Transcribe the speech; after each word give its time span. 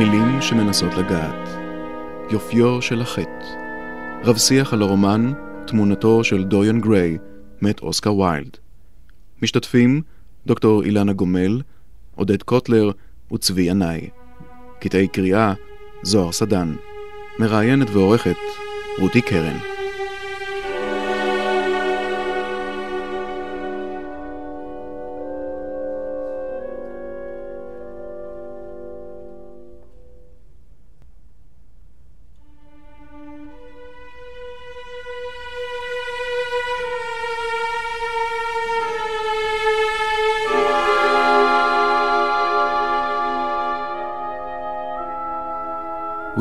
מילים 0.00 0.42
שמנסות 0.42 0.94
לגעת. 0.94 1.48
יופיו 2.30 2.82
של 2.82 3.00
החטא. 3.00 3.44
רב 4.24 4.36
שיח 4.36 4.72
על 4.72 4.82
הרומן 4.82 5.32
תמונתו 5.66 6.24
של 6.24 6.44
דוריאן 6.44 6.80
גריי, 6.80 7.18
מת 7.62 7.80
אוסקר 7.80 8.14
ויילד. 8.14 8.56
משתתפים 9.42 10.02
דוקטור 10.46 10.82
אילנה 10.82 11.12
גומל, 11.12 11.62
עודד 12.14 12.42
קוטלר 12.42 12.90
וצבי 13.32 13.62
ינאי. 13.62 14.08
קטעי 14.78 15.08
קריאה 15.08 15.54
זוהר 16.02 16.32
סדן. 16.32 16.74
מראיינת 17.38 17.90
ועורכת 17.90 18.36
רותי 18.98 19.20
קרן. 19.22 19.69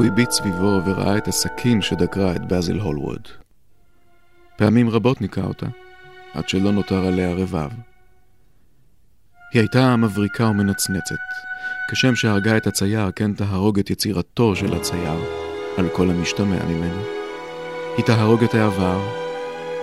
הביט 0.09 0.31
סביבו 0.31 0.81
וראה 0.86 1.18
את 1.18 1.27
הסכין 1.27 1.81
שדקרה 1.81 2.36
את 2.36 2.48
באזיל 2.48 2.80
הולווד. 2.80 3.27
פעמים 4.58 4.90
רבות 4.90 5.22
ניקה 5.22 5.41
אותה, 5.41 5.66
עד 6.34 6.49
שלא 6.49 6.72
נותר 6.72 7.05
עליה 7.05 7.34
רבב. 7.34 7.70
היא 9.54 9.62
הייתה 9.62 9.96
מבריקה 9.96 10.46
ומנצנצת, 10.46 11.16
כשם 11.91 12.16
שהרגה 12.16 12.57
את 12.57 12.68
הצייר, 12.68 13.12
כן 13.16 13.34
תהרוג 13.34 13.79
את 13.79 13.90
יצירתו 13.90 14.55
של 14.55 14.74
הצייר, 14.74 15.20
על 15.77 15.90
כל 15.90 16.10
המשתמע 16.10 16.66
ממנו. 16.66 17.01
היא 17.98 18.05
תהרוג 18.05 18.44
את 18.44 18.54
העבר, 18.54 18.99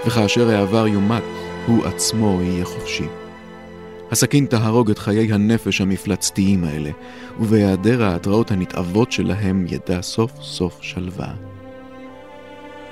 וכאשר 0.07 0.49
העבר 0.49 0.87
יומת, 0.87 1.23
הוא 1.67 1.87
עצמו 1.87 2.43
יהיה 2.43 2.65
חופשי. 2.65 3.26
הסכין 4.11 4.47
תהרוג 4.47 4.91
את 4.91 4.99
חיי 4.99 5.33
הנפש 5.33 5.81
המפלצתיים 5.81 6.65
האלה, 6.65 6.91
ובהיעדר 7.41 8.05
ההתראות 8.05 8.51
הנתעבות 8.51 9.13
שלהם 9.13 9.67
ידע 9.69 10.03
סוף 10.03 10.33
סוף 10.41 10.83
שלווה. 10.83 11.35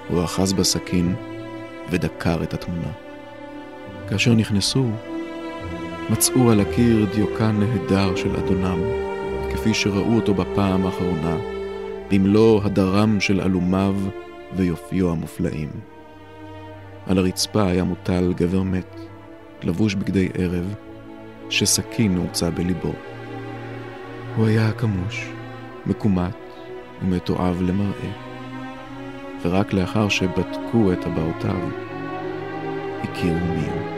הוא 0.08 0.24
אחז 0.24 0.52
בסכין 0.52 1.14
ודקר 1.90 2.42
את 2.42 2.54
התמונה. 2.54 2.92
כאשר 4.08 4.34
נכנסו, 4.34 4.86
מצאו 6.10 6.50
על 6.50 6.60
הקיר 6.60 7.06
דיוקן 7.14 7.56
נהדר 7.60 8.16
של 8.16 8.36
אדונם, 8.36 8.78
כפי 9.52 9.74
שראו 9.74 10.16
אותו 10.16 10.34
בפעם 10.34 10.86
האחרונה, 10.86 11.36
במלוא 12.10 12.60
הדרם 12.64 13.20
של 13.20 13.40
עלומיו 13.40 13.94
ויופיו 14.56 15.10
המופלאים. 15.10 15.70
על 17.06 17.18
הרצפה 17.18 17.66
היה 17.66 17.84
מוטל 17.84 18.32
גבר 18.36 18.62
מת, 18.62 19.00
לבוש 19.62 19.94
בגדי 19.94 20.28
ערב, 20.34 20.74
שסכין 21.50 22.14
נעוצה 22.14 22.50
בליבו. 22.50 22.92
הוא 24.36 24.46
היה 24.46 24.72
כמוש, 24.72 25.28
מקומט 25.86 26.36
ומתועב 27.02 27.62
למראה, 27.62 28.10
ורק 29.42 29.72
לאחר 29.72 30.08
שבדקו 30.08 30.92
את 30.92 31.00
טבעותיו, 31.00 31.68
הכירו 33.02 33.46
מיהו. 33.46 33.93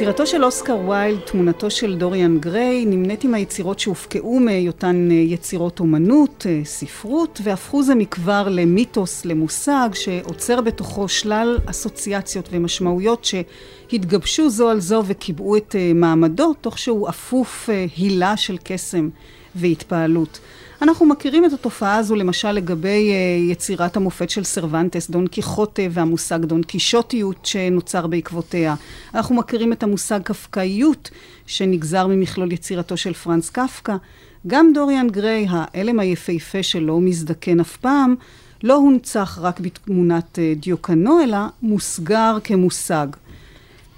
יצירתו 0.00 0.26
של 0.26 0.44
אוסקר 0.44 0.78
ויילד, 0.88 1.20
תמונתו 1.20 1.70
של 1.70 1.96
דוריאן 1.96 2.38
גריי, 2.38 2.84
נמנית 2.84 3.24
עם 3.24 3.34
היצירות 3.34 3.78
שהופקעו 3.78 4.40
מהיותן 4.40 5.08
אה, 5.10 5.16
יצירות 5.16 5.80
אומנות, 5.80 6.46
אה, 6.48 6.60
ספרות, 6.64 7.40
והפכו 7.42 7.82
זה 7.82 7.94
מכבר 7.94 8.48
למיתוס, 8.48 9.24
למושג, 9.24 9.88
שעוצר 9.94 10.60
בתוכו 10.60 11.08
שלל 11.08 11.58
אסוציאציות 11.66 12.48
ומשמעויות 12.52 13.24
שהתגבשו 13.24 14.50
זו 14.50 14.68
על 14.68 14.80
זו 14.80 15.02
וקיבעו 15.06 15.56
את 15.56 15.76
אה, 15.78 15.92
מעמדו, 15.94 16.54
תוך 16.60 16.78
שהוא 16.78 17.08
אפוף 17.08 17.68
הילה 17.96 18.36
של 18.36 18.56
קסם 18.64 19.08
והתפעלות. 19.54 20.40
אנחנו 20.82 21.06
מכירים 21.06 21.44
את 21.44 21.52
התופעה 21.52 21.96
הזו 21.96 22.14
למשל 22.14 22.52
לגבי 22.52 23.10
uh, 23.10 23.52
יצירת 23.52 23.96
המופת 23.96 24.30
של 24.30 24.44
סרוונטס, 24.44 25.10
דון 25.10 25.26
קיחוטה 25.26 25.82
והמושג 25.90 26.44
דון 26.44 26.62
קישוטיות 26.62 27.46
שנוצר 27.46 28.06
בעקבותיה. 28.06 28.74
אנחנו 29.14 29.34
מכירים 29.34 29.72
את 29.72 29.82
המושג 29.82 30.20
קפקאיות 30.22 31.10
שנגזר 31.46 32.06
ממכלול 32.06 32.52
יצירתו 32.52 32.96
של 32.96 33.12
פרנס 33.12 33.50
קפקא. 33.50 33.96
גם 34.46 34.72
דוריאן 34.74 35.08
גריי, 35.08 35.46
האלם 35.50 36.00
היפהפה 36.00 36.62
שלא 36.62 37.00
מזדקן 37.00 37.60
אף 37.60 37.76
פעם, 37.76 38.14
לא 38.62 38.74
הונצח 38.74 39.38
רק 39.42 39.60
בתמונת 39.60 40.38
uh, 40.38 40.62
דיוקנו, 40.62 41.22
אלא 41.22 41.38
מוסגר 41.62 42.38
כמושג. 42.44 43.06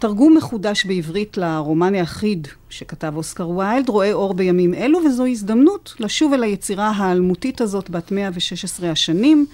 תרגום 0.02 0.36
מחודש 0.36 0.84
בעברית 0.84 1.36
לרומן 1.36 1.94
היחיד 1.94 2.48
שכתב 2.70 3.12
אוסקר 3.16 3.48
ויילד 3.48 3.88
רואה 3.88 4.12
אור 4.12 4.34
בימים 4.34 4.74
אלו, 4.74 4.98
וזו 5.06 5.26
הזדמנות 5.26 5.94
לשוב 6.00 6.32
אל 6.32 6.42
היצירה 6.42 6.90
האלמותית 6.90 7.60
הזאת 7.60 7.90
בת 7.90 8.12
116 8.12 8.90
השנים, 8.90 9.46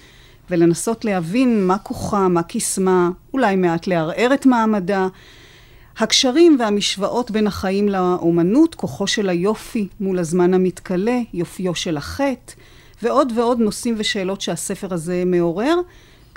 ולנסות 0.49 1.05
להבין 1.05 1.67
מה 1.67 1.77
כוחה, 1.77 2.27
מה 2.27 2.43
קסמה, 2.43 3.09
אולי 3.33 3.55
מעט 3.55 3.87
לערער 3.87 4.33
את 4.33 4.45
מעמדה. 4.45 5.07
הקשרים 5.97 6.57
והמשוואות 6.59 7.31
בין 7.31 7.47
החיים 7.47 7.89
לאומנות, 7.89 8.75
כוחו 8.75 9.07
של 9.07 9.29
היופי 9.29 9.87
מול 9.99 10.19
הזמן 10.19 10.53
המתכלה, 10.53 11.19
יופיו 11.33 11.75
של 11.75 11.97
החטא, 11.97 12.53
ועוד 13.03 13.33
ועוד 13.35 13.59
נושאים 13.59 13.95
ושאלות 13.97 14.41
שהספר 14.41 14.93
הזה 14.93 15.23
מעורר. 15.25 15.75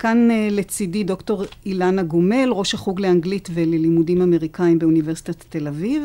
כאן 0.03 0.29
uh, 0.31 0.53
לצידי 0.53 1.03
דוקטור 1.03 1.43
אילנה 1.65 2.03
גומל, 2.03 2.49
ראש 2.51 2.73
החוג 2.73 2.99
לאנגלית 2.99 3.49
וללימודים 3.53 4.21
אמריקאים 4.21 4.79
באוניברסיטת 4.79 5.45
תל 5.49 5.67
אביב. 5.67 6.03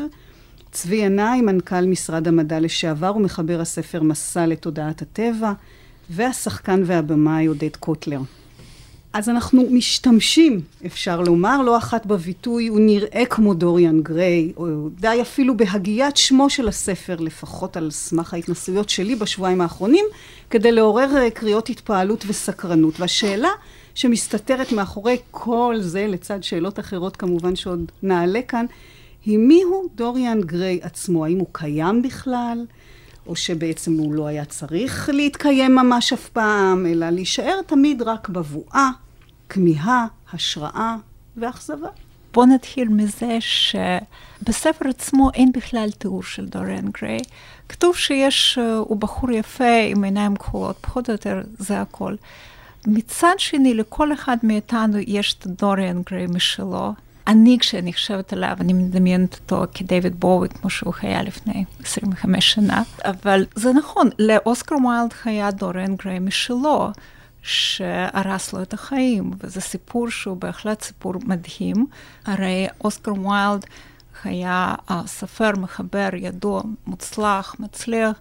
צבי 0.71 0.95
ינאי, 0.95 1.41
מנכ"ל 1.41 1.85
משרד 1.85 2.27
המדע 2.27 2.59
לשעבר 2.59 3.15
ומחבר 3.15 3.61
הספר 3.61 4.03
מסע 4.03 4.45
לתודעת 4.45 5.01
הטבע, 5.01 5.53
והשחקן 6.09 6.81
והבמאי 6.85 7.45
עודד 7.45 7.75
קוטלר. 7.79 8.19
אז 9.13 9.29
אנחנו 9.29 9.63
משתמשים, 9.71 10.61
אפשר 10.85 11.21
לומר, 11.21 11.61
לא 11.61 11.77
אחת 11.77 12.05
בביטוי, 12.05 12.67
הוא 12.67 12.79
נראה 12.79 13.23
כמו 13.29 13.53
דוריאן 13.53 14.01
גריי, 14.01 14.53
או 14.57 14.89
די 14.99 15.17
אפילו 15.21 15.57
בהגיית 15.57 16.17
שמו 16.17 16.49
של 16.49 16.67
הספר, 16.67 17.15
לפחות 17.19 17.77
על 17.77 17.91
סמך 17.91 18.33
ההתנסויות 18.33 18.89
שלי 18.89 19.15
בשבועיים 19.15 19.61
האחרונים, 19.61 20.05
כדי 20.49 20.71
לעורר 20.71 21.17
אה, 21.17 21.29
קריאות 21.29 21.69
התפעלות 21.69 22.25
וסקרנות. 22.27 22.99
והשאלה 22.99 23.49
שמסתתרת 23.95 24.71
מאחורי 24.71 25.17
כל 25.31 25.75
זה, 25.79 26.07
לצד 26.07 26.43
שאלות 26.43 26.79
אחרות 26.79 27.17
כמובן 27.17 27.55
שעוד 27.55 27.91
נעלה 28.03 28.41
כאן, 28.41 28.65
היא 29.25 29.37
מיהו 29.37 29.87
דוריאן 29.95 30.41
גריי 30.41 30.79
עצמו? 30.81 31.25
האם 31.25 31.39
הוא 31.39 31.47
קיים 31.51 32.01
בכלל? 32.01 32.65
או 33.27 33.35
שבעצם 33.35 33.93
הוא 33.93 34.13
לא 34.13 34.27
היה 34.27 34.45
צריך 34.45 35.09
להתקיים 35.13 35.75
ממש 35.75 36.13
אף 36.13 36.29
פעם, 36.29 36.85
אלא 36.85 37.09
להישאר 37.09 37.61
תמיד 37.65 38.01
רק 38.01 38.29
בבואה, 38.29 38.89
כמיהה, 39.49 40.07
השראה 40.33 40.95
ואכזבה. 41.37 41.87
בוא 42.33 42.45
נתחיל 42.45 42.87
מזה 42.87 43.37
שבספר 43.39 44.89
עצמו 44.89 45.29
אין 45.33 45.51
בכלל 45.51 45.89
תיאור 45.97 46.23
של 46.23 46.45
דוריאן 46.45 46.89
גריי. 47.01 47.19
כתוב 47.69 47.95
שיש, 47.95 48.57
אה, 48.61 48.77
הוא 48.77 48.97
בחור 48.97 49.31
יפה 49.31 49.81
עם 49.87 50.03
עיניים 50.03 50.35
כחולות, 50.35 50.77
פחות 50.81 51.09
או 51.09 51.13
יותר 51.13 51.41
זה 51.57 51.81
הכל. 51.81 52.15
מצד 52.87 53.33
שני, 53.37 53.73
לכל 53.73 54.13
אחד 54.13 54.37
מאיתנו 54.43 54.97
יש 54.97 55.33
את 55.33 55.47
דוריאן 55.47 56.01
גריי 56.09 56.27
משלו. 56.27 56.93
אני, 57.27 57.57
כשאני 57.59 57.93
חושבת 57.93 58.33
עליו, 58.33 58.57
אני 58.59 58.73
מדמיינת 58.73 59.35
אותו 59.35 59.63
כדייוויד 59.73 60.19
בואי, 60.19 60.49
כמו 60.49 60.69
שהוא 60.69 60.93
היה 61.01 61.23
לפני 61.23 61.65
25 61.83 62.51
שנה. 62.51 62.83
אבל 63.05 63.45
זה 63.55 63.73
נכון, 63.73 64.09
לאוסקר 64.19 64.75
ויילד 64.75 65.13
היה 65.25 65.51
דוריאן 65.51 65.95
גריי 65.95 66.19
משלו. 66.19 66.91
שהרס 67.41 68.53
לו 68.53 68.61
את 68.61 68.73
החיים, 68.73 69.31
וזה 69.39 69.61
סיפור 69.61 70.09
שהוא 70.09 70.37
בהחלט 70.37 70.81
סיפור 70.81 71.13
מדהים. 71.25 71.85
הרי 72.25 72.67
אוסקר 72.83 73.13
ויילד 73.13 73.65
היה 74.23 74.75
סופר, 75.05 75.51
מחבר, 75.57 76.09
ידוע, 76.13 76.61
מוצלח, 76.87 77.55
מצליח, 77.59 78.19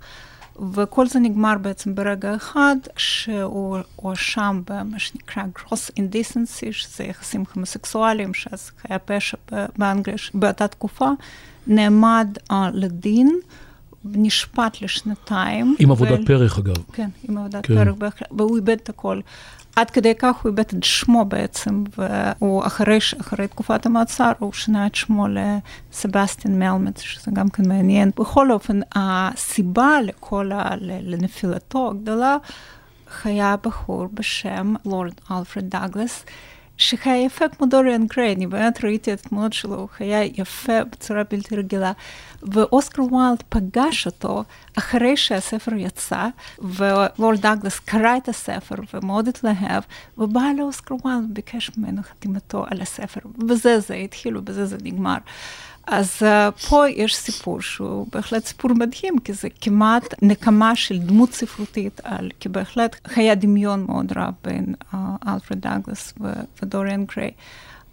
וכל 0.73 1.07
זה 1.07 1.19
נגמר 1.19 1.55
בעצם 1.63 1.95
ברגע 1.95 2.37
אחד, 2.37 2.77
כשהוא 2.97 3.79
הואשם 3.97 4.63
במה 4.71 4.99
שנקרא 4.99 5.43
gross 5.59 5.91
indecency, 6.01 6.73
שזה 6.73 7.05
יחסים 7.05 7.45
הומוסקסואליים, 7.55 8.35
שאז 8.35 8.71
היה 8.89 8.99
פשע 8.99 9.37
באנגליה 9.79 10.17
באותה 10.35 10.69
תקופה, 10.69 11.09
נעמד 11.67 12.29
uh, 12.53 12.55
לדין. 12.73 13.39
נשפט 14.05 14.83
לשנתיים. 14.83 15.77
עם 15.79 15.91
עבודת 15.91 16.21
ו... 16.21 16.27
פרח, 16.27 16.59
אגב. 16.59 16.75
כן, 16.93 17.09
עם 17.29 17.39
עבודת 17.39 17.67
כן. 17.67 17.95
פרח, 17.95 18.15
והוא 18.31 18.57
איבד 18.57 18.71
את 18.71 18.89
הכל. 18.89 19.21
עד 19.79 19.91
כדי 19.91 20.15
כך 20.19 20.37
הוא 20.43 20.51
איבד 20.51 20.59
את 20.59 20.85
שמו 20.85 21.25
בעצם, 21.25 21.85
והוא 21.99 22.67
אחרי, 22.67 22.99
אחרי 23.21 23.49
תקופת 23.49 23.87
המעצר, 23.87 24.33
הוא 24.39 24.53
שינה 24.53 24.87
את 24.87 24.95
שמו 24.95 25.27
לסבסטיאן 25.29 26.59
מלמט, 26.59 26.97
שזה 26.97 27.31
גם 27.35 27.49
כן 27.49 27.69
מעניין. 27.69 28.11
בכל 28.19 28.53
אופן, 28.53 28.81
הסיבה 28.95 30.01
לכל, 30.05 30.53
ה, 30.53 30.71
לנפילתו 30.81 31.91
הגדולה, 31.91 32.37
היה 33.25 33.55
בחור 33.63 34.07
בשם 34.15 34.75
לורד 34.85 35.13
אלפרד 35.31 35.65
דאגלס. 35.71 36.25
שהיה 36.79 37.25
יפה 37.25 37.49
כמו 37.49 37.67
דוריאן 37.67 38.07
גריי, 38.07 38.35
אני 38.35 38.47
באמת 38.47 38.85
ראיתי 38.85 39.13
את 39.13 39.21
התמונות 39.21 39.53
שלו, 39.53 39.75
הוא 39.75 39.89
היה 39.99 40.25
יפה 40.25 40.85
בצורה 40.85 41.23
בלתי 41.31 41.57
רגילה. 41.57 41.93
ואוסקר 42.43 43.03
ויילד 43.03 43.43
פגש 43.49 44.07
אותו 44.07 44.45
אחרי 44.79 45.17
שהספר 45.17 45.75
יצא, 45.75 46.29
ולורד 46.59 47.41
דאגלס 47.41 47.79
קרא 47.79 48.17
את 48.17 48.29
הספר 48.29 48.75
ומאוד 48.95 49.29
התלהב, 49.29 49.83
ובא 50.19 50.43
לאוסקר 50.59 50.95
ויילד 51.05 51.25
וביקש 51.31 51.71
ממנו 51.77 52.03
חתימתו 52.03 52.65
על 52.71 52.81
הספר. 52.81 53.21
ובזה 53.25 53.81
זה 53.81 53.95
התחיל 53.95 54.37
ובזה 54.37 54.67
זה 54.67 54.77
נגמר. 54.83 55.17
אז 55.90 56.11
uh, 56.20 56.69
פה 56.69 56.88
יש 56.88 57.17
סיפור 57.17 57.61
שהוא 57.61 58.06
בהחלט 58.12 58.46
סיפור 58.46 58.70
מדהים, 58.75 59.19
כי 59.19 59.32
זה 59.32 59.49
כמעט 59.61 60.14
נקמה 60.23 60.76
של 60.76 60.99
דמות 60.99 61.32
ספרותית, 61.32 62.00
על, 62.05 62.31
כי 62.40 62.49
בהחלט 62.49 62.96
היה 63.17 63.35
דמיון 63.35 63.85
מאוד 63.88 64.12
רב 64.17 64.32
בין 64.44 64.75
uh, 64.93 64.96
אלפרד 65.29 65.61
דאגלס 65.61 66.14
ודוריאן 66.62 67.05
גריי. 67.05 67.31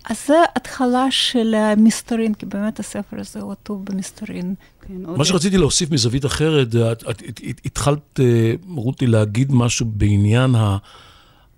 אז 0.09 0.27
זה 0.27 0.35
התחלה 0.55 1.05
של 1.09 1.55
מסתרין, 1.77 2.33
כי 2.33 2.45
באמת 2.45 2.79
הספר 2.79 3.19
הזה 3.19 3.39
הוא 3.41 3.51
עטוב 3.51 3.85
במסתרין. 3.85 4.55
כן, 4.87 5.01
מה 5.17 5.25
שרציתי 5.25 5.57
להוסיף 5.57 5.91
מזווית 5.91 6.25
אחרת, 6.25 6.67
את, 6.67 7.03
את, 7.09 7.21
את, 7.49 7.61
התחלת, 7.65 8.19
אה, 8.19 8.53
רותי, 8.75 9.07
להגיד 9.07 9.51
משהו 9.51 9.85
בעניין 9.85 10.55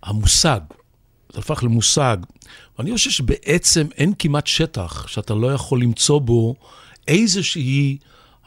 המושג. 0.03 0.59
זה 1.33 1.39
הפך 1.39 1.63
למושג. 1.63 2.18
ואני 2.77 2.94
חושב 2.94 3.09
שבעצם 3.09 3.88
אין 3.97 4.13
כמעט 4.19 4.47
שטח 4.47 5.07
שאתה 5.07 5.33
לא 5.33 5.53
יכול 5.53 5.81
למצוא 5.81 6.19
בו 6.19 6.56
איזושהי 7.07 7.97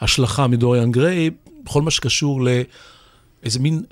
השלכה 0.01 0.47
מדוריאן 0.47 0.91
גריי, 0.91 1.31
בכל 1.65 1.83
מה 1.83 1.91
שקשור 1.91 2.41
לאיזה 2.43 3.59
מין 3.59 3.83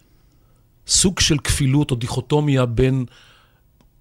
סוג 0.87 1.21
של 1.21 1.39
כפילות 1.39 1.91
או 1.91 1.97
דיכוטומיה 1.97 2.67
בין 2.67 3.05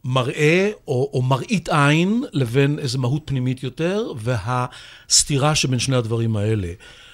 מראה 0.04 0.72
או, 0.88 1.10
או 1.14 1.22
מראית 1.22 1.70
עין 1.70 2.24
לבין 2.34 2.80
איזו 2.80 3.00
מהות 3.00 3.22
פנימית 3.26 3.64
יותר, 3.64 4.12
והסתירה 4.16 5.56
שבין 5.56 5.80
שני 5.80 5.96
הדברים 5.96 6.38
האלה. 6.38 6.68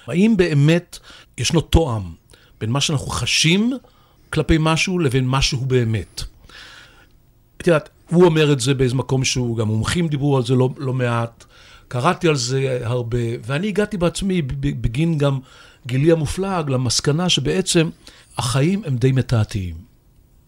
האם 0.06 0.34
באמת 0.36 0.98
ישנו 1.38 1.60
תואם 1.60 2.02
בין 2.60 2.70
מה 2.70 2.80
שאנחנו 2.80 3.06
חשים 3.06 3.72
כלפי 4.30 4.56
משהו 4.60 4.98
לבין 4.98 5.28
משהו 5.28 5.60
באמת? 5.60 6.22
את 7.64 7.68
יודעת, 7.68 7.88
הוא 8.10 8.24
אומר 8.24 8.52
את 8.52 8.60
זה 8.60 8.74
באיזה 8.74 8.94
מקום 8.94 9.24
שהוא, 9.24 9.56
גם 9.56 9.68
מומחים 9.68 10.08
דיברו 10.08 10.36
על 10.36 10.44
זה 10.44 10.54
לא, 10.54 10.70
לא 10.76 10.92
מעט, 10.92 11.44
קראתי 11.88 12.28
על 12.28 12.36
זה 12.36 12.80
הרבה, 12.82 13.18
ואני 13.46 13.68
הגעתי 13.68 13.96
בעצמי, 13.96 14.42
בגין 14.42 15.18
גם 15.18 15.38
גילי 15.86 16.12
המופלג, 16.12 16.70
למסקנה 16.70 17.28
שבעצם 17.28 17.90
החיים 18.38 18.82
הם 18.86 18.96
די 18.96 19.12
מתעתעים. 19.12 19.74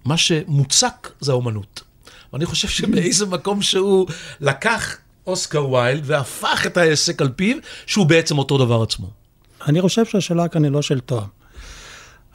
מה 0.04 0.16
שמוצק 0.16 1.12
זה 1.20 1.32
האומנות. 1.32 1.82
ואני 2.32 2.46
חושב 2.46 2.68
שבאיזה 2.68 3.26
מקום 3.26 3.62
שהוא 3.62 4.06
לקח 4.40 4.96
אוסקר 5.26 5.70
ויילד 5.70 6.02
והפך 6.06 6.66
את 6.66 6.76
העסק 6.76 7.22
על 7.22 7.28
פיו, 7.28 7.56
שהוא 7.86 8.06
בעצם 8.06 8.38
אותו 8.38 8.58
דבר 8.58 8.82
עצמו. 8.82 9.10
אני 9.66 9.80
חושב 9.80 10.04
שהשאלה 10.04 10.48
כאן 10.48 10.64
היא 10.64 10.72
לא 10.72 10.82
של 10.82 11.00
תואם. 11.00 11.26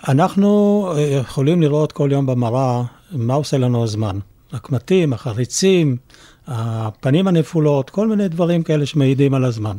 אנחנו 0.08 0.88
אה, 0.96 1.02
יכולים 1.02 1.62
לראות 1.62 1.92
כל 1.92 2.10
יום 2.12 2.26
במראה 2.26 2.84
מה 3.12 3.34
עושה 3.34 3.58
לנו 3.58 3.84
הזמן. 3.84 4.20
הקמטים, 4.54 5.14
החריצים, 5.14 5.98
הפנים 6.48 7.28
הנפולות, 7.28 7.90
כל 7.90 8.08
מיני 8.08 8.28
דברים 8.28 8.64
כאלה 8.64 8.86
שמעידים 8.86 9.34
על 9.34 9.46
הזמן. 9.46 9.78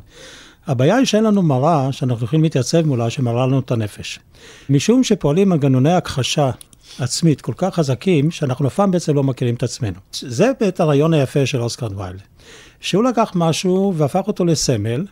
הבעיה 0.67 0.97
היא 0.97 1.07
שאין 1.07 1.25
לנו 1.25 1.43
מראה 1.43 1.93
שאנחנו 1.93 2.25
יכולים 2.25 2.43
להתייצב 2.43 2.87
מולה 2.87 3.11
שמראה 3.11 3.47
לנו 3.47 3.59
את 3.59 3.71
הנפש. 3.71 4.19
משום 4.71 5.05
שפועלים 5.05 5.49
מנגנוני 5.49 5.93
הכחשה 5.93 6.51
עצמית 6.99 7.41
כל 7.41 7.53
כך 7.57 7.75
חזקים, 7.75 8.31
שאנחנו 8.31 8.69
אף 8.69 8.75
פעם 8.75 8.91
בעצם 8.91 9.15
לא 9.15 9.23
מכירים 9.23 9.55
את 9.55 9.63
עצמנו. 9.63 9.99
זה 10.21 10.51
באמת 10.61 10.81
הרעיון 10.81 11.15
היפה 11.15 11.47
של 11.47 11.63
אוסקר 11.63 11.89
ויילד. 11.97 12.23
שהוא 12.81 13.05
לקח 13.05 13.33
משהו 13.35 13.95
והפך 13.97 14.23
אותו 14.27 14.45
לסמל, 14.45 15.05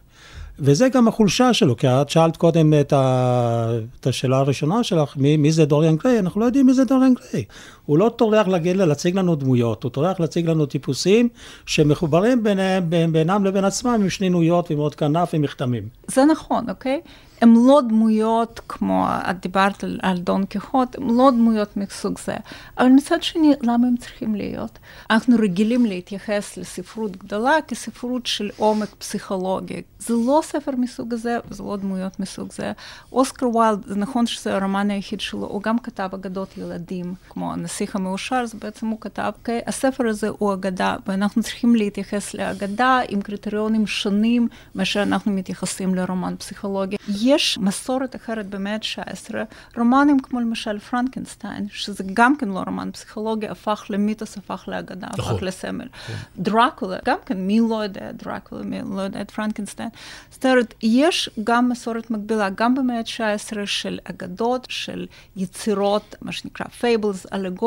וזה 0.58 0.88
גם 0.88 1.08
החולשה 1.08 1.54
שלו, 1.54 1.76
כי 1.76 1.88
את 1.88 2.10
שאלת 2.10 2.36
קודם 2.36 2.74
את, 2.80 2.92
ה... 2.92 3.72
את 4.00 4.06
השאלה 4.06 4.38
הראשונה 4.38 4.84
שלך, 4.84 5.16
מי, 5.16 5.36
מי 5.36 5.52
זה 5.52 5.64
דוריאן 5.64 5.96
גריי? 5.96 6.18
אנחנו 6.18 6.40
לא 6.40 6.44
יודעים 6.46 6.66
מי 6.66 6.74
זה 6.74 6.84
דוריאן 6.84 7.14
גריי. 7.14 7.44
הוא 7.90 7.98
לא 7.98 8.10
טורח 8.16 8.48
להגיד, 8.48 8.76
להציג 8.76 9.16
לנו 9.16 9.34
דמויות, 9.34 9.82
הוא 9.82 9.90
טורח 9.90 10.20
להציג 10.20 10.46
לנו 10.46 10.66
טיפוסים 10.66 11.28
שמחוברים 11.66 12.42
ביניהם, 12.42 12.90
בינם 13.12 13.44
לבין 13.44 13.64
עצמם 13.64 13.98
עם 14.00 14.10
שנינויות 14.10 14.70
ועם 14.70 14.80
עוד 14.80 14.94
כנף 14.94 15.30
ומכתמים. 15.34 15.88
זה 16.06 16.24
נכון, 16.24 16.70
אוקיי? 16.70 17.00
הם 17.40 17.54
לא 17.66 17.80
דמויות 17.88 18.60
כמו, 18.68 19.06
את 19.30 19.40
דיברת 19.40 19.84
על, 19.84 19.98
על 20.02 20.18
דון 20.18 20.46
קיחוט, 20.46 20.98
הם 20.98 21.16
לא 21.18 21.30
דמויות 21.30 21.76
מסוג 21.76 22.18
זה. 22.18 22.36
אבל 22.78 22.88
מצד 22.88 23.22
שני, 23.22 23.52
למה 23.62 23.86
הם 23.86 23.96
צריכים 23.96 24.34
להיות? 24.34 24.78
אנחנו 25.10 25.36
רגילים 25.38 25.86
להתייחס 25.86 26.56
לספרות 26.56 27.16
גדולה 27.16 27.54
כספרות 27.68 28.26
של 28.26 28.50
עומק 28.56 28.88
פסיכולוגי. 28.98 29.82
זה 29.98 30.14
לא 30.26 30.40
ספר 30.44 30.72
מסוג 30.78 31.12
הזה, 31.12 31.38
וזה 31.48 31.62
לא 31.62 31.76
דמויות 31.76 32.20
מסוג 32.20 32.52
זה. 32.52 32.72
אוסקר 33.12 33.56
ויילד, 33.56 33.86
זה 33.86 33.94
נכון 33.94 34.26
שזה 34.26 34.56
הרומן 34.56 34.90
היחיד 34.90 35.20
שלו, 35.20 35.46
הוא 35.46 35.62
גם 35.62 35.78
כתב 35.78 36.08
אגדות 36.14 36.58
ילדים, 36.58 37.14
כמו 37.28 37.56
הנסיך 37.80 37.96
המאושר, 37.96 38.46
זה 38.46 38.58
בעצם 38.58 38.86
הוא 38.86 39.00
כתב, 39.00 39.22
okay, 39.34 39.38
אוקיי? 39.38 39.60
הספר 39.66 40.08
הזה 40.08 40.28
הוא 40.28 40.54
אגדה, 40.54 40.96
ואנחנו 41.06 41.42
צריכים 41.42 41.76
להתייחס 41.76 42.34
לאגדה 42.34 43.00
עם 43.08 43.22
קריטריונים 43.22 43.86
שונים 43.86 44.48
מאשר 44.74 45.02
אנחנו 45.02 45.32
מתייחסים 45.32 45.94
לרומן 45.94 46.34
פסיכולוגי. 46.38 46.96
יש 47.08 47.58
מסורת 47.58 48.16
אחרת 48.16 48.46
במאה 48.46 48.74
ה-19, 48.74 49.34
רומנים 49.76 50.20
כמו 50.20 50.40
למשל 50.40 50.78
פרנקנסטיין, 50.78 51.66
שזה 51.70 52.04
גם 52.14 52.36
כן 52.36 52.48
לא 52.48 52.62
רומן 52.66 52.90
פסיכולוגי, 52.92 53.48
הפך 53.48 53.86
למיתוס, 53.90 54.38
הפך 54.38 54.64
לאגדה, 54.68 55.06
נכון. 55.18 55.34
הפך 55.34 55.42
לסמל. 55.42 55.88
כן. 56.06 56.14
דרקולה, 56.38 56.98
גם 57.04 57.18
כן, 57.26 57.46
מי 57.46 57.60
לא 57.70 57.82
יודע 57.82 58.10
את 58.10 58.22
דרקולה, 58.22 58.62
מי 58.62 58.80
לא 58.96 59.00
יודע 59.00 59.20
את 59.20 59.30
פרנקנסטיין. 59.30 59.88
זאת 60.30 60.46
אומרת, 60.46 60.74
יש 60.82 61.30
גם 61.44 61.68
מסורת 61.68 62.10
מקבילה, 62.10 62.50
גם 62.50 62.74
במאה 62.74 62.98
ה-19 62.98 63.66
של 63.66 63.98
אגדות, 64.04 64.66
של 64.70 65.06
יצירות, 65.36 66.14
מה 66.22 66.32
שנקרא 66.32 66.66
fables, 66.66 67.26
אלגוריות. 67.32 67.59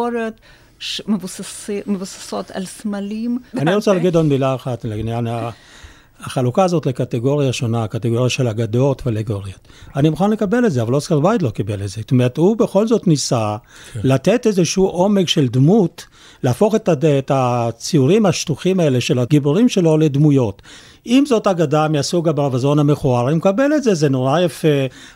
מבוססות 1.88 2.52
על 2.52 2.66
סמלים. 2.66 3.40
אני 3.58 3.76
רוצה 3.76 3.94
להגיד 3.94 4.16
עוד 4.16 4.26
מילה 4.26 4.56
אחת 4.56 4.86
לעניין 4.86 5.28
החלוקה 6.20 6.64
הזאת 6.64 6.86
לקטגוריה 6.86 7.54
שונה, 7.54 7.88
קטגוריה 7.88 8.30
של 8.30 8.48
אגדות 8.48 9.02
ואלגוריות. 9.06 9.68
אני 9.96 10.10
מוכן 10.10 10.30
לקבל 10.30 10.66
את 10.66 10.72
זה, 10.72 10.82
אבל 10.82 10.94
אוסקר 10.94 11.20
וייד 11.24 11.42
לא 11.42 11.50
קיבל 11.50 11.84
את 11.84 11.90
זה. 11.90 12.02
זאת 12.02 12.12
אומרת, 12.12 12.38
הוא 12.38 12.58
בכל 12.58 12.88
זאת 12.88 13.08
ניסה 13.08 13.58
כן. 13.94 14.00
לתת 14.04 14.48
איזשהו 14.48 14.86
עומק 14.86 15.28
של 15.30 15.48
דמות, 15.48 16.06
להפוך 16.44 16.76
את, 16.76 16.90
את 17.20 17.32
הציורים 17.34 18.26
השטוחים 18.26 18.80
האלה 18.80 19.02
של 19.02 19.20
הגיבורים 19.20 19.70
שלו 19.70 19.98
לדמויות. 19.98 20.62
אם 21.06 21.24
זאת 21.28 21.48
אגדה 21.48 21.88
מהסוג 21.88 22.30
הברווזון 22.30 22.80
המכוער, 22.80 23.28
אני 23.28 23.36
מקבל 23.36 23.74
את 23.76 23.84
זה, 23.84 23.94
זה 23.94 24.10
נורא 24.10 24.40
יפה, 24.40 24.68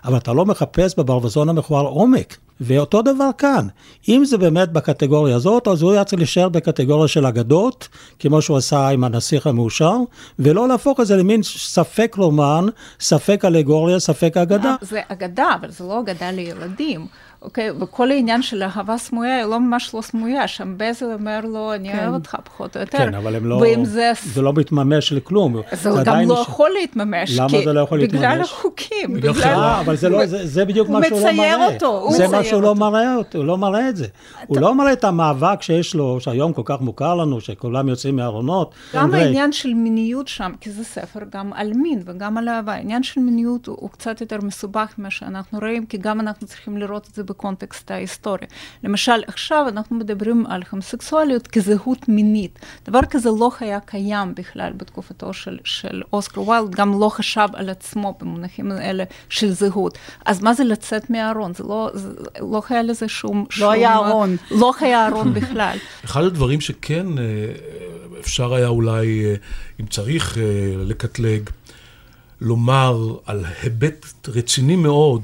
אבל 0.05 0.17
אתה 0.17 0.33
לא 0.33 0.45
מחפש 0.45 0.95
בברווזון 0.97 1.49
המכוער 1.49 1.85
עומק. 1.85 2.37
ואותו 2.61 3.01
דבר 3.01 3.29
כאן, 3.37 3.67
אם 4.09 4.25
זה 4.25 4.37
באמת 4.37 4.71
בקטגוריה 4.71 5.35
הזאת, 5.35 5.67
אז 5.67 5.81
הוא 5.81 5.91
היה 5.91 6.03
צריך 6.03 6.19
להישאר 6.19 6.49
בקטגוריה 6.49 7.07
של 7.07 7.25
אגדות, 7.25 7.87
כמו 8.19 8.41
שהוא 8.41 8.57
עשה 8.57 8.87
עם 8.87 9.03
הנסיך 9.03 9.47
המאושר, 9.47 9.95
ולא 10.39 10.67
להפוך 10.67 10.99
את 10.99 11.07
זה 11.07 11.15
למין 11.17 11.43
ספק 11.43 12.15
רומן, 12.17 12.65
ספק 12.99 13.45
אלגוריה, 13.45 13.99
ספק 13.99 14.37
אגדה. 14.37 14.75
זה 14.81 15.01
אגדה, 15.07 15.47
אבל 15.61 15.71
זה 15.71 15.83
לא 15.83 15.99
אגדה 15.99 16.31
לילדים. 16.31 17.05
אוקיי? 17.41 17.71
וכל 17.71 18.11
העניין 18.11 18.41
של 18.41 18.63
אהבה 18.63 18.97
סמויה 18.97 19.35
היא 19.37 19.45
לא 19.45 19.59
ממש 19.59 19.95
לא 19.95 20.01
סמויה, 20.01 20.47
שם 20.47 20.73
בזל 20.77 21.05
אומר 21.13 21.39
לו, 21.43 21.73
אני 21.73 21.91
כן. 21.91 21.99
אוהב 22.03 22.13
אותך 22.13 22.35
פחות 22.43 22.75
או 22.75 22.81
יותר. 22.81 22.97
כן, 22.97 23.13
אבל 23.13 23.35
הם 23.35 23.45
לא... 23.45 23.55
ואם 23.55 23.85
זה... 23.85 24.11
זה 24.33 24.41
לא 24.41 24.53
מתממש 24.53 25.13
לכלום. 25.13 25.61
זה 25.71 25.89
גם 25.89 25.97
עדיין 25.97 26.29
לא 26.29 26.33
יש- 26.33 26.47
יכול 26.47 26.69
להתממש. 26.79 27.37
למה 27.39 27.49
כי- 27.49 27.63
זה 27.63 27.73
לא 27.73 27.79
יכול 27.79 28.01
בגלל 28.05 28.21
להתממש? 28.29 28.51
החוקים. 28.51 29.13
בגלל 29.13 29.31
בגלל... 29.31 29.43
אה, 29.53 29.79
אבל 29.79 29.95
זה 29.95 30.09
לא, 30.09 30.25
זה, 30.25 30.47
זה 30.47 30.65
בדיוק 30.65 30.87
הוא 30.87 30.99
מה 30.99 31.07
שהוא 31.07 31.19
לא 31.19 31.25
מצייר 31.31 31.57
מראה. 31.57 31.73
אותו, 31.73 31.87
הוא 31.99 32.15
זה 32.17 32.27
מה 32.27 32.39
מצייר 32.39 32.46
שהוא 32.49 32.61
לא 32.61 32.67
אותו. 32.67 32.79
מראה 32.79 33.15
אותו, 33.15 33.37
הוא 33.37 33.45
לא 33.45 33.57
מראה 33.57 33.89
את 33.89 33.95
זה. 33.95 34.07
הוא 34.47 34.59
לא 34.59 34.75
מראה 34.75 34.93
את 34.93 35.03
המאבק 35.03 35.61
שיש 35.61 35.95
לו, 35.95 36.19
שהיום 36.19 36.53
כל 36.53 36.61
כך 36.65 36.81
מוכר 36.81 37.15
לנו, 37.15 37.41
שכולם 37.41 37.89
יוצאים 37.89 38.15
מהארונות. 38.15 38.75
גם 38.93 39.13
העניין 39.13 39.51
של 39.51 39.73
מיניות 39.73 40.27
שם, 40.27 40.51
כי 40.61 40.71
זה 40.71 40.83
ספר 40.83 41.19
גם 41.29 41.53
על 41.53 41.73
מין 41.73 42.01
וגם 42.05 42.37
על 42.37 42.49
אהבה, 42.49 42.73
העניין 42.73 43.03
של 43.03 43.21
מיניות 43.21 43.67
הוא, 43.67 43.77
הוא 43.79 43.89
קצת 43.89 44.21
יותר 44.21 44.37
מסובך 44.41 44.93
ממה 44.97 45.09
שאנחנו 45.09 45.59
רואים, 45.59 45.85
כי 45.85 45.97
גם 45.97 46.19
אנחנו 46.19 46.47
צריכים 46.47 46.77
לראות 46.77 47.07
את 47.09 47.15
זה 47.15 47.23
בקונטקסט 47.23 47.91
ההיסטורי. 47.91 48.45
למשל, 48.83 49.23
עכשיו 49.27 49.65
אנחנו 49.67 49.95
מדברים 49.95 50.45
על 50.45 50.61
הומוסקסואליות 50.71 51.47
כזהות 51.47 52.09
מינית. 52.09 52.59
דבר 52.85 53.01
כזה 53.01 53.29
לא 53.39 53.51
היה 53.59 53.79
קיים 53.79 54.35
בכלל 54.35 54.73
בתקופתו 54.77 55.33
של, 55.33 55.57
של 55.63 56.01
אוסקר 56.13 56.49
ויילד, 56.49 56.75
גם 56.75 56.99
לא 56.99 57.09
חשב 57.09 57.47
על 57.53 57.69
עצמו 57.69 58.13
במונחים 58.19 58.71
האלה 58.71 59.03
של 59.29 59.51
זהות. 59.51 59.97
אז 60.25 60.43
מה 60.43 60.53
זה 60.53 60.63
לצאת 60.63 61.09
מהארון? 61.09 61.53
זה 61.53 61.63
לא, 61.63 61.89
זה, 61.93 62.13
לא 62.41 62.61
היה 62.69 62.83
לזה 62.83 63.07
שום... 63.07 63.45
שום 63.49 63.69
היה 63.69 63.95
ארון. 63.95 64.37
לא 64.61 64.71
היה 64.79 65.07
ארון 65.07 65.33
בכלל. 65.33 65.77
אחד 66.05 66.23
הדברים 66.23 66.61
שכן 66.61 67.17
אה, 67.17 67.23
אפשר 68.19 68.53
היה 68.53 68.67
אולי, 68.67 69.25
אה, 69.25 69.35
אם 69.79 69.85
צריך 69.85 70.37
אה, 70.37 70.43
לקטלג, 70.77 71.49
לומר 72.41 73.15
על 73.25 73.45
היבט 73.61 74.05
רציני 74.27 74.75
מאוד 74.75 75.21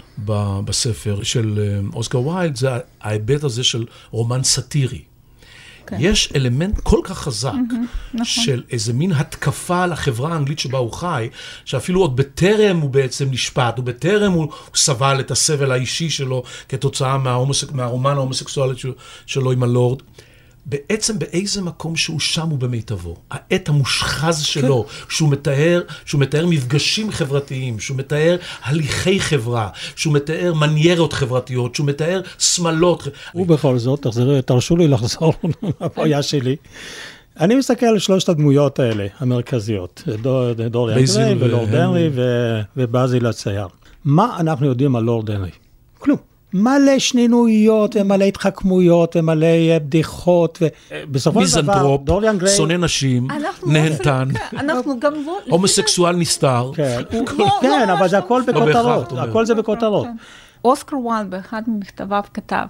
בספר 0.65 1.23
של 1.23 1.79
אוסקר 1.93 2.27
ויילד, 2.27 2.55
זה 2.55 2.69
ההיבט 3.01 3.43
הזה 3.43 3.63
של 3.63 3.85
רומן 4.11 4.43
סאטירי. 4.43 5.01
כן. 5.87 5.95
יש 5.99 6.29
אלמנט 6.35 6.79
כל 6.83 6.99
כך 7.03 7.17
חזק 7.17 7.51
נכון. 8.13 8.25
של 8.25 8.63
איזה 8.71 8.93
מין 8.93 9.11
התקפה 9.11 9.83
על 9.83 9.91
החברה 9.91 10.33
האנגלית 10.33 10.59
שבה 10.59 10.77
הוא 10.77 10.91
חי, 10.93 11.29
שאפילו 11.65 12.01
עוד 12.01 12.15
בטרם 12.15 12.77
הוא 12.77 12.89
בעצם 12.89 13.27
נשפט, 13.31 13.79
ובטרם 13.79 14.31
הוא, 14.31 14.43
הוא 14.43 14.51
סבל 14.75 15.19
את 15.19 15.31
הסבל 15.31 15.71
האישי 15.71 16.09
שלו 16.09 16.43
כתוצאה 16.69 17.17
מההומוסק, 17.17 17.71
מהרומן 17.71 18.15
ההומוסקסואלי 18.15 18.77
של- 18.77 18.91
שלו 19.25 19.51
עם 19.51 19.63
הלורד. 19.63 19.99
בעצם 20.65 21.19
באיזה 21.19 21.61
מקום 21.61 21.95
שהוא 21.95 22.19
שם 22.19 22.47
הוא 22.49 22.59
במיטבו. 22.59 23.15
העת 23.31 23.69
המושחז 23.69 24.41
שלו, 24.41 24.85
שהוא 25.09 25.29
מתאר, 25.31 25.81
שהוא 26.05 26.21
מתאר 26.21 26.45
מפגשים 26.47 27.11
חברתיים, 27.11 27.79
שהוא 27.79 27.97
מתאר 27.97 28.37
הליכי 28.63 29.19
חברה, 29.19 29.69
שהוא 29.95 30.13
מתאר 30.13 30.53
מניירות 30.53 31.13
חברתיות, 31.13 31.75
שהוא 31.75 31.87
מתאר 31.87 32.21
שמלות. 32.39 33.07
ובכל 33.35 33.77
זאת, 33.77 34.01
תחזרו- 34.01 34.41
תרשו 34.41 34.77
לי 34.77 34.87
לחזור 34.87 35.33
לבעיה 35.81 36.21
שלי. 36.23 36.55
אני 37.39 37.55
מסתכל 37.55 37.85
על 37.85 37.99
שלושת 37.99 38.29
הדמויות 38.29 38.79
האלה, 38.79 39.07
המרכזיות, 39.19 40.03
דור- 40.21 40.53
גריי 40.53 41.35
ולורד. 41.39 41.75
הנרי 41.75 42.09
ובאזיל 42.77 43.25
הצייר. 43.27 43.67
מה 44.05 44.37
אנחנו 44.39 44.65
יודעים 44.65 44.95
על 44.95 45.03
לורד 45.03 45.31
הנרי? 45.31 45.49
מלא 46.53 46.99
שנינויות 46.99 47.95
ומלא 47.99 48.23
התחכמויות 48.23 49.15
ומלא 49.15 49.45
אה, 49.45 49.77
בדיחות, 49.79 50.61
ובסופו 50.61 51.47
של 51.47 51.61
דבר, 51.61 51.73
מיזנטרופ, 51.73 52.01
דוריאן 52.03 52.37
גריי... 52.37 52.55
שונא 52.55 52.73
נשים, 52.73 53.27
לא 53.29 53.49
נהנתן, 53.65 54.27
צריכים- 54.33 54.47
כן, 54.59 54.69
אנחנו 54.69 54.99
גם 54.99 55.13
לא... 55.25 55.37
הומוסקסואל 55.51 56.15
נסתר. 56.15 56.71
כן, 56.75 57.01
לא, 57.37 57.47
כן, 57.61 57.87
לא, 57.87 57.93
אבל 57.93 58.07
זה 58.07 58.17
לא. 58.17 58.23
הכל 58.23 58.41
בכותרות. 58.47 59.13
הכל 59.17 59.45
זה 59.45 59.55
בכותרות. 59.55 60.07
אוסקר 60.65 60.97
ויילד 60.97 61.29
באחד 61.29 61.61
ממכתביו 61.67 62.23
כתב, 62.33 62.65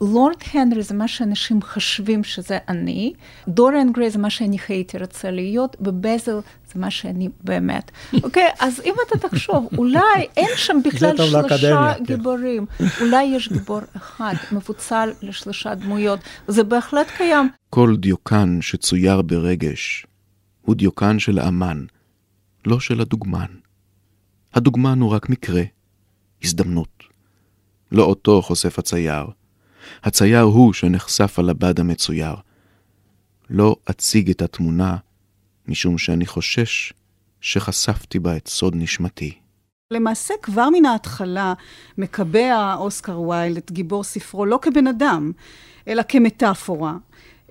לורד 0.00 0.36
הנרי 0.52 0.82
זה 0.82 0.94
מה 0.94 1.08
שאנשים 1.08 1.62
חושבים 1.62 2.24
שזה 2.24 2.58
אני, 2.68 3.12
דוריאן 3.48 3.92
גריי 3.92 4.10
זה 4.10 4.18
מה 4.18 4.30
שאני 4.30 4.56
הייתי 4.68 4.98
רוצה 4.98 5.30
להיות, 5.30 5.76
ובאזיל 5.80 6.40
זה 6.72 6.80
מה 6.80 6.90
שאני 6.90 7.28
באמת. 7.44 7.90
אוקיי, 8.24 8.48
אז 8.60 8.82
אם 8.84 8.94
אתה 9.06 9.28
תחשוב, 9.28 9.68
אולי 9.78 10.26
אין 10.36 10.48
שם 10.56 10.80
בכלל 10.84 11.16
שלושה 11.16 11.40
לאקדמיה, 11.42 11.94
כן. 11.94 12.04
גיבורים, 12.04 12.66
אולי 13.00 13.24
יש 13.24 13.52
גיבור 13.52 13.80
אחד 13.96 14.34
מפוצל 14.52 15.10
לשלושה 15.22 15.74
דמויות, 15.74 16.20
וזה 16.48 16.64
בהחלט 16.64 17.06
קיים. 17.16 17.48
כל 17.70 17.96
דיוקן 17.98 18.58
שצויר 18.62 19.22
ברגש 19.22 20.06
הוא 20.62 20.74
דיוקן 20.74 21.18
של 21.18 21.38
האמן, 21.38 21.84
לא 22.66 22.80
של 22.80 23.00
הדוגמן. 23.00 23.46
הדוגמן 24.54 25.00
הוא 25.00 25.10
רק 25.10 25.28
מקרה, 25.28 25.62
הזדמנות. 26.44 27.02
לא 27.92 28.02
אותו 28.02 28.42
חושף 28.42 28.78
הצייר. 28.78 29.39
הצייר 30.04 30.40
הוא 30.40 30.72
שנחשף 30.72 31.38
על 31.38 31.50
הבד 31.50 31.80
המצויר. 31.80 32.34
לא 33.50 33.76
אציג 33.90 34.30
את 34.30 34.42
התמונה, 34.42 34.96
משום 35.68 35.98
שאני 35.98 36.26
חושש 36.26 36.92
שחשפתי 37.40 38.18
בה 38.18 38.36
את 38.36 38.48
סוד 38.48 38.72
נשמתי. 38.76 39.34
למעשה 39.90 40.34
כבר 40.42 40.68
מן 40.70 40.84
ההתחלה 40.84 41.54
מקבע 41.98 42.74
אוסקר 42.74 43.20
ויילד 43.20 43.70
גיבור 43.70 44.04
ספרו 44.04 44.46
לא 44.46 44.58
כבן 44.62 44.86
אדם, 44.86 45.32
אלא 45.88 46.02
כמטאפורה. 46.08 46.96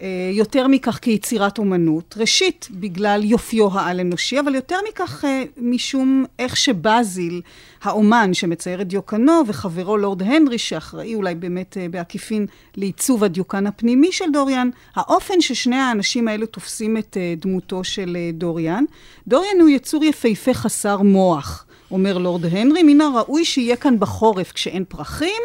אה, 0.01 0.31
יותר 0.33 0.67
מכך 0.67 0.99
כיצירת 1.01 1.57
אומנות, 1.57 2.15
ראשית 2.17 2.67
בגלל 2.71 3.23
יופיו 3.23 3.79
העל-אנושי, 3.79 4.39
אבל 4.39 4.55
יותר 4.55 4.75
מכך 4.89 5.25
אה, 5.25 5.43
משום 5.57 6.25
איך 6.39 6.57
שבאזיל, 6.57 7.41
האומן 7.81 8.33
שמצייר 8.33 8.81
את 8.81 8.87
דיוקנו, 8.87 9.41
וחברו 9.47 9.97
לורד 9.97 10.23
הנרי, 10.23 10.57
שאחראי 10.57 11.15
אולי 11.15 11.35
באמת 11.35 11.77
אה, 11.77 11.87
בעקיפין 11.91 12.45
לעיצוב 12.75 13.23
הדיוקן 13.23 13.67
הפנימי 13.67 14.11
של 14.11 14.25
דוריאן, 14.33 14.69
האופן 14.95 15.41
ששני 15.41 15.75
האנשים 15.75 16.27
האלו 16.27 16.45
תופסים 16.45 16.97
את 16.97 17.17
דמותו 17.37 17.83
של 17.83 18.17
דוריאן. 18.33 18.83
דוריאן 19.27 19.61
הוא 19.61 19.69
יצור 19.69 20.03
יפהפה 20.03 20.53
חסר 20.53 21.01
מוח. 21.01 21.65
אומר 21.91 22.17
לורד 22.17 22.45
הנרי, 22.45 22.83
מן 22.83 23.01
הראוי 23.01 23.45
שיהיה 23.45 23.75
כאן 23.75 23.99
בחורף 23.99 24.51
כשאין 24.51 24.83
פרחים, 24.87 25.41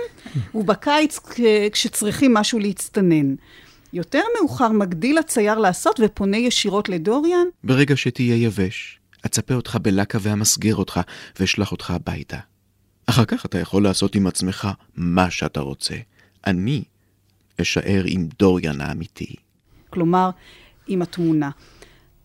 ובקיץ 0.55 1.21
כשצריכים 1.73 2.35
משהו 2.35 2.59
להצטנן. 2.59 3.35
יותר 3.95 4.23
מאוחר 4.39 4.69
מגדיל 4.69 5.19
הצייר 5.19 5.59
לעשות 5.59 6.01
ופונה 6.05 6.37
ישירות 6.37 6.89
לדוריאן, 6.89 7.47
ברגע 7.65 7.97
שתהיה 7.97 8.37
יבש, 8.37 8.99
אצפה 9.27 9.55
אותך 9.55 9.79
בלקה 9.83 10.19
ואמסגר 10.23 10.77
אותך 10.77 11.01
ואשלח 11.41 11.73
אותך 11.73 11.91
הביתה. 11.91 12.39
אחר 13.07 13.25
כך 13.25 13.47
אתה 13.47 13.59
יכול 13.59 13.83
לעשות 13.83 14.15
עם 14.15 14.27
עצמך 14.27 14.69
מה 14.97 15.31
שאתה 15.31 15.61
רוצה. 15.61 15.95
אני 16.47 16.85
אשאר 17.61 18.03
עם 18.07 18.29
דוריאן 18.39 18.81
האמיתי. 18.81 19.35
כלומר, 19.91 20.31
עם 20.87 21.03
התמונה. 21.03 21.51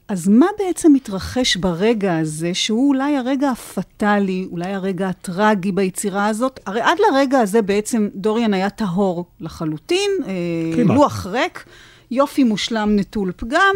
אז 0.10 0.28
מה 0.28 0.46
בעצם 0.60 0.94
מתרחש 0.94 1.58
ברגע 1.58 2.18
הזה, 2.18 2.54
שהוא 2.54 2.88
אולי 2.90 3.18
הרגע 3.18 3.50
הפטאלי, 3.50 4.48
אולי 4.52 4.74
הרגע 4.74 5.10
הטרגי 5.10 5.72
ביצירה 5.72 6.28
הזאת? 6.28 6.60
הרי 6.66 6.82
עד 6.82 6.98
לרגע 7.00 7.40
הזה 7.40 7.62
בעצם 7.62 8.10
דוריאן 8.16 8.54
היה 8.54 8.70
טהור 8.70 9.26
לחלוטין, 9.40 10.12
אה, 10.28 10.32
כמעט. 10.76 10.98
לוח 10.98 11.26
ריק, 11.26 11.66
יופי 12.12 12.44
מושלם 12.44 12.96
נטול 12.96 13.32
פגם, 13.36 13.76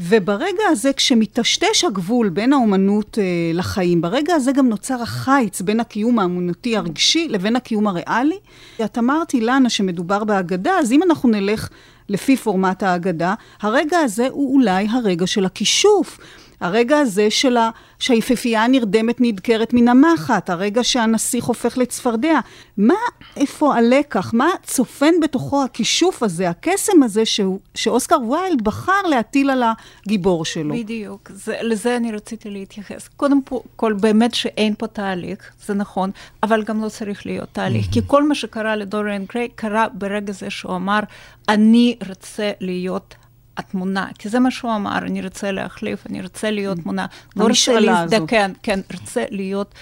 וברגע 0.00 0.62
הזה, 0.70 0.92
כשמטשטש 0.92 1.84
הגבול 1.84 2.28
בין 2.28 2.52
האומנות 2.52 3.18
אה, 3.18 3.24
לחיים, 3.54 4.00
ברגע 4.00 4.34
הזה 4.34 4.52
גם 4.52 4.68
נוצר 4.68 5.02
החיץ 5.02 5.60
בין 5.60 5.80
הקיום 5.80 6.18
האמנותי 6.18 6.76
הרגשי 6.76 7.28
לבין 7.28 7.56
הקיום 7.56 7.86
הריאלי. 7.86 8.38
את 8.84 8.98
אמרת, 8.98 9.34
אילנה, 9.34 9.70
שמדובר 9.70 10.24
בהגדה, 10.24 10.78
אז 10.78 10.92
אם 10.92 11.02
אנחנו 11.02 11.28
נלך 11.28 11.68
לפי 12.10 12.36
פורמט 12.36 12.82
ההגדה, 12.82 13.34
הרגע 13.60 13.98
הזה 13.98 14.28
הוא 14.30 14.54
אולי 14.54 14.86
הרגע 14.90 15.26
של 15.26 15.44
הכישוף. 15.44 16.18
הרגע 16.60 16.98
הזה 16.98 17.30
של 17.30 17.56
ה... 17.56 17.70
שהיפהפייה 17.98 18.64
הנרדמת 18.64 19.16
נדקרת 19.20 19.72
מן 19.72 19.88
המחט, 19.88 20.50
הרגע 20.50 20.84
שהנסיך 20.84 21.44
הופך 21.44 21.78
לצפרדע. 21.78 22.40
מה, 22.76 22.94
איפה 23.36 23.74
הלקח? 23.74 24.34
מה 24.34 24.48
צופן 24.62 25.14
בתוכו 25.22 25.64
הכישוף 25.64 26.22
הזה, 26.22 26.50
הקסם 26.50 27.02
הזה, 27.02 27.26
שהוא, 27.26 27.58
שאוסקר 27.74 28.16
ויילד 28.30 28.62
בחר 28.62 29.02
להטיל 29.10 29.50
על 29.50 29.62
הגיבור 30.06 30.44
שלו? 30.44 30.74
בדיוק, 30.74 31.30
זה, 31.34 31.56
לזה 31.62 31.96
אני 31.96 32.12
רציתי 32.12 32.50
להתייחס. 32.50 33.08
קודם 33.08 33.40
כל, 33.76 33.92
באמת 33.92 34.34
שאין 34.34 34.74
פה 34.78 34.86
תהליך, 34.86 35.50
זה 35.66 35.74
נכון, 35.74 36.10
אבל 36.42 36.62
גם 36.62 36.84
לא 36.84 36.88
צריך 36.88 37.26
להיות 37.26 37.48
תהליך, 37.52 37.86
כי 37.92 38.00
כל 38.06 38.28
מה 38.28 38.34
שקרה 38.34 38.76
לדוריאן 38.76 39.24
גריי 39.24 39.48
קרה 39.54 39.86
ברגע 39.92 40.32
זה 40.32 40.50
שהוא 40.50 40.76
אמר, 40.76 41.00
אני 41.48 41.96
רוצה 42.08 42.50
להיות 42.60 43.14
התמונה, 43.60 44.06
כי 44.18 44.28
זה 44.28 44.38
מה 44.38 44.50
שהוא 44.50 44.74
אמר, 44.74 44.98
אני 44.98 45.22
רוצה 45.22 45.52
להחליף, 45.52 46.06
אני 46.06 46.22
רוצה 46.22 46.50
להיות 46.50 46.78
תמונה. 46.78 47.06
לא 47.36 47.48
הזו. 47.50 47.78
להזדקן, 47.80 48.52
כן, 48.62 48.80
רוצה 48.94 49.24
להיות 49.30 49.74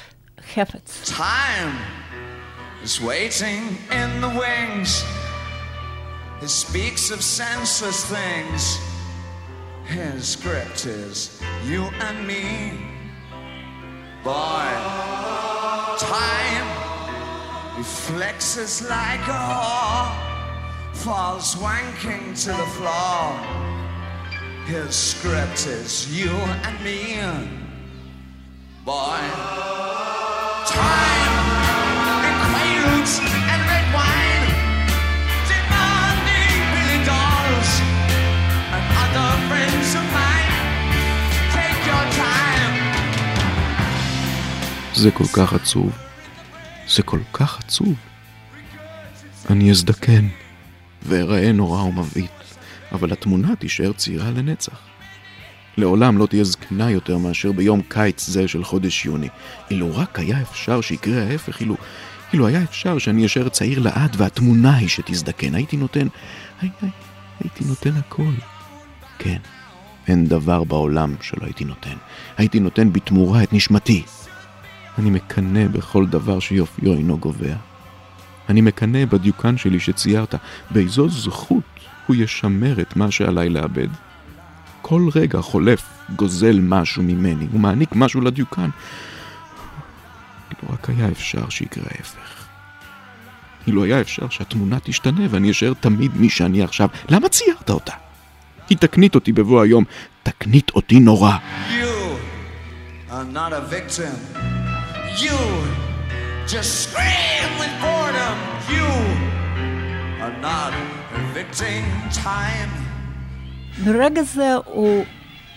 חפץ. 0.54 1.10
Time 1.18 1.74
is 2.84 3.00
waiting 3.00 3.62
in 3.90 4.10
the 4.24 4.32
wings. 4.42 4.90
He 6.40 6.48
speaks 6.48 7.04
of 7.14 7.20
senseless 7.40 8.00
things. 8.16 8.62
His 9.96 10.20
script 10.36 10.80
is 11.02 11.16
you 11.70 11.82
and 12.06 12.18
me. 12.30 12.46
Boy, 14.24 14.68
time 15.98 16.68
He 17.78 17.84
flexes 17.84 18.74
like 18.90 19.24
a 19.28 19.40
whore, 19.48 20.27
falls 21.07 21.55
wanking 21.55 22.25
to 22.43 22.51
the 22.61 22.69
floor. 22.75 23.23
His 24.65 24.95
script 24.95 25.67
is 25.67 25.91
you 26.17 26.31
and 26.67 26.77
me, 26.83 26.99
boy. 28.85 29.21
Time 30.79 31.35
and 32.27 32.35
quaaludes 32.43 33.13
and 33.51 33.61
red 33.71 33.87
wine, 33.97 34.47
demanding 35.51 36.59
Billy 36.73 36.99
dolls 37.11 37.71
and 38.75 38.85
other 39.03 39.29
friends 39.49 39.89
of 39.99 40.05
mine. 40.17 40.53
Take 41.55 41.81
your 41.89 42.05
time. 42.23 42.73
זה 44.95 45.11
כל 45.11 45.27
כך 45.33 45.53
עצוב. 45.53 45.91
זה 46.87 47.03
כל 47.03 47.19
כך 47.33 47.59
עצוב. 47.59 47.93
אני 49.49 49.71
אזדקן, 49.71 50.27
ואראה 51.02 51.52
נורא 51.52 51.82
ומבעית, 51.82 52.30
אבל 52.92 53.12
התמונה 53.12 53.56
תישאר 53.56 53.92
צעירה 53.92 54.30
לנצח. 54.30 54.78
לעולם 55.76 56.18
לא 56.18 56.26
תהיה 56.26 56.44
זקנה 56.44 56.90
יותר 56.90 57.18
מאשר 57.18 57.52
ביום 57.52 57.80
קיץ 57.88 58.26
זה 58.26 58.48
של 58.48 58.64
חודש 58.64 59.04
יוני. 59.06 59.28
אילו 59.70 59.96
רק 59.96 60.18
היה 60.18 60.42
אפשר 60.42 60.80
שיקרה 60.80 61.22
ההפך, 61.22 61.60
אילו, 61.60 61.76
אילו 62.32 62.46
היה 62.46 62.62
אפשר 62.62 62.98
שאני 62.98 63.26
אשאר 63.26 63.48
צעיר 63.48 63.78
לעד 63.78 64.16
והתמונה 64.16 64.76
היא 64.76 64.88
שתזדקן, 64.88 65.54
הייתי 65.54 65.76
נותן, 65.76 66.06
הי, 66.60 66.68
הי, 66.82 66.88
הייתי 67.40 67.64
נותן 67.64 67.96
הכל. 67.96 68.32
כן, 69.18 69.38
אין 70.08 70.26
דבר 70.26 70.64
בעולם 70.64 71.14
שלא 71.20 71.44
הייתי 71.44 71.64
נותן. 71.64 71.96
הייתי 72.36 72.60
נותן 72.60 72.92
בתמורה 72.92 73.42
את 73.42 73.52
נשמתי. 73.52 74.02
אני 74.98 75.10
מקנא 75.10 75.68
בכל 75.68 76.06
דבר 76.06 76.40
שיופיו 76.40 76.94
אינו 76.94 77.18
גובע. 77.18 77.67
אני 78.48 78.60
מקנא 78.60 79.04
בדיוקן 79.04 79.56
שלי 79.56 79.80
שציירת, 79.80 80.34
באיזו 80.70 81.08
זכות 81.08 81.64
הוא 82.06 82.16
ישמר 82.16 82.80
את 82.80 82.96
מה 82.96 83.10
שעליי 83.10 83.48
לאבד. 83.48 83.88
כל 84.82 85.08
רגע 85.14 85.40
חולף 85.40 85.82
גוזל 86.16 86.60
משהו 86.62 87.02
ממני, 87.02 87.46
הוא 87.52 87.60
מעניק 87.60 87.88
משהו 87.94 88.20
לדיוקן. 88.20 88.70
אילו 90.50 90.72
רק 90.74 90.90
היה 90.90 91.08
אפשר 91.08 91.48
שיקרה 91.48 91.84
ההפך. 91.90 92.46
אילו 93.66 93.84
היה 93.84 94.00
אפשר 94.00 94.28
שהתמונה 94.28 94.80
תשתנה 94.80 95.26
ואני 95.30 95.50
אשאר 95.50 95.72
תמיד 95.80 96.16
מי 96.16 96.30
שאני 96.30 96.62
עכשיו, 96.62 96.88
למה 97.08 97.28
ציירת 97.28 97.70
אותה? 97.70 97.92
היא 98.70 98.78
תקנית 98.78 99.14
אותי 99.14 99.32
בבוא 99.32 99.62
היום, 99.62 99.84
תקנית 100.22 100.70
אותי 100.70 101.00
נורא. 101.00 101.36
You 101.70 103.10
are 103.10 103.24
not 103.34 103.52
a 103.52 103.60
victim. 103.74 104.14
You 105.22 105.38
just 106.46 106.70
scream 106.84 107.50
with 107.60 107.74
boredom. 107.82 108.27
Not 110.42 110.72
evicting 111.14 112.14
time. 112.24 112.70
ברגע 113.84 114.22
זה 114.22 114.54
הוא, 114.54 115.04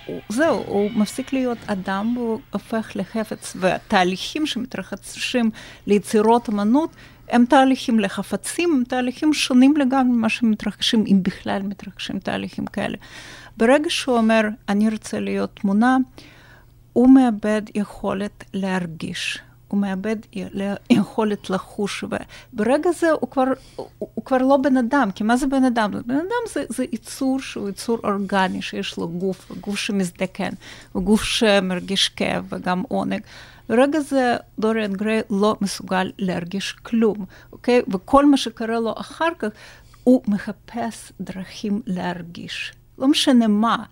הוא, 0.05 0.21
זהו, 0.29 0.63
הוא 0.67 0.91
מפסיק 0.91 1.33
להיות 1.33 1.57
אדם 1.67 2.17
והוא 2.17 2.39
הופך 2.51 2.91
לחפץ, 2.95 3.53
והתהליכים 3.59 4.45
שמתרחשים 4.45 5.51
ליצירות 5.87 6.49
אמנות 6.49 6.89
הם 7.29 7.45
תהליכים 7.45 7.99
לחפצים, 7.99 8.73
הם 8.73 8.83
תהליכים 8.83 9.33
שונים 9.33 9.77
לגמרי 9.77 10.03
ממה 10.17 10.29
שמתרחשים, 10.29 11.03
אם 11.07 11.19
בכלל 11.23 11.61
מתרחשים 11.61 12.19
תהליכים 12.19 12.65
כאלה. 12.65 12.97
ברגע 13.57 13.89
שהוא 13.89 14.17
אומר, 14.17 14.41
אני 14.69 14.89
רוצה 14.89 15.19
להיות 15.19 15.55
תמונה, 15.61 15.97
הוא 16.93 17.09
מאבד 17.09 17.61
יכולת 17.75 18.43
להרגיש. 18.53 19.39
הוא 19.71 19.79
מאבד 19.79 20.15
יכולת 20.89 21.49
לחוש, 21.49 22.03
וברגע 22.53 22.91
זה 22.91 23.11
הוא 23.11 23.29
כבר, 23.29 23.43
הוא, 23.75 23.87
הוא 23.99 24.25
כבר 24.25 24.37
לא 24.37 24.57
בן 24.57 24.77
אדם, 24.77 25.09
כי 25.15 25.23
מה 25.23 25.37
זה 25.37 25.47
בן 25.47 25.63
אדם? 25.63 25.91
בן 25.91 26.15
אדם 26.15 26.43
זה, 26.53 26.63
זה 26.69 26.85
יצור 26.91 27.39
שהוא 27.39 27.69
יצור 27.69 27.97
אורגני, 28.03 28.61
שיש 28.61 28.97
לו 28.97 29.07
גוף, 29.07 29.51
גוף 29.61 29.75
שמזדקן, 29.75 30.49
וגוף 30.95 31.23
שמרגיש 31.23 32.09
כאב 32.09 32.45
וגם 32.49 32.83
עונג. 32.87 33.21
ברגע 33.69 33.99
זה 33.99 34.37
דוריאן 34.59 34.93
גריי 34.93 35.21
לא 35.29 35.55
מסוגל 35.61 36.11
להרגיש 36.17 36.71
כלום, 36.71 37.25
אוקיי? 37.51 37.81
וכל 37.91 38.25
מה 38.25 38.37
שקרה 38.37 38.79
לו 38.79 38.93
אחר 38.97 39.29
כך, 39.39 39.49
הוא 40.03 40.21
מחפש 40.27 41.11
דרכים 41.21 41.81
להרגיש. 41.85 42.73
לא 42.97 43.07
משנה 43.07 43.47
מה. 43.47 43.83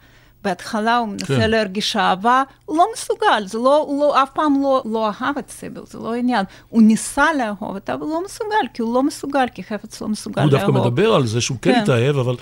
בהתחלה 0.44 0.98
הוא 0.98 1.08
מנסה 1.08 1.26
כן. 1.26 1.50
להרגיש 1.50 1.96
אהבה, 1.96 2.44
הוא 2.66 2.78
לא 2.78 2.86
מסוגל, 2.94 3.44
זה 3.46 3.58
לא, 3.58 3.78
הוא 3.78 4.02
לא, 4.02 4.24
אף 4.24 4.30
פעם 4.34 4.62
לא, 4.62 4.82
לא 4.86 5.10
אהב 5.10 5.38
את 5.38 5.50
סיבל, 5.50 5.82
זה 5.86 6.00
לא 6.00 6.14
עניין. 6.14 6.46
הוא 6.70 6.82
ניסה 6.82 7.34
לאהוב 7.34 7.76
אותה, 7.76 7.94
אבל 7.94 8.02
לא 8.02 8.24
מסוגל, 8.26 8.68
כי 8.74 8.82
הוא 8.82 8.94
לא 8.94 9.04
מסוגל, 9.04 9.46
כי 9.54 9.64
חפץ 9.64 10.02
לא 10.02 10.08
מסוגל 10.08 10.42
הוא 10.42 10.52
לאהוב. 10.52 10.64
הוא 10.64 10.74
דווקא 10.74 10.88
מדבר 10.88 11.16
על 11.16 11.28
זה 11.28 11.42
שהוא 11.42 11.58
כן 11.62 11.80
התאהב, 11.84 12.18
אבל... 12.18 12.36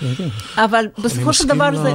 אבל 0.57 0.86
בסופו 1.03 1.33
של 1.33 1.47
דבר 1.47 1.69
לה... 1.69 1.81
זה... 1.81 1.93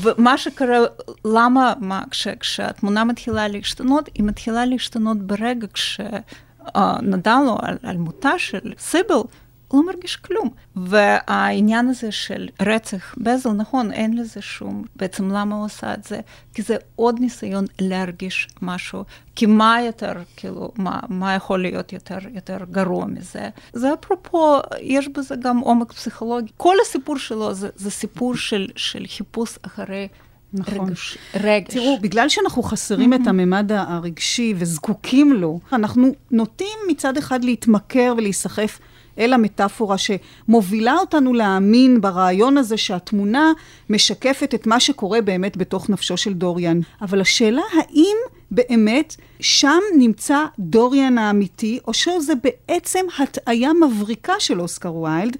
ומה 0.00 0.38
שקרה, 0.38 0.78
למה, 1.24 1.72
מה, 1.80 2.02
כש, 2.10 2.28
כשהתמונה 2.28 3.04
מתחילה 3.04 3.48
להשתנות, 3.48 4.08
היא 4.14 4.24
מתחילה 4.24 4.64
להשתנות 4.64 5.18
ברגע 5.18 5.66
כשנודע 5.72 7.36
לו 7.44 7.56
על, 7.62 7.76
על 7.82 7.96
מותה 7.96 8.32
של 8.38 8.72
סיבל, 8.78 9.14
הוא 9.14 9.24
לא 9.72 9.86
מרגיש 9.86 10.16
כלום. 10.16 10.50
והעניין 10.76 11.88
הזה 11.88 12.12
של 12.12 12.48
רצח 12.62 13.14
בזל, 13.18 13.50
נכון, 13.50 13.92
אין 13.92 14.16
לזה 14.16 14.42
שום, 14.42 14.84
בעצם 14.96 15.30
למה 15.30 15.54
הוא 15.54 15.64
עושה 15.64 15.94
את 15.94 16.04
זה? 16.04 16.20
כי 16.54 16.62
זה 16.62 16.76
עוד 16.96 17.20
ניסיון 17.20 17.64
להרגיש 17.80 18.48
משהו. 18.62 19.04
כי 19.36 19.46
מה 19.46 19.82
יותר, 19.86 20.12
כאילו, 20.36 20.72
מה, 20.76 21.00
מה 21.08 21.34
יכול 21.34 21.62
להיות 21.62 21.92
יותר, 21.92 22.18
יותר 22.34 22.58
גרוע 22.70 23.06
מזה? 23.06 23.48
זה 23.72 23.94
אפרופו, 23.94 24.58
יש 24.80 25.08
בזה 25.08 25.34
גם 25.36 25.58
עומק 25.58 25.92
פסיכולוגי. 25.92 26.52
כל 26.56 26.76
הסיפור 26.82 27.18
שלו 27.18 27.54
זה, 27.54 27.68
זה 27.74 27.90
סיפור 27.90 28.36
של, 28.36 28.68
של 28.76 29.04
חיפוש 29.06 29.58
אחרי 29.62 30.08
נכון. 30.54 30.88
רגש, 30.88 31.18
רגש. 31.40 31.74
תראו, 31.74 31.98
בגלל 32.00 32.28
שאנחנו 32.28 32.62
חסרים 32.62 33.12
mm-hmm. 33.12 33.22
את 33.22 33.26
הממד 33.26 33.72
הרגשי 33.72 34.54
וזקוקים 34.56 35.32
לו, 35.32 35.60
אנחנו 35.72 36.08
נוטים 36.30 36.78
מצד 36.88 37.16
אחד 37.16 37.44
להתמכר 37.44 38.14
ולהיסחף 38.16 38.78
אל 39.18 39.32
המטאפורה 39.32 39.96
שמובילה 39.98 40.94
אותנו 40.94 41.32
להאמין 41.32 42.00
ברעיון 42.00 42.58
הזה 42.58 42.76
שהתמונה 42.76 43.52
משקפת 43.90 44.54
את 44.54 44.66
מה 44.66 44.80
שקורה 44.80 45.20
באמת 45.20 45.56
בתוך 45.56 45.90
נפשו 45.90 46.16
של 46.16 46.32
דוריאן. 46.32 46.80
אבל 47.02 47.20
השאלה 47.20 47.62
האם 47.72 48.16
באמת 48.50 49.16
שם 49.40 49.80
נמצא 49.98 50.44
דוריאן 50.58 51.18
האמיתי, 51.18 51.78
או 51.86 51.94
שזה 51.94 52.32
בעצם 52.34 53.00
הטעיה 53.18 53.70
מבריקה 53.72 54.34
של 54.38 54.60
אוסקר 54.60 54.94
ויילד, 54.94 55.36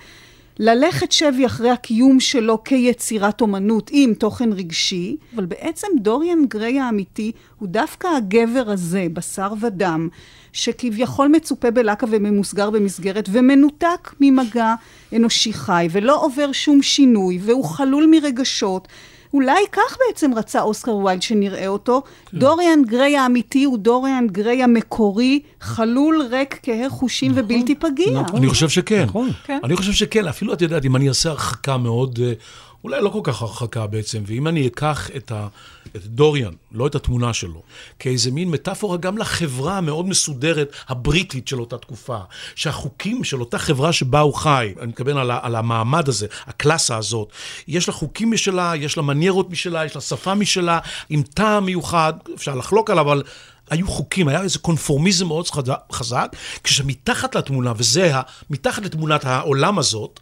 ללכת 0.59 1.13
שבי 1.13 1.47
אחרי 1.47 1.71
הקיום 1.71 2.21
שלו 2.21 2.65
כיצירת 2.65 3.41
אומנות 3.41 3.91
עם 3.93 4.15
תוכן 4.15 4.53
רגשי, 4.53 5.17
אבל 5.35 5.47
בעצם 5.47 5.87
דוריאן 6.01 6.45
גריי 6.49 6.81
האמיתי 6.81 7.33
הוא 7.59 7.69
דווקא 7.69 8.09
הגבר 8.17 8.65
הזה, 8.67 9.07
בשר 9.13 9.53
ודם, 9.61 10.09
שכביכול 10.53 11.29
מצופה 11.29 11.71
בלקה 11.71 12.07
וממוסגר 12.11 12.71
במסגרת 12.71 13.29
ומנותק 13.33 14.15
ממגע 14.21 14.75
אנושי 15.17 15.53
חי 15.53 15.89
ולא 15.91 16.25
עובר 16.25 16.53
שום 16.53 16.83
שינוי 16.83 17.39
והוא 17.43 17.65
חלול 17.65 18.07
מרגשות. 18.11 18.89
אולי 19.35 19.65
כך 19.73 19.97
בעצם 20.07 20.35
רצה 20.35 20.63
אוסקר 20.63 20.95
ויילד 20.95 21.23
שנראה 21.23 21.67
אותו. 21.67 22.03
כן. 22.31 22.39
דוריאן 22.39 22.83
גריי 22.87 23.17
האמיתי 23.17 23.65
הוא 23.65 23.79
דוריאן 23.79 24.27
גריי 24.27 24.63
המקורי, 24.63 25.41
חלול, 25.61 26.23
ריק, 26.31 26.59
כהה 26.63 26.91
חושים 26.91 27.31
נכון, 27.31 27.45
ובלתי 27.45 27.75
פגיע. 27.75 28.21
נכון. 28.21 28.37
אני 28.37 28.49
חושב 28.49 28.69
שכן. 28.69 29.05
נכון. 29.05 29.31
כן. 29.45 29.59
אני 29.65 29.77
חושב 29.77 29.93
שכן, 29.93 30.27
אפילו 30.29 30.53
את 30.53 30.63
יודעת, 30.63 30.85
אם 30.85 30.97
אני 30.97 31.09
אעשה 31.09 31.31
הרחקה 31.31 31.77
מאוד... 31.77 32.19
Uh, 32.19 32.45
אולי 32.85 33.03
לא 33.03 33.09
כל 33.09 33.21
כך 33.23 33.43
הרחקה 33.43 33.87
בעצם, 33.87 34.23
ואם 34.27 34.49
אני 34.49 34.67
אקח 34.67 35.11
את, 35.17 35.33
ה, 35.33 35.49
את 35.97 36.07
דוריאן, 36.07 36.53
לא 36.73 36.87
את 36.87 36.95
התמונה 36.95 37.33
שלו, 37.33 37.63
כאיזה 37.99 38.31
מין 38.31 38.51
מטאפורה 38.51 38.97
גם 38.97 39.19
לחברה 39.19 39.79
המאוד 39.79 40.09
מסודרת 40.09 40.73
הבריטית 40.89 41.49
של 41.49 41.61
אותה 41.61 41.79
תקופה, 41.79 42.19
שהחוקים 42.55 43.25
של 43.25 43.41
אותה 43.41 43.59
חברה 43.59 43.93
שבה 43.93 44.21
הוא 44.21 44.35
חי, 44.35 44.75
אני 44.81 44.87
מתכוון 44.87 45.17
על, 45.17 45.31
על 45.31 45.55
המעמד 45.55 46.09
הזה, 46.09 46.27
הקלאסה 46.47 46.97
הזאת, 46.97 47.33
יש 47.69 47.89
לה 47.89 47.95
חוקים 47.95 48.31
משלה, 48.31 48.73
יש 48.77 48.97
לה 48.97 49.03
מניירות 49.03 49.51
משלה, 49.51 49.85
יש 49.85 49.95
לה 49.95 50.01
שפה 50.01 50.35
משלה, 50.35 50.79
עם 51.09 51.23
טעם 51.23 51.65
מיוחד, 51.65 52.13
אפשר 52.35 52.55
לחלוק 52.55 52.91
עליו, 52.91 53.05
אבל 53.05 53.23
היו 53.71 53.89
חוקים, 53.89 54.29
היה 54.29 54.43
איזה 54.43 54.59
קונפורמיזם 54.59 55.27
מאוד 55.27 55.47
חזק, 55.93 56.37
כשמתחת 56.65 57.35
לתמונה, 57.35 57.73
וזה, 57.77 58.13
מתחת 58.51 58.83
לתמונת 58.83 59.25
העולם 59.25 59.79
הזאת, 59.79 60.21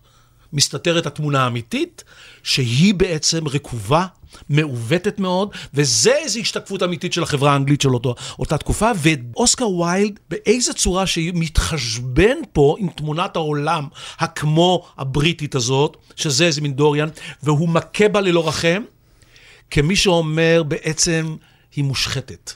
מסתתרת 0.53 1.07
התמונה 1.07 1.45
האמיתית, 1.45 2.05
שהיא 2.43 2.95
בעצם 2.95 3.49
רקובה, 3.49 4.07
מעוותת 4.49 5.19
מאוד, 5.19 5.51
וזה 5.75 6.15
איזו 6.15 6.41
השתקפות 6.41 6.83
אמיתית 6.83 7.13
של 7.13 7.23
החברה 7.23 7.53
האנגלית 7.53 7.81
של 7.81 7.95
אותו, 7.95 8.15
אותה 8.39 8.59
תקופה, 8.59 8.91
ואוסקר 8.97 9.69
ויילד, 9.69 10.19
באיזה 10.31 10.73
צורה 10.73 11.07
שהיא 11.07 11.33
מתחשבן 11.35 12.37
פה 12.53 12.77
עם 12.79 12.89
תמונת 12.89 13.37
העולם 13.37 13.89
הכמו 14.19 14.87
הבריטית 14.99 15.55
הזאת, 15.55 15.97
שזה 16.17 16.47
איזה 16.47 16.61
מין 16.61 16.73
דוריאן, 16.73 17.09
והוא 17.43 17.69
מכה 17.69 18.09
בה 18.09 18.21
ללא 18.21 18.49
רחם, 18.49 18.83
כמי 19.71 19.97
שאומר 19.97 20.63
בעצם, 20.69 21.37
היא 21.77 21.85
מושחתת. 21.85 22.53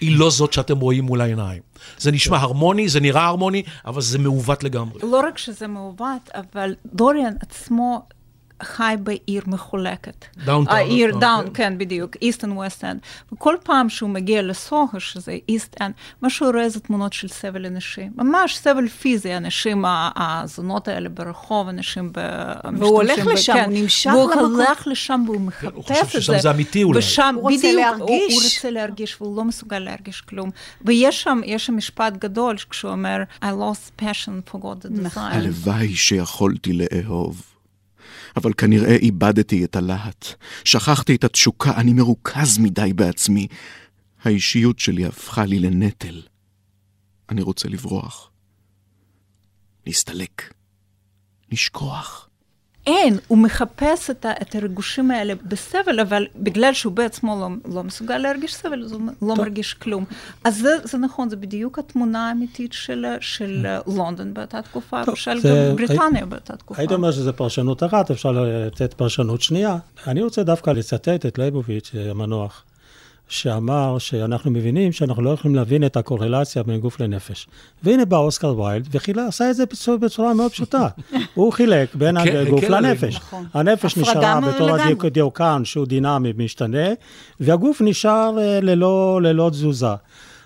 היא 0.00 0.18
לא 0.18 0.30
זאת 0.30 0.52
שאתם 0.52 0.80
רואים 0.80 1.04
מול 1.04 1.20
העיניים. 1.20 1.62
זה 1.98 2.12
נשמע 2.12 2.36
הרמוני, 2.36 2.88
זה 2.88 3.00
נראה 3.00 3.26
הרמוני, 3.26 3.62
אבל 3.86 4.00
זה 4.00 4.18
מעוות 4.18 4.64
לגמרי. 4.64 5.00
לא 5.02 5.20
רק 5.20 5.38
שזה 5.38 5.66
מעוות, 5.66 6.30
אבל 6.34 6.74
דוריאן 6.86 7.34
עצמו 7.40 8.02
חי 8.62 8.94
בעיר 9.02 9.42
מחולקת. 9.46 10.24
downtown. 10.44 10.76
העיר 10.76 11.18
down, 11.18 11.44
כן. 11.54 11.78
בדיוק, 11.78 12.16
איסט 12.22 12.44
אנד 12.44 12.52
ווסט 12.56 12.84
אנד. 12.84 13.00
וכל 13.32 13.54
פעם 13.64 13.88
שהוא 13.88 14.10
מגיע 14.10 14.42
לסוהו, 14.42 14.86
שזה 14.98 15.36
איסט 15.48 15.76
אנד, 15.80 15.92
מה 16.22 16.30
שהוא 16.30 16.50
רואה 16.52 16.68
זה 16.68 16.80
תמונות 16.80 17.12
של 17.12 17.28
סבל 17.28 17.66
אנשים. 17.66 18.12
ממש 18.16 18.56
סבל 18.56 18.88
פיזי, 18.88 19.36
אנשים, 19.36 19.84
הזונות 20.16 20.88
האלה 20.88 21.08
ברחוב, 21.08 21.68
אנשים 21.68 22.12
ב... 22.12 22.18
והוא 22.78 23.02
משתמשים 23.02 23.24
הולך 23.24 23.26
ב- 23.26 23.28
לשם, 23.30 23.52
כן. 23.54 23.64
הוא 23.70 23.78
נמשך 23.82 24.10
והוא 24.14 24.30
למקום. 24.32 24.52
הולך 24.54 24.86
לשם 24.86 25.22
והוא 25.26 25.40
מחפש 25.40 25.64
את 25.66 25.70
זה. 25.72 25.76
הוא 25.76 25.82
חושב 25.84 26.20
ששם 26.20 26.38
זה 26.38 26.50
אמיתי 26.50 26.82
אולי. 26.82 26.98
ושם, 26.98 27.34
הוא 27.40 27.50
רוצה 27.50 27.56
בדיוק, 27.68 27.80
הוא, 27.98 28.08
הוא 28.08 28.08
להרגיש. 28.18 28.54
רוצה 28.56 28.70
להרגיש, 28.70 29.20
והוא 29.20 29.36
לא 29.36 29.44
מסוגל 29.44 29.78
להרגיש 29.78 30.20
כלום. 30.20 30.50
ויש 30.84 31.22
שם, 31.22 31.40
יש 31.44 31.66
שם 31.66 31.76
משפט 31.76 32.12
גדול, 32.16 32.56
כשהוא 32.70 32.90
אומר, 32.90 33.16
I 33.42 33.46
lost 33.46 34.02
passion, 34.02 34.50
forgot 34.54 34.56
the 34.84 34.88
נכון. 35.02 35.22
design. 35.32 35.34
הלוואי 35.34 35.94
שיכולתי 35.96 36.72
לאהוב. 36.72 37.42
אבל 38.36 38.52
כנראה 38.52 38.96
איבדתי 38.96 39.64
את 39.64 39.76
הלהט. 39.76 40.26
שכחתי 40.64 41.14
את 41.14 41.24
התשוקה, 41.24 41.76
אני 41.76 41.92
מרוכז 41.92 42.58
מדי 42.58 42.92
בעצמי. 42.92 43.46
האישיות 44.24 44.78
שלי 44.78 45.06
הפכה 45.06 45.44
לי 45.44 45.58
לנטל. 45.58 46.22
אני 47.28 47.42
רוצה 47.42 47.68
לברוח. 47.68 48.30
להסתלק. 49.86 50.52
לשכוח. 51.52 52.25
אין, 52.86 53.18
הוא 53.28 53.38
מחפש 53.38 54.10
את, 54.10 54.24
ה, 54.24 54.32
את 54.42 54.54
הריגושים 54.54 55.10
האלה 55.10 55.34
בסבל, 55.44 56.00
אבל 56.00 56.26
בגלל 56.36 56.72
שהוא 56.72 56.92
בעצמו 56.92 57.36
לא, 57.40 57.74
לא 57.74 57.82
מסוגל 57.84 58.18
להרגיש 58.18 58.54
סבל, 58.54 58.82
אז 58.84 58.92
הוא 58.92 59.00
לא 59.22 59.34
מרגיש 59.36 59.74
כלום. 59.74 60.04
אז 60.44 60.56
זה, 60.58 60.70
זה 60.84 60.98
נכון, 60.98 61.28
זה 61.28 61.36
בדיוק 61.36 61.78
התמונה 61.78 62.28
האמיתית 62.28 62.72
של, 62.72 63.06
של 63.20 63.66
לונדון 63.86 64.34
באותה 64.34 64.62
תקופה, 64.62 65.04
טוב, 65.04 65.14
ושל 65.14 65.38
זה- 65.38 65.68
גם 65.70 65.76
בריטניה 65.76 66.26
באותה 66.26 66.56
תקופה. 66.56 66.80
הייתי 66.80 66.94
אומר 66.94 67.12
שזו 67.12 67.32
פרשנות 67.32 67.82
אחת, 67.82 68.10
אפשר 68.10 68.32
לתת 68.32 68.94
פרשנות 68.94 69.42
שנייה. 69.42 69.76
אני 70.06 70.22
רוצה 70.22 70.42
דווקא 70.42 70.70
לצטט 70.70 71.26
את 71.26 71.38
ליבוביץ' 71.38 71.90
המנוח, 72.10 72.64
שאמר 73.28 73.98
שאנחנו 73.98 74.50
מבינים 74.50 74.92
שאנחנו 74.92 75.22
לא 75.22 75.30
יכולים 75.30 75.54
להבין 75.54 75.84
את 75.86 75.96
הקורלציה 75.96 76.62
בין 76.62 76.80
גוף 76.80 77.00
לנפש. 77.00 77.46
והנה 77.82 78.04
בא 78.04 78.16
אוסקר 78.16 78.58
ויילד 78.60 78.88
ועשה 79.16 79.50
את 79.50 79.56
זה 79.56 79.66
בצורה, 79.66 79.98
בצורה 79.98 80.34
מאוד 80.34 80.50
פשוטה. 80.52 80.88
הוא 81.34 81.52
חילק 81.52 81.94
בין 81.94 82.24
כן, 82.24 82.36
הגוף 82.36 82.60
כן, 82.60 82.72
לנפש. 82.72 83.16
נכון. 83.16 83.44
הנפש 83.54 83.96
נשארה 83.96 84.40
מ- 84.40 84.48
בתור 84.48 84.66
לגמרי. 84.66 84.82
הדיוק- 84.82 85.04
דיוקן 85.06 85.64
שהוא 85.64 85.86
דינמי 85.86 86.32
משתנה, 86.36 86.86
והגוף 87.40 87.82
נשאר 87.84 88.38
אה, 88.38 88.60
ללא, 88.60 89.20
ללא 89.22 89.50
תזוזה. 89.50 89.86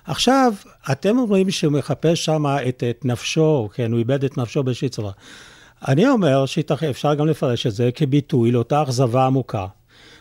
עכשיו, 0.04 0.52
אתם 0.92 1.18
אומרים 1.18 1.50
שהוא 1.50 1.72
מחפש 1.72 2.24
שם 2.24 2.44
את, 2.68 2.84
את 2.90 3.04
נפשו, 3.04 3.68
כן, 3.74 3.90
הוא 3.92 3.98
איבד 3.98 4.24
את 4.24 4.38
נפשו 4.38 4.62
באיזושהי 4.62 4.88
צורה. 4.88 5.12
אני 5.88 6.08
אומר 6.08 6.46
שאפשר 6.46 7.14
גם 7.14 7.26
לפרש 7.26 7.66
את 7.66 7.72
זה 7.72 7.90
כביטוי 7.94 8.50
לאותה 8.52 8.82
אכזבה 8.82 9.26
עמוקה. 9.26 9.66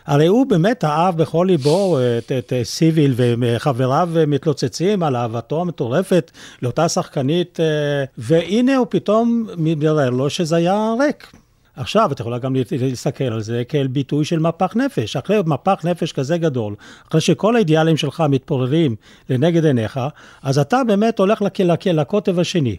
הרי 0.06 0.26
הוא 0.26 0.46
באמת 0.46 0.84
אהב 0.84 1.16
בכל 1.16 1.44
ליבו 1.48 1.98
את, 2.18 2.32
את 2.32 2.52
סיביל 2.62 3.14
וחבריו 3.16 4.08
מתלוצצים 4.26 5.02
על 5.02 5.16
אהבתו 5.16 5.60
המטורפת 5.60 6.30
לאותה 6.62 6.88
שחקנית, 6.88 7.60
אה, 7.60 8.04
והנה 8.18 8.76
הוא 8.76 8.86
פתאום 8.90 9.46
מתברר 9.56 10.10
לו 10.10 10.30
שזה 10.30 10.56
היה 10.56 10.94
ריק. 11.00 11.32
עכשיו, 11.76 12.12
את 12.12 12.20
יכולה 12.20 12.38
גם 12.38 12.56
להסתכל 12.80 13.24
על 13.24 13.40
זה 13.40 13.62
כאל 13.68 13.86
ביטוי 13.86 14.24
של 14.24 14.38
מפח 14.38 14.76
נפש. 14.76 15.16
אחרי 15.16 15.38
מפח 15.46 15.84
נפש 15.84 16.12
כזה 16.12 16.38
גדול, 16.38 16.74
אחרי 17.08 17.20
שכל 17.20 17.56
האידיאלים 17.56 17.96
שלך 17.96 18.24
מתפוררים 18.28 18.96
לנגד 19.30 19.64
עיניך, 19.64 20.00
אז 20.42 20.58
אתה 20.58 20.82
באמת 20.86 21.18
הולך 21.18 21.42
לק- 21.42 21.86
לקוטב 21.86 22.38
השני, 22.38 22.76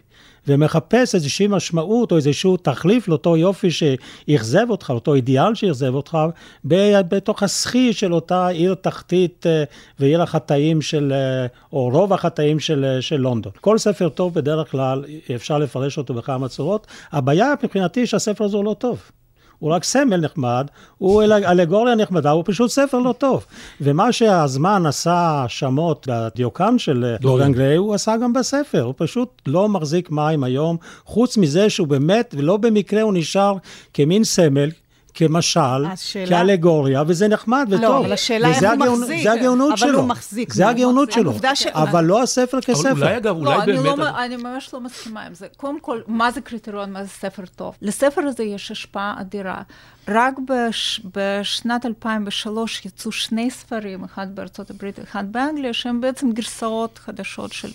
ומחפש 0.48 1.16
איזושהי 1.16 1.48
משמעות 1.48 2.12
או 2.12 2.18
איזשהו 2.18 2.58
תחליף 2.58 3.08
לאותו 3.08 3.38
יופי 3.38 3.68
שאכזב 3.72 4.66
אותך, 4.70 4.90
אותו 4.90 5.14
אידיאל 5.14 5.56
שאכזב 5.56 5.96
אותך, 5.96 6.18
בתוך 6.64 7.44
הסחי 7.44 7.94
של 7.94 8.14
אותה 8.14 8.48
עיר 8.48 8.74
תחתית 8.74 9.46
אה, 9.48 9.64
ועיר 10.00 10.22
החטאים 10.22 10.82
של, 10.82 11.14
אה, 11.16 11.48
או 11.74 11.90
רוב 11.90 12.14
החטאים 12.14 12.60
של, 12.60 12.86
אה, 12.86 13.02
של 13.02 13.18
לונדון. 13.18 13.52
כל 13.62 13.78
ספר 13.78 14.10
טוב 14.10 14.34
בדרך 14.34 14.72
כלל 14.72 15.04
אפשר 15.36 15.58
לפרש 15.58 15.98
אותו 15.98 16.14
בכמה 16.14 16.48
צורות. 16.48 16.88
הבעיה 17.12 17.54
מבחינתי 17.64 18.08
שהספר 18.08 18.44
הזה 18.44 18.58
הוא 18.58 18.66
לא 18.66 18.76
טוב. 18.80 19.12
הוא 19.62 19.72
רק 19.72 19.84
סמל 19.84 20.18
נחמד, 20.18 20.68
הוא 20.98 21.24
אל- 21.24 21.32
אלגוריה 21.46 21.96
נחמדה, 21.96 22.32
הוא 22.32 22.44
פשוט 22.46 22.70
ספר 22.70 23.00
לא 23.00 23.14
טוב. 23.18 23.46
ומה 23.82 24.12
שהזמן 24.12 24.86
עשה 24.86 25.14
האשמות 25.14 26.08
בדיוקן 26.10 26.78
של 26.80 27.16
דוריאן 27.22 27.52
גריי, 27.54 27.76
הוא 27.76 27.94
עשה 27.94 28.18
גם 28.24 28.34
בספר, 28.34 28.82
הוא 28.82 28.94
פשוט 28.98 29.30
לא 29.48 29.70
מחזיק 29.70 30.12
מים 30.12 30.44
היום, 30.44 30.78
חוץ 31.06 31.38
מזה 31.38 31.70
שהוא 31.70 31.88
באמת, 31.88 32.36
ולא 32.38 32.58
במקרה 32.58 33.02
הוא 33.02 33.14
נשאר 33.14 33.56
כמין 33.94 34.24
סמל. 34.24 34.70
כמשל, 35.14 35.60
השאלה- 35.86 36.26
כאלגוריה, 36.38 37.04
וזה 37.08 37.28
נחמד 37.28 37.66
וטוב. 37.70 37.82
לא, 37.84 38.00
אבל 38.00 38.14
השאלה 38.14 38.48
איך 38.48 38.58
הוא 38.64 38.68
הגאונות- 38.70 39.00
מחזיק. 39.00 39.24
זה 39.24 39.32
הגאונות 39.32 39.70
אבל 39.70 39.78
שלו. 39.78 40.00
הוא 40.00 40.08
מחזיק 40.08 40.54
זה. 40.54 40.68
הגאונות 40.68 41.12
שלו. 41.12 41.34
ש- 41.56 41.68
אבל 41.68 42.04
לא 42.06 42.22
הספר 42.24 42.62
כספר. 42.62 42.92
אבל 42.92 43.02
אולי 43.04 43.18
אגב, 43.18 43.36
אולי 43.38 43.58
לא, 43.58 43.64
אני, 43.64 43.74
באמת... 43.74 43.98
לא, 43.98 44.24
אני 44.26 44.36
ממש 44.38 44.74
לא 44.74 44.82
מסכימה 44.82 45.24
עם 45.26 45.34
זה. 45.34 45.48
קודם 45.58 45.80
כל, 45.80 46.02
מה 46.08 46.32
זה 46.32 46.42
קריטריון, 46.42 46.92
מה 46.92 47.04
זה 47.04 47.10
ספר 47.10 47.44
טוב? 47.56 47.76
לספר 47.82 48.22
הזה 48.22 48.44
יש 48.44 48.72
השפעה 48.72 49.16
אדירה. 49.20 49.62
רק 50.08 50.34
בש, 50.40 51.02
בשנת 51.16 51.86
2003 51.86 52.86
יצאו 52.86 53.12
שני 53.12 53.52
ספרים, 53.52 54.04
אחד 54.04 54.36
בארצות 54.36 54.70
הברית 54.70 55.00
ואחד 55.00 55.32
באנגליה, 55.32 55.74
שהם 55.74 56.02
בעצם 56.02 56.32
גרסאות 56.32 56.98
חדשות 56.98 57.54
של 57.54 57.70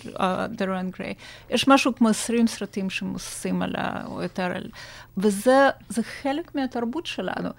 דרן 0.49 0.89
גריי. 0.89 1.13
יש 1.49 1.67
משהו 1.67 1.95
כמו 1.95 2.09
20 2.09 2.47
סרטים 2.47 2.89
שמבוססים 2.89 3.61
על 3.61 3.75
ה... 3.77 4.05
או 4.05 4.23
יותר 4.23 4.43
על... 4.55 4.63
וזה 5.17 5.69
זה 5.89 6.03
חלק 6.03 6.55
מהתרבות 6.55 7.05
שלנו. 7.05 7.49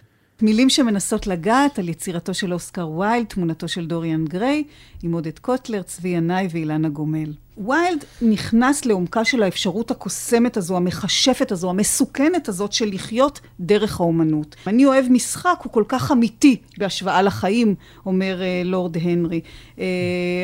מילים 0.42 0.70
שמנסות 0.70 1.26
לגעת 1.26 1.78
על 1.78 1.88
יצירתו 1.88 2.34
של 2.34 2.52
אוסקר 2.52 2.88
ויילד, 2.88 3.26
תמונתו 3.26 3.68
של 3.68 3.86
דוריאן 3.86 4.24
גריי, 4.24 4.64
עם 5.02 5.12
עודד 5.12 5.38
קוטלר, 5.38 5.82
צבי 5.82 6.08
ינאי 6.08 6.48
ואילנה 6.50 6.88
גומל. 6.88 7.32
ויילד 7.66 8.04
נכנס 8.22 8.84
לעומקה 8.84 9.24
של 9.24 9.42
האפשרות 9.42 9.90
הקוסמת 9.90 10.56
הזו, 10.56 10.76
המכשפת 10.76 11.52
הזו, 11.52 11.70
המסוכנת 11.70 12.48
הזאת 12.48 12.72
של 12.72 12.88
לחיות 12.92 13.40
דרך 13.60 14.00
האומנות. 14.00 14.56
אני 14.66 14.86
אוהב 14.86 15.06
משחק, 15.10 15.58
הוא 15.62 15.72
כל 15.72 15.84
כך 15.88 16.12
אמיתי 16.12 16.56
בהשוואה 16.78 17.22
לחיים, 17.22 17.74
אומר 18.06 18.42
אה, 18.42 18.62
לורד 18.64 18.96
הנרי. 18.96 19.40
אה, 19.78 19.84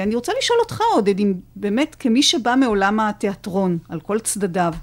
אני 0.02 0.14
רוצה 0.14 0.32
לשאול 0.38 0.58
אותך, 0.60 0.80
עודד, 0.94 1.18
אם 1.18 1.34
באמת 1.56 1.96
כמי 1.98 2.22
שבא 2.22 2.54
מעולם 2.60 3.00
התיאטרון, 3.00 3.78
על 3.88 4.00
כל 4.00 4.18
צדדיו, 4.18 4.74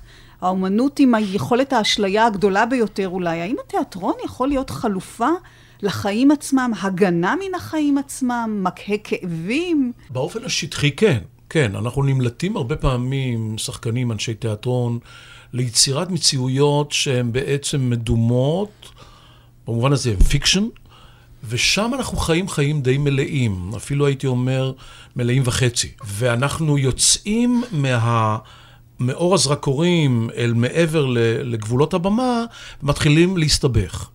האומנות 0.41 0.99
עם 0.99 1.15
היכולת 1.15 1.73
האשליה 1.73 2.25
הגדולה 2.25 2.65
ביותר 2.65 3.09
אולי, 3.09 3.41
האם 3.41 3.55
התיאטרון 3.65 4.13
יכול 4.25 4.47
להיות 4.47 4.69
חלופה 4.69 5.29
לחיים 5.81 6.31
עצמם, 6.31 6.71
הגנה 6.81 7.35
מן 7.35 7.55
החיים 7.55 7.97
עצמם, 7.97 8.59
מקהה 8.63 8.97
כאבים? 8.97 9.91
באופן 10.09 10.45
השטחי 10.45 10.91
כן, 10.91 11.17
כן. 11.49 11.75
אנחנו 11.75 12.03
נמלטים 12.03 12.57
הרבה 12.57 12.75
פעמים, 12.75 13.57
שחקנים, 13.57 14.11
אנשי 14.11 14.33
תיאטרון, 14.33 14.99
ליצירת 15.53 16.09
מציאויות 16.09 16.91
שהן 16.91 17.31
בעצם 17.31 17.89
מדומות, 17.89 18.89
במובן 19.67 19.91
הזה 19.93 20.11
הם 20.11 20.19
fiction, 20.19 20.67
ושם 21.49 21.91
אנחנו 21.93 22.17
חיים 22.17 22.49
חיים 22.49 22.81
די 22.81 22.97
מלאים, 22.97 23.71
אפילו 23.75 24.05
הייתי 24.05 24.27
אומר 24.27 24.73
מלאים 25.15 25.43
וחצי. 25.45 25.91
ואנחנו 26.05 26.77
יוצאים 26.77 27.63
מה... 27.71 28.37
מאור 29.01 29.33
הזרקורים 29.33 30.29
אל 30.35 30.53
מעבר 30.53 31.05
לגבולות 31.43 31.93
הבמה, 31.93 32.45
ומתחילים 32.83 33.37
להסתבך. 33.37 34.09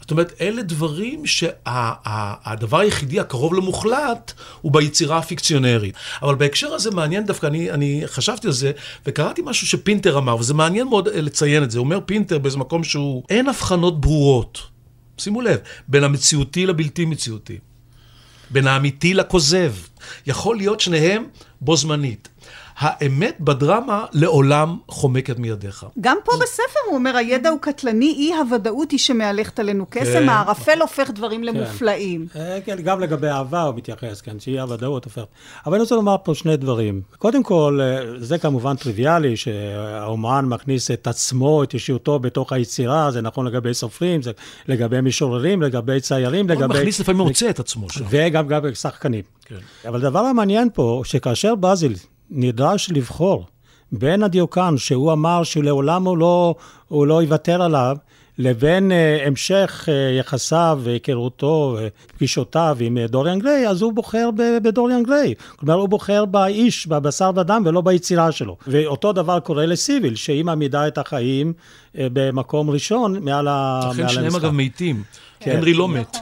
זאת 0.00 0.10
אומרת, 0.10 0.32
אלה 0.40 0.62
דברים 0.62 1.26
שהדבר 1.26 2.78
היחידי 2.78 3.20
הקרוב 3.20 3.54
למוחלט 3.54 4.32
הוא 4.60 4.72
ביצירה 4.72 5.18
הפיקציונרית. 5.18 5.94
אבל 6.22 6.34
בהקשר 6.34 6.72
הזה 6.74 6.90
מעניין 6.90 7.26
דווקא, 7.26 7.46
אני, 7.46 7.70
אני 7.70 8.02
חשבתי 8.06 8.46
על 8.46 8.52
זה, 8.52 8.72
וקראתי 9.06 9.42
משהו 9.44 9.66
שפינטר 9.66 10.18
אמר, 10.18 10.36
וזה 10.36 10.54
מעניין 10.54 10.88
מאוד 10.88 11.08
אה, 11.08 11.20
לציין 11.20 11.62
את 11.62 11.70
זה. 11.70 11.78
אומר 11.78 11.98
פינטר 12.06 12.38
באיזה 12.38 12.58
מקום 12.58 12.84
שהוא, 12.84 13.22
אין 13.28 13.48
הבחנות 13.48 14.00
ברורות, 14.00 14.62
שימו 15.18 15.40
לב, 15.40 15.58
בין 15.88 16.04
המציאותי 16.04 16.66
לבלתי 16.66 17.04
מציאותי. 17.04 17.58
בין 18.50 18.66
האמיתי 18.66 19.14
לכוזב. 19.14 19.74
יכול 20.26 20.56
להיות 20.56 20.80
שניהם 20.80 21.24
בו 21.60 21.76
זמנית. 21.76 22.28
האמת 22.76 23.36
בדרמה 23.40 24.04
לעולם 24.12 24.76
חומקת 24.88 25.38
מידיך. 25.38 25.86
גם 26.00 26.16
פה 26.24 26.32
בספר 26.42 26.80
הוא 26.86 26.94
אומר, 26.94 27.16
הידע 27.16 27.48
הוא 27.48 27.58
קטלני, 27.60 28.14
אי 28.18 28.34
הוודאות 28.34 28.90
היא 28.90 28.98
שמהלכת 28.98 29.58
עלינו 29.58 29.86
קסם, 29.90 30.12
כן. 30.12 30.28
הערפל 30.28 30.80
הופך 30.80 31.10
דברים 31.10 31.44
למופלאים. 31.44 32.26
אה, 32.36 32.58
כן, 32.64 32.76
גם 32.82 33.00
לגבי 33.00 33.28
אהבה 33.28 33.62
הוא 33.62 33.74
מתייחס, 33.74 34.20
כן, 34.20 34.40
שהיא 34.40 34.60
הוודאות 34.60 35.04
הופכת. 35.04 35.26
אבל 35.66 35.74
אני 35.74 35.82
רוצה 35.82 35.94
לומר 35.94 36.16
פה 36.24 36.34
שני 36.34 36.56
דברים. 36.56 37.02
קודם 37.18 37.42
כל, 37.42 37.78
אה, 37.82 38.02
זה 38.18 38.38
כמובן 38.38 38.76
טריוויאלי 38.76 39.36
שהאומן 39.36 40.44
מכניס 40.44 40.90
את 40.90 41.06
עצמו, 41.06 41.62
את 41.62 41.74
אישיותו 41.74 42.18
בתוך 42.18 42.52
היצירה, 42.52 43.10
זה 43.10 43.20
נכון 43.20 43.46
לגבי 43.46 43.74
סופרים, 43.74 44.22
זה 44.22 44.30
לגבי 44.68 45.00
משוררים, 45.00 45.62
לגבי 45.62 46.00
ציירים, 46.00 46.50
הוא 46.50 46.56
לגבי... 46.56 46.78
מכניס 46.78 47.00
לפעמים 47.00 47.26
מוצא 47.26 47.50
את 47.50 47.60
עצמו 47.60 47.90
שם. 47.90 48.04
וגם 48.10 48.48
גם 48.48 48.74
שחקנים. 48.74 49.22
כן. 49.44 49.88
אבל 49.88 50.06
הדבר 50.06 50.18
המעניין 50.18 50.68
פה, 50.74 51.02
שכאשר 51.04 51.54
באזיל 51.54 51.94
נדרש 52.34 52.90
לבחור 52.90 53.46
בין 53.92 54.22
הדיוקן, 54.22 54.74
שהוא 54.76 55.12
אמר 55.12 55.42
שלעולם 55.42 56.06
הוא 56.06 56.18
לא, 56.18 56.54
הוא 56.88 57.06
לא 57.06 57.22
יוותר 57.22 57.62
עליו, 57.62 57.96
לבין 58.38 58.90
uh, 58.92 59.26
המשך 59.26 59.84
uh, 59.88 59.90
יחסיו 60.20 60.80
והיכרותו 60.82 61.76
ופגישותיו 62.12 62.76
עם 62.80 62.98
uh, 63.04 63.10
דוריאן 63.10 63.38
גריי, 63.38 63.68
אז 63.68 63.82
הוא 63.82 63.92
בוחר 63.92 64.30
ב- 64.36 64.58
בדוריאן 64.62 65.02
גריי. 65.02 65.34
כלומר, 65.56 65.74
הוא 65.74 65.88
בוחר 65.88 66.24
באיש, 66.24 66.86
בבשר 66.86 67.30
ודם, 67.36 67.62
ולא 67.66 67.80
ביצירה 67.80 68.32
שלו. 68.32 68.56
ואותו 68.66 69.12
דבר 69.12 69.40
קורה 69.40 69.66
לסיביל, 69.66 70.14
שהיא 70.14 70.44
מעמידה 70.44 70.88
את 70.88 70.98
החיים 70.98 71.52
uh, 71.52 71.98
במקום 72.12 72.70
ראשון 72.70 73.24
מעל, 73.24 73.48
ה- 73.48 73.80
מעל 73.84 73.90
לכן 73.92 74.02
המשחק. 74.02 74.14
שניהם 74.14 74.36
אגב 74.36 74.50
מתים. 74.50 75.02
כן. 75.40 75.50
הנרי 75.56 75.74
לא 75.74 75.88
מת. 75.88 76.16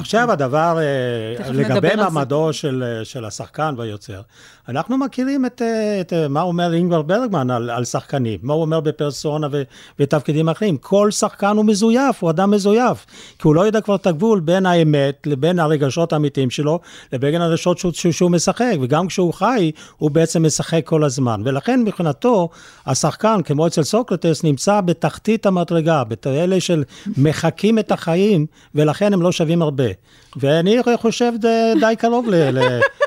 עכשיו 0.00 0.32
הדבר, 0.32 0.78
אה, 0.78 1.52
לגבי. 1.52 1.96
מעמדו 1.96 2.52
של, 2.52 2.84
אה, 2.86 3.04
של 3.04 3.24
השחקן 3.24 3.74
והיוצר, 3.78 4.20
אנחנו 4.68 4.98
מכירים 4.98 5.46
את, 5.46 5.62
אה, 5.62 6.00
את 6.00 6.12
מה 6.28 6.42
אומר 6.42 6.74
אינגבר 6.74 7.02
ברגמן 7.02 7.50
על, 7.50 7.70
על 7.70 7.84
שחקנים, 7.84 8.38
מה 8.42 8.54
הוא 8.54 8.62
אומר 8.62 8.80
בפרסונה 8.80 9.46
ו, 9.52 9.62
ותפקידים 9.98 10.48
אחרים. 10.48 10.76
כל 10.76 11.10
שחקן 11.10 11.56
הוא 11.56 11.64
מזויף, 11.64 12.22
הוא 12.22 12.30
אדם 12.30 12.50
מזויף, 12.50 13.06
כי 13.38 13.48
הוא 13.48 13.54
לא 13.54 13.60
יודע 13.60 13.80
כבר 13.80 13.94
את 13.94 14.06
הגבול 14.06 14.40
בין 14.40 14.66
האמת 14.66 15.26
לבין 15.26 15.58
הרגשות 15.58 16.12
האמיתיים 16.12 16.50
שלו, 16.50 16.80
לבין 17.12 17.42
הרגשות 17.42 17.78
שהוא, 17.78 17.92
שהוא, 17.92 18.12
שהוא 18.12 18.30
משחק, 18.30 18.74
וגם 18.80 19.06
כשהוא 19.06 19.34
חי, 19.34 19.70
הוא 19.96 20.10
בעצם 20.10 20.46
משחק 20.46 20.82
כל 20.84 21.04
הזמן. 21.04 21.42
ולכן 21.44 21.82
מבחינתו, 21.82 22.48
השחקן, 22.86 23.40
כמו 23.44 23.66
אצל 23.66 23.82
סוקרטס, 23.82 24.44
נמצא 24.44 24.80
בתחתית 24.80 25.46
המדרגה, 25.46 26.02
באלה 26.24 26.60
של 26.60 26.84
מחקים 27.16 27.78
את 27.78 27.92
החיים, 27.92 28.46
ולכן 28.74 29.12
הם 29.12 29.22
לא 29.22 29.32
שווים 29.32 29.62
הרבה. 29.62 29.87
ואני 30.36 30.76
חושב 31.00 31.32
די, 31.40 31.48
די 31.80 31.94
קרוב 31.98 32.26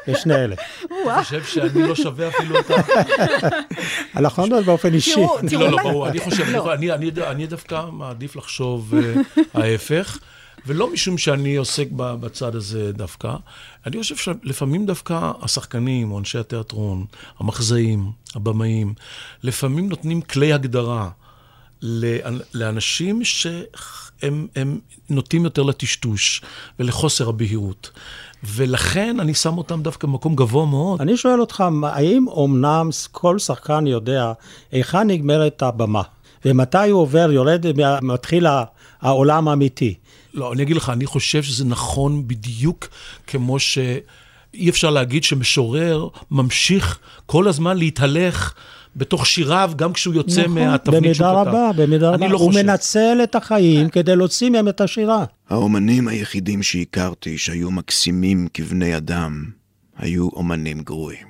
לשני 0.07 0.35
אלה. 0.35 0.55
אני 0.91 1.23
חושב 1.23 1.43
שאני 1.43 1.87
לא 1.87 1.95
שווה 1.95 2.27
אפילו 2.27 2.59
את 2.59 2.71
ה... 2.71 2.75
אנחנו 4.15 4.47
לא 4.47 4.61
באופן 4.61 4.93
אישי. 4.93 5.21
לא, 5.51 5.71
לא, 5.71 5.77
ברור, 5.83 6.07
אני 6.07 6.19
חושב, 6.19 6.49
לא. 6.49 6.73
אני- 6.73 6.91
אני- 6.91 7.11
אני 7.27 7.47
דווקא 7.47 7.81
מעדיף 7.91 8.35
לחשוב 8.35 8.93
אה, 8.95 9.13
ההפך, 9.53 10.17
ולא 10.65 10.93
משום 10.93 11.17
שאני 11.17 11.55
עוסק 11.55 11.87
בצד 11.91 12.55
הזה 12.55 12.91
דווקא. 12.93 13.33
אני 13.85 14.01
חושב 14.01 14.15
שלפעמים 14.15 14.85
דווקא 14.85 15.31
השחקנים, 15.41 16.11
או 16.11 16.19
אנשי 16.19 16.37
התיאטרון, 16.37 17.05
המחזאים, 17.39 18.11
הבמאים, 18.35 18.93
לפעמים 19.43 19.89
נותנים 19.89 20.21
כלי 20.21 20.53
הגדרה 20.53 21.09
לאנשים 22.53 23.23
שהם 23.23 24.47
הם 24.55 24.79
נוטים 25.09 25.43
יותר 25.43 25.63
לטשטוש 25.63 26.41
ולחוסר 26.79 27.29
הבהירות. 27.29 27.91
ולכן 28.43 29.19
אני 29.19 29.33
שם 29.33 29.57
אותם 29.57 29.81
דווקא 29.81 30.07
במקום 30.07 30.35
גבוה 30.35 30.65
מאוד. 30.65 31.01
אני 31.01 31.17
שואל 31.17 31.41
אותך, 31.41 31.63
האם 31.83 32.25
אמנם 32.45 32.89
כל 33.11 33.39
שחקן 33.39 33.87
יודע 33.87 34.31
היכן 34.71 35.07
נגמרת 35.07 35.61
הבמה, 35.61 36.01
ומתי 36.45 36.89
הוא 36.89 37.01
עובר, 37.01 37.31
יורד, 37.31 37.65
מתחיל 38.01 38.47
העולם 39.01 39.47
האמיתי? 39.47 39.93
לא, 40.33 40.53
אני 40.53 40.63
אגיד 40.63 40.75
לך, 40.75 40.89
אני 40.89 41.05
חושב 41.05 41.43
שזה 41.43 41.65
נכון 41.65 42.27
בדיוק 42.27 42.87
כמו 43.27 43.59
שאי 43.59 44.69
אפשר 44.69 44.89
להגיד 44.89 45.23
שמשורר 45.23 46.07
ממשיך 46.31 46.99
כל 47.25 47.47
הזמן 47.47 47.77
להתהלך 47.77 48.53
בתוך 48.95 49.25
שיריו, 49.25 49.71
גם 49.75 49.93
כשהוא 49.93 50.13
יוצא 50.13 50.47
מהתבנית 50.47 51.15
שהוא 51.15 51.27
במידה 51.27 51.43
כתב. 51.43 51.49
רבה, 51.49 51.71
במידה 51.75 52.09
רבה. 52.09 52.25
אני 52.25 52.33
לא 52.33 52.37
הוא 52.37 52.47
חושב. 52.51 52.61
מנצל 52.61 53.19
את 53.23 53.35
החיים 53.35 53.89
כדי 53.89 54.15
להוציא 54.15 54.49
מהם 54.49 54.67
את 54.67 54.81
השירה. 54.81 55.25
האומנים 55.49 56.07
היחידים 56.07 56.63
שהכרתי 56.63 57.37
שהיו 57.37 57.71
מקסימים 57.71 58.47
כבני 58.53 58.97
אדם, 58.97 59.45
היו 59.97 60.29
אומנים 60.29 60.81
גרועים. 60.81 61.27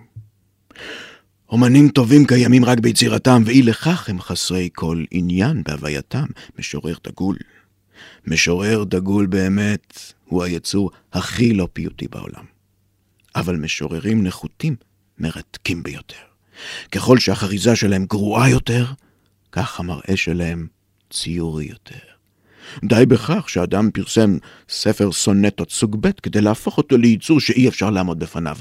אומנים 1.49 1.89
טובים 1.89 2.25
קיימים 2.25 2.65
רק 2.65 2.79
ביצירתם, 2.79 3.43
ואי 3.45 3.61
לכך 3.61 4.09
הם 4.09 4.21
חסרי 4.21 4.69
כל 4.73 5.03
עניין 5.11 5.63
בהווייתם. 5.63 6.25
משורר 6.59 6.95
דגול. 7.07 7.37
משורר 8.27 8.83
דגול 8.83 9.25
באמת 9.25 10.13
הוא 10.25 10.43
היצור 10.43 10.91
הכי 11.13 11.53
לא 11.53 11.67
פיוטי 11.73 12.07
בעולם. 12.07 12.43
אבל 13.35 13.55
משוררים 13.55 14.23
נחותים 14.23 14.75
מרתקים 15.19 15.83
ביותר. 15.83 16.30
ככל 16.91 17.19
שהחריזה 17.19 17.75
שלהם 17.75 18.05
גרועה 18.05 18.49
יותר, 18.49 18.85
כך 19.51 19.79
המראה 19.79 20.17
שלהם 20.17 20.67
ציורי 21.09 21.65
יותר. 21.65 22.11
די 22.83 23.05
בכך 23.05 23.49
שאדם 23.49 23.91
פרסם 23.91 24.37
ספר 24.69 25.11
סונטות 25.11 25.71
סוג 25.71 26.07
ב' 26.07 26.11
כדי 26.23 26.41
להפוך 26.41 26.77
אותו 26.77 26.97
ליצור 26.97 27.39
שאי 27.39 27.67
אפשר 27.67 27.89
לעמוד 27.89 28.19
בפניו. 28.19 28.57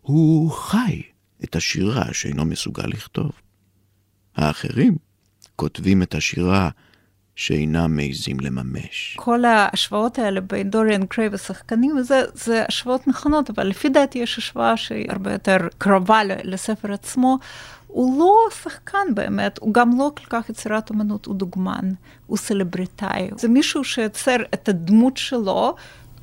הוא 0.00 0.50
חי 0.50 1.02
את 1.44 1.56
השירה 1.56 2.04
שאינו 2.12 2.44
מסוגל 2.44 2.86
לכתוב. 2.86 3.30
האחרים 4.36 4.96
כותבים 5.56 6.02
את 6.02 6.14
השירה 6.14 6.70
שאינם 7.38 7.96
מעזים 7.96 8.40
לממש. 8.40 9.16
כל 9.16 9.44
ההשוואות 9.44 10.18
האלה 10.18 10.40
בין 10.40 10.70
דוריאן 10.70 11.02
גריי 11.04 11.28
ושחקנים, 11.32 11.96
וזה 11.96 12.22
זה 12.34 12.64
השוואות 12.68 13.08
נכונות, 13.08 13.50
אבל 13.50 13.66
לפי 13.66 13.88
דעתי 13.88 14.18
יש 14.18 14.38
השוואה 14.38 14.76
שהיא 14.76 15.06
הרבה 15.08 15.32
יותר 15.32 15.56
קרובה 15.78 16.20
לספר 16.24 16.92
עצמו. 16.92 17.38
הוא 17.86 18.18
לא 18.18 18.34
שחקן 18.62 19.14
באמת, 19.14 19.58
הוא 19.58 19.74
גם 19.74 19.98
לא 19.98 20.10
כל 20.16 20.24
כך 20.28 20.50
יצירת 20.50 20.90
אמנות, 20.90 21.26
הוא 21.26 21.34
דוגמן, 21.34 21.90
הוא 22.26 22.36
סלבריטאי. 22.36 23.30
זה 23.36 23.48
מישהו 23.48 23.84
שיוצר 23.84 24.36
את 24.54 24.68
הדמות 24.68 25.16
שלו, 25.16 25.74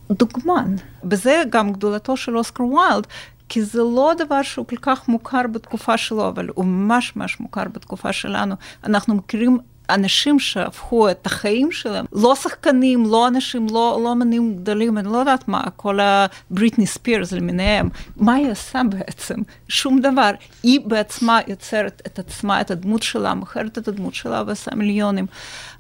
דוגמן. 0.10 0.76
בזה 1.04 1.44
גם 1.50 1.72
גדולתו 1.74 2.18
של 2.18 2.38
אוסקר 2.38 2.64
ויילד, 2.64 3.08
כי 3.50 3.64
זה 3.64 3.80
לא 3.80 4.14
דבר 4.18 4.42
שהוא 4.42 4.68
כל 4.68 4.78
כך 4.82 5.08
מוכר 5.08 5.42
בתקופה 5.52 5.98
שלו, 5.98 6.28
אבל 6.28 6.50
הוא 6.56 6.66
ממש 6.66 7.16
ממש 7.16 7.40
מוכר 7.40 7.64
בתקופה 7.64 8.14
שלנו. 8.14 8.56
אנחנו 8.84 9.16
מכירים 9.16 9.60
אנשים 9.90 10.40
שהפכו 10.40 11.12
את 11.12 11.26
החיים 11.26 11.72
שלהם, 11.72 12.06
לא 12.14 12.36
שחקנים, 12.36 13.06
לא 13.06 13.28
אנשים, 13.28 13.68
לא, 13.72 14.00
לא 14.04 14.12
אמנים 14.12 14.56
גדולים, 14.56 14.98
אני 14.98 15.08
לא 15.08 15.18
יודעת 15.18 15.48
מה, 15.48 15.64
כל 15.76 16.00
הבריטני 16.00 16.86
ספירס 16.86 17.32
למיניהם, 17.32 17.90
מה 18.16 18.34
היא 18.34 18.52
עושה 18.52 18.82
בעצם? 18.90 19.36
שום 19.68 20.02
דבר. 20.02 20.32
היא 20.64 20.80
בעצמה 20.86 21.40
יוצרת 21.48 22.02
את 22.08 22.20
עצמה, 22.20 22.62
את 22.62 22.72
הדמות 22.72 23.04
שלה, 23.04 23.34
מוכרת 23.34 23.78
את 23.78 23.88
הדמות 23.88 24.14
שלה 24.14 24.44
ועושה 24.48 24.76
מיליונים. 24.76 25.26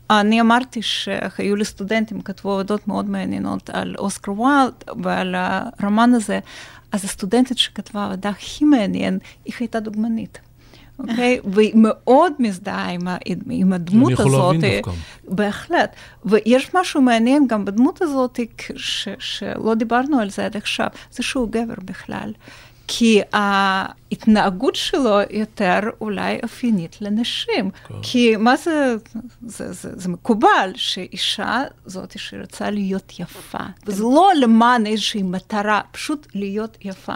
אני 0.09 0.41
אמרתי 0.41 0.81
שהיו 0.81 1.55
לי 1.55 1.65
סטודנטים, 1.65 2.21
כתבו 2.21 2.51
עבודות 2.51 2.87
מאוד 2.87 3.09
מעניינות 3.09 3.69
על 3.69 3.95
אוסקר 3.97 4.31
ויילד 4.31 4.73
ועל 5.03 5.35
הרומן 5.37 6.13
הזה, 6.13 6.39
אז 6.91 7.05
הסטודנטית 7.05 7.57
שכתבה 7.57 8.05
עבודה 8.05 8.29
הכי 8.29 8.65
מעניין, 8.65 9.19
היא 9.45 9.53
הייתה 9.59 9.79
דוגמנית. 9.79 10.39
אוקיי? 10.99 11.39
והיא 11.43 11.71
מאוד 11.75 12.34
מזדהה 12.39 12.89
עם, 12.89 13.01
עם 13.49 13.73
הדמות 13.73 14.08
אני 14.08 14.13
יכול 14.13 14.27
הזאת. 14.27 14.55
להבין 14.55 14.81
דווקא. 14.81 14.91
בהחלט. 15.27 15.95
ויש 16.25 16.75
משהו 16.75 17.01
מעניין 17.01 17.47
גם 17.47 17.65
בדמות 17.65 18.01
הזאת, 18.01 18.39
ש, 18.75 19.08
שלא 19.19 19.73
דיברנו 19.75 20.19
על 20.19 20.29
זה 20.29 20.45
עד 20.45 20.58
עכשיו, 20.58 20.88
זה 21.12 21.23
שהוא 21.23 21.49
גבר 21.51 21.73
בכלל. 21.86 22.34
כי 22.88 23.21
ההתנהגות 23.34 24.75
שלו 24.75 25.17
יותר 25.29 25.79
אולי 26.01 26.39
אופיינית 26.43 26.97
לנשים. 27.01 27.69
כן. 27.88 27.93
כי 28.01 28.36
מה 28.36 28.55
זה, 28.55 28.95
זה, 29.45 29.73
זה, 29.73 29.89
זה 29.93 30.10
מקובל 30.10 30.71
שאישה 30.75 31.63
זאת 31.86 32.19
שרוצה 32.19 32.69
להיות 32.69 33.13
יפה. 33.19 33.63
וזה 33.86 34.03
לא 34.03 34.31
למען 34.41 34.86
איזושהי 34.86 35.23
מטרה, 35.23 35.81
פשוט 35.91 36.27
להיות 36.36 36.77
יפה. 36.81 37.15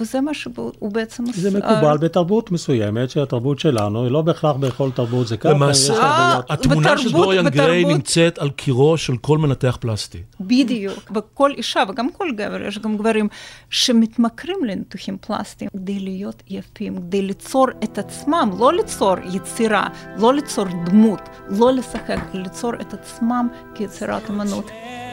וזה 0.00 0.20
מה 0.20 0.34
שהוא 0.34 0.92
בעצם 0.92 1.24
עושה. 1.24 1.40
זה 1.40 1.58
מקובל 1.58 1.98
בתרבות 2.00 2.50
מסוימת, 2.52 3.10
שהתרבות 3.10 3.58
שלנו, 3.58 4.02
היא 4.04 4.10
לא 4.10 4.22
בהכרח 4.22 4.56
בכל 4.56 4.90
תרבות 4.90 5.26
זה 5.26 5.36
ככה. 5.36 5.50
למעשה, 5.50 5.94
הבעיות. 5.94 6.50
התמונה 6.50 6.98
של 6.98 7.12
דוריאן 7.12 7.48
גריי 7.48 7.84
נמצאת 7.84 8.38
על 8.38 8.50
קירו 8.50 8.96
של 8.96 9.16
כל 9.16 9.38
מנתח 9.38 9.78
פלסטי. 9.80 10.18
בדיוק. 10.40 11.12
וכל 11.14 11.50
אישה 11.56 11.82
וגם 11.88 12.12
כל 12.12 12.28
גבר, 12.36 12.62
יש 12.62 12.78
גם 12.78 12.96
גברים 12.96 13.28
שמתמכרים 13.70 14.64
לניתוחים 14.64 15.16
פלסטיים 15.20 15.70
כדי 15.76 16.00
להיות 16.00 16.42
יפים, 16.48 16.96
כדי 16.96 17.22
ליצור 17.22 17.66
את 17.84 17.98
עצמם, 17.98 18.50
לא 18.58 18.72
ליצור 18.72 19.14
יצירה, 19.32 19.86
לא 20.18 20.34
ליצור 20.34 20.64
דמות, 20.84 21.20
לא 21.48 21.72
לשחק, 21.72 22.20
ליצור 22.34 22.72
את 22.80 22.94
עצמם 22.94 23.48
כיצירת 23.74 24.30
אמנות. 24.30 24.70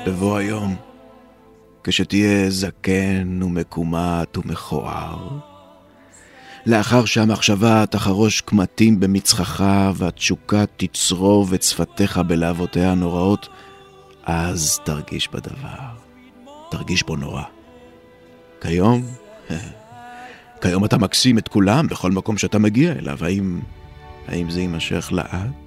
בבוא 0.08 0.38
היום, 0.38 0.76
כשתהיה 1.88 2.50
זקן 2.50 3.44
ומקומט 3.44 4.38
ומכוער, 4.38 5.28
לאחר 6.66 7.06
שהמחשבה 7.06 7.86
תחרוש 7.86 8.42
קמטים 8.42 9.00
במצחך 9.00 9.64
והתשוקה 9.96 10.64
תצרוב 10.78 11.54
את 11.54 11.64
שפתיך 11.64 12.18
בלהבותיה 12.18 12.92
הנוראות, 12.92 13.50
אז 14.24 14.80
תרגיש 14.84 15.28
בדבר. 15.28 15.80
תרגיש 16.72 17.04
בו 17.04 17.16
נורא. 17.16 17.44
כיום, 18.62 19.06
כיום 20.62 20.86
אתה 20.86 20.98
מקסים 20.98 21.38
את 21.38 21.48
כולם 21.48 21.88
בכל 21.88 22.12
מקום 22.12 22.38
שאתה 22.38 22.60
מגיע 22.60 22.92
אליו. 22.92 23.18
האם, 23.26 23.60
האם 24.28 24.50
זה 24.50 24.62
יימשך 24.62 25.10
לעד? 25.12 25.65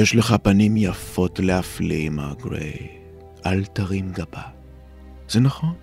יש 0.00 0.14
לך 0.14 0.34
פנים 0.42 0.76
יפות 0.76 1.38
להפליא, 1.38 2.10
מר 2.10 2.34
גריי. 2.42 2.88
אל 3.46 3.64
תרים 3.64 4.12
גבה. 4.12 4.42
זה 5.28 5.40
נכון. 5.40 5.74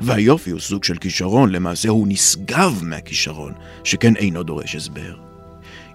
והיופי 0.00 0.50
הוא 0.50 0.60
סוג 0.60 0.84
של 0.84 0.96
כישרון, 0.96 1.52
למעשה 1.52 1.88
הוא 1.88 2.06
נשגב 2.08 2.80
מהכישרון, 2.82 3.52
שכן 3.84 4.16
אינו 4.16 4.42
דורש 4.42 4.76
הסבר. 4.76 5.16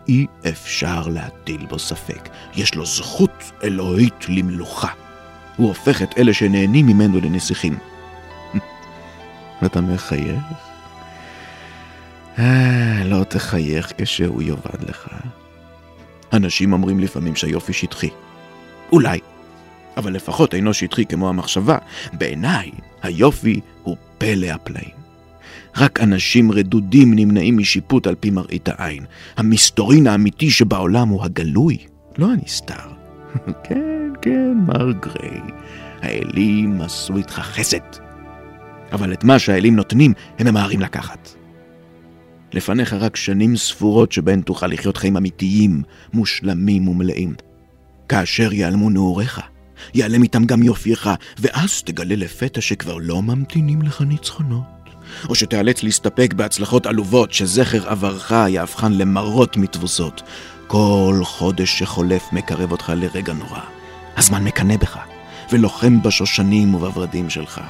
אי 0.08 0.26
אפשר 0.50 1.08
להטיל 1.08 1.66
בו 1.66 1.80
ספק. 1.80 2.30
יש 2.56 2.76
לו 2.76 2.86
זכות 2.86 3.52
אלוהית 3.64 4.30
למלוכה. 4.30 4.92
הוא 5.58 5.68
הופך 5.68 6.02
את 6.02 6.18
אלה 6.18 6.34
שנהנים 6.34 6.86
ממנו 6.86 7.22
לנסיכים. 7.22 7.78
אתה 9.66 9.82
מחייך? 9.82 10.44
אה, 12.40 13.02
לא 13.06 13.24
תחייך 13.24 13.94
כשהוא 13.98 14.42
יאבד 14.42 14.90
לך. 14.90 15.08
אנשים 16.36 16.74
אומרים 16.74 17.00
לפעמים 17.00 17.36
שהיופי 17.36 17.74
שטחי. 17.74 18.10
אולי, 18.92 19.20
אבל 19.98 20.14
לפחות 20.14 20.54
אינו 20.54 20.74
שטחי 20.74 21.06
כמו 21.06 21.30
המחשבה. 21.30 21.78
בעיניי, 22.14 22.72
היופי 23.02 23.60
הוא 23.84 23.98
פלא 24.18 24.48
הפלאים. 24.48 25.06
רק 25.78 26.02
אנשים 26.02 26.52
רדודים 26.52 27.14
נמנעים 27.14 27.58
משיפוט 27.58 28.08
על 28.08 28.16
פי 28.20 28.30
מראית 28.30 28.70
העין. 28.70 29.06
המסתורין 29.38 30.08
האמיתי 30.08 30.52
שבעולם 30.52 31.08
הוא 31.08 31.24
הגלוי, 31.24 31.78
לא 32.18 32.28
הנסתר. 32.32 32.74
כן, 33.68 34.10
כן, 34.22 34.54
מר 34.68 34.92
גריי, 34.92 35.42
האלים 36.02 36.82
עשו 36.82 37.18
איתך 37.18 37.34
חסד. 37.34 37.80
אבל 38.92 39.14
את 39.14 39.24
מה 39.24 39.40
שהאלים 39.40 39.76
נותנים, 39.76 40.14
הם 40.40 40.48
ממהרים 40.48 40.80
לקחת. 40.80 41.35
לפניך 42.56 42.94
רק 42.94 43.16
שנים 43.16 43.58
ספורות 43.58 44.12
שבהן 44.12 44.42
תוכל 44.42 44.68
לחיות 44.68 44.98
חיים 44.98 45.18
אמיתיים, 45.18 45.84
מושלמים 46.14 46.88
ומלאים. 46.88 47.34
כאשר 48.10 48.54
ייעלמו 48.54 48.90
נעוריך, 48.90 49.42
ייעלם 49.94 50.24
איתם 50.24 50.46
גם 50.46 50.64
יופייך, 50.64 51.10
ואז 51.40 51.84
תגלה 51.84 52.16
לפתע 52.16 52.62
שכבר 52.62 52.98
לא 53.02 53.22
ממתינים 53.22 53.82
לך 53.82 54.02
ניצחונות. 54.02 54.64
או 55.30 55.36
שתיאלץ 55.36 55.84
להסתפק 55.84 56.34
בהצלחות 56.34 56.86
עלובות 56.86 57.34
שזכר 57.34 57.90
עברך 57.90 58.32
יהפכן 58.50 58.94
למרות 58.94 59.58
מתבוסות. 59.58 60.22
כל 60.68 61.22
חודש 61.24 61.80
שחולף 61.80 62.24
מקרב 62.32 62.72
אותך 62.72 62.94
לרגע 62.96 63.34
נורא. 63.34 63.62
הזמן 64.18 64.44
מקנא 64.44 64.78
בך, 64.78 64.98
ולוחם 65.52 66.02
בשושנים 66.02 66.76
ובוורדים 66.76 67.30
שלך. 67.30 67.62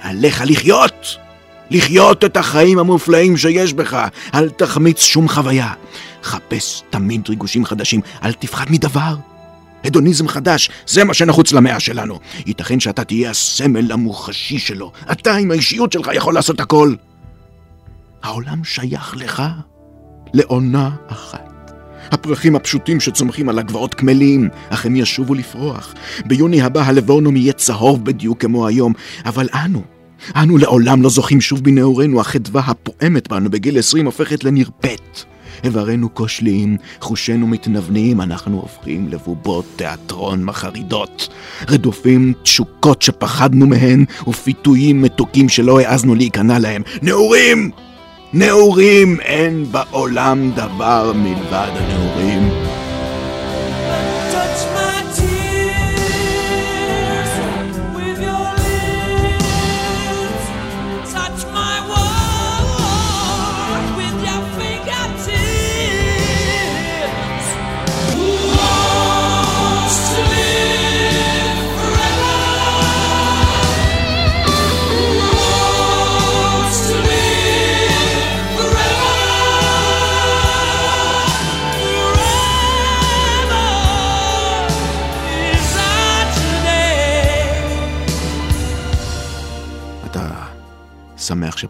עליך 0.00 0.42
לחיות! 0.46 1.25
לחיות 1.70 2.24
את 2.24 2.36
החיים 2.36 2.78
המופלאים 2.78 3.36
שיש 3.36 3.72
בך. 3.72 4.08
אל 4.34 4.48
תחמיץ 4.48 5.02
שום 5.02 5.28
חוויה. 5.28 5.72
חפש 6.22 6.82
תמיד 6.90 7.28
ריגושים 7.28 7.64
חדשים, 7.64 8.00
אל 8.22 8.32
תפחד 8.32 8.66
מדבר. 8.70 9.16
הדוניזם 9.84 10.28
חדש, 10.28 10.70
זה 10.86 11.04
מה 11.04 11.14
שנחוץ 11.14 11.52
למאה 11.52 11.80
שלנו. 11.80 12.18
ייתכן 12.46 12.80
שאתה 12.80 13.04
תהיה 13.04 13.30
הסמל 13.30 13.92
המוחשי 13.92 14.58
שלו. 14.58 14.92
אתה 15.12 15.36
עם 15.36 15.50
האישיות 15.50 15.92
שלך 15.92 16.10
יכול 16.14 16.34
לעשות 16.34 16.60
הכל. 16.60 16.94
העולם 18.22 18.64
שייך 18.64 19.16
לך 19.16 19.42
לעונה 20.34 20.90
אחת. 21.06 21.72
הפרחים 22.10 22.56
הפשוטים 22.56 23.00
שצומחים 23.00 23.48
על 23.48 23.58
הגבעות 23.58 23.94
קמלים, 23.94 24.48
אך 24.68 24.86
הם 24.86 24.96
ישובו 24.96 25.34
לפרוח. 25.34 25.94
ביוני 26.26 26.62
הבא 26.62 26.82
הלבונום 26.82 27.36
יהיה 27.36 27.52
צהוב 27.52 28.04
בדיוק 28.04 28.40
כמו 28.40 28.66
היום, 28.66 28.92
אבל 29.24 29.48
אנו, 29.54 29.82
אנו 30.36 30.58
לעולם 30.58 31.02
לא 31.02 31.08
זוכים 31.08 31.40
שוב 31.40 31.64
בנעורינו, 31.64 32.20
החדווה 32.20 32.62
הפועמת 32.66 33.28
בנו 33.28 33.50
בגיל 33.50 33.78
עשרים 33.78 34.06
הופכת 34.06 34.44
לנרפאת. 34.44 35.24
איברינו 35.64 36.14
כושלים, 36.14 36.76
חושינו 37.00 37.46
מתנוונים, 37.46 38.20
אנחנו 38.20 38.60
הופכים 38.60 39.08
לבובות 39.08 39.64
תיאטרון 39.76 40.44
מחרידות. 40.44 41.28
רדופים 41.68 42.32
תשוקות 42.42 43.02
שפחדנו 43.02 43.66
מהן, 43.66 44.04
ופיתויים 44.28 45.02
מתוקים 45.02 45.48
שלא 45.48 45.80
העזנו 45.80 46.14
להיכנע 46.14 46.58
להם. 46.58 46.82
נעורים! 47.02 47.70
נעורים! 48.32 49.20
אין 49.20 49.64
בעולם 49.70 50.50
דבר 50.54 51.12
מלבד 51.14 51.70
הנעורים. 51.74 52.45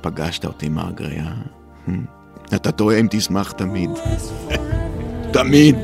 שפגשת 0.01 0.45
אותי, 0.45 0.69
מר 0.69 0.91
גריה? 0.95 1.33
אתה 2.55 2.73
טועה 2.73 3.01
אם 3.01 3.07
תשמח 3.11 3.53
תמיד. 3.53 3.91
תמיד. 5.33 5.77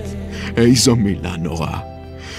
איזו 0.57 0.97
מילה 0.97 1.37
נוראה. 1.37 1.81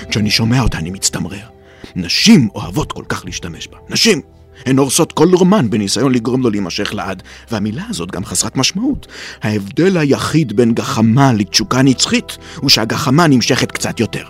כשאני 0.10 0.30
שומע 0.30 0.62
אותה 0.62 0.78
אני 0.78 0.92
מצטמרר. 0.92 1.48
נשים 1.96 2.50
אוהבות 2.56 2.92
כל 2.92 3.04
כך 3.10 3.26
להשתמש 3.26 3.68
בה. 3.68 3.78
נשים! 3.90 4.22
הן 4.66 4.80
הורסות 4.80 5.12
כל 5.12 5.34
רומן 5.34 5.70
בניסיון 5.70 6.12
לגרום 6.12 6.42
לו 6.42 6.50
להימשך 6.50 6.94
לעד, 6.94 7.24
והמילה 7.52 7.84
הזאת 7.90 8.12
גם 8.12 8.26
חסרת 8.26 8.58
משמעות. 8.58 9.08
ההבדל 9.44 9.98
היחיד 9.98 10.56
בין 10.56 10.74
גחמה 10.74 11.34
לתשוקה 11.34 11.82
נצחית, 11.82 12.38
הוא 12.56 12.70
שהגחמה 12.70 13.28
נמשכת 13.28 13.72
קצת 13.72 14.00
יותר. 14.00 14.24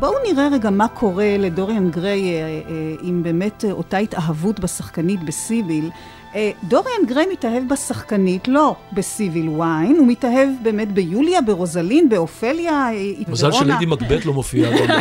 בואו 0.00 0.14
נראה 0.26 0.48
רגע 0.52 0.70
מה 0.70 0.88
קורה 0.88 1.36
לדוריאן 1.38 1.90
גריי 1.90 2.34
אה, 2.34 2.42
אה, 2.42 2.60
עם 3.02 3.22
באמת 3.22 3.64
אה, 3.64 3.72
אותה 3.72 3.96
התאהבות 3.98 4.60
בשחקנית 4.60 5.22
בסיביל. 5.22 5.90
אה, 6.38 6.50
דוריאן 6.64 7.06
גריי 7.06 7.26
מתאהב 7.32 7.68
בשחקנית, 7.68 8.48
לא 8.48 8.76
בסיביל 8.92 9.48
ויין, 9.48 9.96
הוא 9.98 10.06
מתאהב 10.06 10.48
באמת 10.62 10.92
ביוליה, 10.92 11.40
ברוזלין, 11.40 12.08
באופליה, 12.08 12.72
אה, 12.72 13.12
מזל 13.28 13.50
ברונה. 13.50 13.66
שלידי 13.78 13.86
מקבט 13.86 14.24
לא 14.24 14.32
מופיעה 14.32 14.70
הימים 14.74 14.96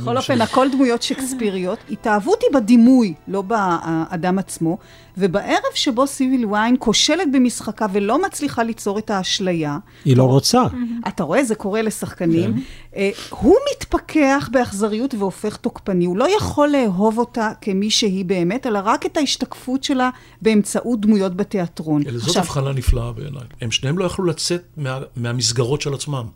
בכל 0.00 0.16
אופן. 0.16 0.40
הכל 0.40 0.68
דמויות 0.72 1.02
שקספיריות. 1.02 1.78
התאהבות 1.90 2.42
היא 2.42 2.60
בדימוי, 2.60 3.14
לא 3.28 3.42
באדם 3.42 4.38
עצמו. 4.38 4.78
ובערב 5.16 5.72
שבו 5.74 6.06
סיביל 6.06 6.46
ויין 6.46 6.76
כושלת 6.78 7.32
במשחקה 7.32 7.86
ולא 7.92 8.22
מצליחה 8.22 8.62
ליצור 8.62 8.98
את 8.98 9.10
האשליה, 9.10 9.78
היא 10.04 10.16
לא 10.16 10.24
רוצה. 10.24 10.62
אתה 11.08 11.22
רואה, 11.22 11.44
זה 11.44 11.54
קורה 11.54 11.82
לשחקנים. 11.82 12.62
אה, 12.96 13.10
הוא 13.30 13.56
מתפכח 13.72 14.48
באכזריות 14.52 15.14
והופך 15.14 15.56
תוקפני. 15.56 16.04
הוא 16.04 16.16
לא 16.16 16.36
יכול 16.36 16.68
לאהוב 16.68 17.18
אותה 17.18 17.50
כמי 17.60 17.90
שהיא 17.90 18.24
באמת, 18.24 18.66
אלא 18.66 18.80
רק 18.84 19.06
את 19.06 19.16
ההשתקפות 19.16 19.84
שלה 19.84 20.10
באמצעות 20.42 21.00
דמויות 21.00 21.36
בתיאטרון. 21.36 22.02
זאת 22.14 22.36
הבחנה 22.36 22.72
נפלאה 22.72 23.12
בעיניי. 23.12 23.42
הם 23.60 23.70
שניהם 23.70 23.98
לא 23.98 24.04
יכלו 24.04 24.24
לצאת 24.24 24.62
מה, 24.76 25.00
מהמסגרות 25.16 25.80
של 25.80 25.94
עצמם, 25.94 26.26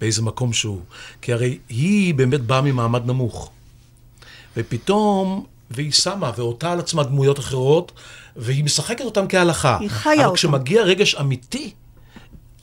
באיזה 0.00 0.22
מקום 0.22 0.52
שהוא. 0.52 0.80
כי 1.22 1.32
הרי 1.32 1.58
היא 1.68 2.14
באמת 2.14 2.40
באה 2.40 2.60
ממעמד 2.60 3.06
נמוך. 3.06 3.50
ופתאום, 4.56 5.44
והיא 5.74 5.92
שמה 5.92 6.30
ואותה 6.36 6.72
על 6.72 6.78
עצמה 6.78 7.02
דמויות 7.02 7.38
אחרות, 7.38 7.92
והיא 8.36 8.64
משחקת 8.64 9.04
אותם 9.04 9.28
כהלכה. 9.28 9.78
היא 9.80 9.88
חיה 9.88 10.14
אבל 10.14 10.24
אותם. 10.24 10.34
כשמגיע 10.34 10.82
רגש 10.82 11.14
אמיתי, 11.14 11.70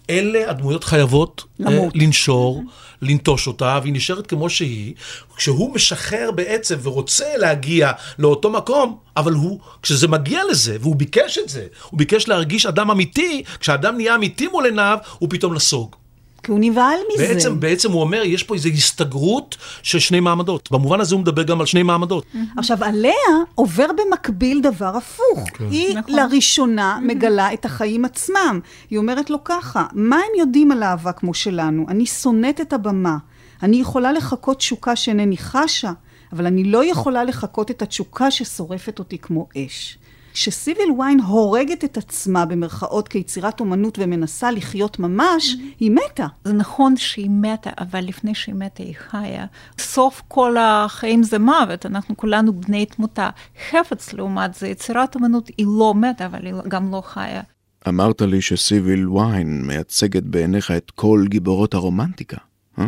אלה 0.09 0.49
הדמויות 0.49 0.83
חייבות 0.83 1.43
אה, 1.59 1.71
למות. 1.71 1.93
לנשור, 1.95 2.63
לנטוש 3.01 3.47
אותה, 3.47 3.79
והיא 3.81 3.93
נשארת 3.93 4.27
כמו 4.27 4.49
שהיא. 4.49 4.93
כשהוא 5.35 5.75
משחרר 5.75 6.31
בעצם 6.31 6.75
ורוצה 6.81 7.37
להגיע 7.37 7.91
לאותו 8.19 8.49
מקום, 8.49 8.97
אבל 9.17 9.33
הוא, 9.33 9.59
כשזה 9.81 10.07
מגיע 10.07 10.41
לזה, 10.49 10.77
והוא 10.81 10.95
ביקש 10.95 11.37
את 11.37 11.49
זה, 11.49 11.67
הוא 11.89 11.97
ביקש 11.97 12.27
להרגיש 12.27 12.65
אדם 12.65 12.91
אמיתי, 12.91 13.43
כשאדם 13.59 13.95
נהיה 13.95 14.15
אמיתי 14.15 14.47
מול 14.47 14.65
עיניו, 14.65 14.97
הוא 15.19 15.29
פתאום 15.29 15.53
נסוג. 15.53 15.95
כי 16.43 16.51
הוא 16.51 16.59
נבהל 16.61 16.99
מזה. 17.13 17.27
בעצם, 17.27 17.59
בעצם 17.59 17.91
הוא 17.91 18.01
אומר, 18.01 18.23
יש 18.25 18.43
פה 18.43 18.55
איזו 18.55 18.69
הסתגרות 18.69 19.57
של 19.83 19.99
שני 19.99 20.19
מעמדות. 20.19 20.71
במובן 20.71 21.01
הזה 21.01 21.15
הוא 21.15 21.21
מדבר 21.21 21.43
גם 21.43 21.59
על 21.59 21.65
שני 21.65 21.83
מעמדות. 21.83 22.23
עכשיו, 22.57 22.83
עליה 22.83 23.13
עובר 23.55 23.87
במקביל 23.97 24.61
דבר 24.61 24.97
הפוך. 24.97 25.49
כן. 25.53 25.65
היא 25.71 25.97
נכון. 25.97 26.13
לראשונה 26.15 26.99
מגלה 27.03 27.53
את 27.53 27.65
החיים 27.65 28.05
עצמם. 28.05 28.59
היא 28.89 28.99
אומרת 28.99 29.29
לו 29.29 29.43
ככה, 29.43 29.85
מה 29.93 30.15
הם 30.15 30.39
יודעים 30.39 30.71
על 30.71 30.83
אהבה 30.83 31.11
כמו 31.11 31.33
שלנו? 31.33 31.85
אני 31.87 32.05
שונאת 32.05 32.61
את 32.61 32.73
הבמה. 32.73 33.17
אני 33.63 33.77
יכולה 33.77 34.11
לחכות 34.11 34.57
תשוקה 34.57 34.95
שאינני 34.95 35.37
חשה, 35.37 35.91
אבל 36.33 36.45
אני 36.45 36.63
לא 36.63 36.85
יכולה 36.85 37.23
לחכות 37.23 37.71
את 37.71 37.81
התשוקה 37.81 38.31
ששורפת 38.31 38.99
אותי 38.99 39.17
כמו 39.17 39.47
אש. 39.57 39.97
כשסיביל 40.39 40.91
ויין 40.99 41.19
הורגת 41.19 41.83
את 41.83 41.97
עצמה 41.97 42.45
במרכאות 42.45 43.07
כיצירת 43.07 43.59
אומנות 43.59 43.99
ומנסה 43.99 44.51
לחיות 44.51 44.99
ממש, 44.99 45.55
היא 45.79 45.91
מתה. 45.91 46.27
זה 46.43 46.53
נכון 46.53 46.97
שהיא 46.97 47.29
מתה, 47.29 47.69
אבל 47.79 47.99
לפני 47.99 48.35
שהיא 48.35 48.55
מתה 48.55 48.83
היא 48.83 48.95
חיה. 48.97 49.45
סוף 49.79 50.21
כל 50.27 50.55
החיים 50.59 51.23
זה 51.23 51.39
מוות, 51.39 51.85
אנחנו 51.85 52.17
כולנו 52.17 52.53
בני 52.53 52.85
תמותה. 52.85 53.29
חפץ, 53.69 54.13
לעומת 54.13 54.53
זה, 54.53 54.67
יצירת 54.67 55.17
אמנות 55.17 55.47
היא 55.57 55.65
לא 55.79 55.93
מתה, 55.93 56.25
אבל 56.25 56.45
היא 56.45 56.53
גם 56.67 56.91
לא 56.91 57.01
חיה. 57.05 57.41
אמרת 57.87 58.21
לי 58.21 58.41
שסיביל 58.41 59.07
ויין 59.07 59.61
מייצגת 59.61 60.23
בעיניך 60.23 60.71
את 60.71 60.91
כל 60.91 61.25
גיבורות 61.27 61.73
הרומנטיקה, 61.73 62.37
אה? 62.79 62.87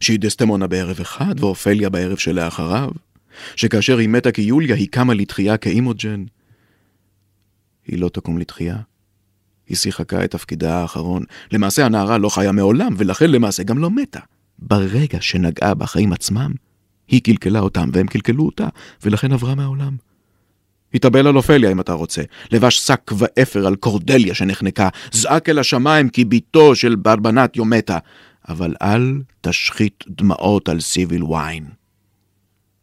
שהיא 0.00 0.18
דסטמונה 0.18 0.66
בערב 0.66 1.00
אחד 1.00 1.34
ואופליה 1.40 1.90
בערב 1.90 2.16
שלאחריו? 2.16 2.90
שכאשר 3.56 3.98
היא 3.98 4.08
מתה 4.08 4.32
כיוליה 4.32 4.76
היא 4.76 4.88
קמה 4.90 5.14
לתחייה 5.14 5.56
כאימוג'ן? 5.56 6.24
היא 7.86 7.98
לא 7.98 8.08
תקום 8.08 8.38
לתחייה. 8.38 8.76
היא 9.68 9.76
שיחקה 9.76 10.24
את 10.24 10.30
תפקידה 10.30 10.78
האחרון. 10.80 11.24
למעשה 11.52 11.86
הנערה 11.86 12.18
לא 12.18 12.28
חיה 12.28 12.52
מעולם, 12.52 12.94
ולכן 12.98 13.30
למעשה 13.30 13.62
גם 13.62 13.78
לא 13.78 13.90
מתה. 13.90 14.20
ברגע 14.58 15.18
שנגעה 15.20 15.74
בחיים 15.74 16.12
עצמם, 16.12 16.52
היא 17.08 17.22
קלקלה 17.22 17.60
אותם 17.60 17.90
והם 17.92 18.06
קלקלו 18.06 18.46
אותה, 18.46 18.68
ולכן 19.02 19.32
עברה 19.32 19.54
מהעולם. 19.54 19.96
התאבל 20.94 21.26
על 21.26 21.36
אופליה 21.36 21.72
אם 21.72 21.80
אתה 21.80 21.92
רוצה, 21.92 22.22
לבש 22.52 22.78
שק 22.78 23.10
ואפר 23.18 23.66
על 23.66 23.76
קורדליה 23.76 24.34
שנחנקה, 24.34 24.88
זעק 25.12 25.48
אל 25.48 25.58
השמיים 25.58 26.08
כי 26.08 26.24
בתו 26.24 26.74
של 26.74 26.94
ברבנטיו 26.96 27.64
מתה, 27.64 27.98
אבל 28.48 28.74
אל 28.82 29.22
תשחית 29.40 30.04
דמעות 30.08 30.68
על 30.68 30.80
סיביל 30.80 31.24
ויין. 31.24 31.66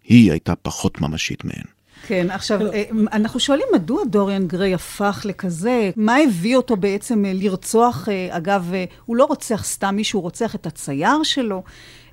היא 0.04 0.32
הייתה 0.32 0.56
פחות 0.56 1.02
ממשית 1.02 1.44
מהן. 1.44 1.73
כן, 2.08 2.32
עכשיו, 2.32 2.62
אה, 2.74 2.84
אנחנו 3.12 3.40
שואלים 3.40 3.68
מדוע 3.74 4.04
דוריאן 4.06 4.48
גריי 4.48 4.74
הפך 4.74 5.22
לכזה, 5.26 5.92
מה 5.96 6.18
הביא 6.18 6.56
אותו 6.56 6.76
בעצם 6.76 7.26
אה, 7.26 7.32
לרצוח, 7.34 8.10
אה, 8.10 8.38
אגב, 8.38 8.74
הוא 9.06 9.16
לא 9.16 9.26
רוצח 9.26 9.64
סתם 9.64 9.96
מישהו, 9.96 10.20
הוא 10.20 10.24
רוצח 10.24 10.56
את 10.56 10.66
הצייר 10.66 11.24
שלו. 11.24 11.64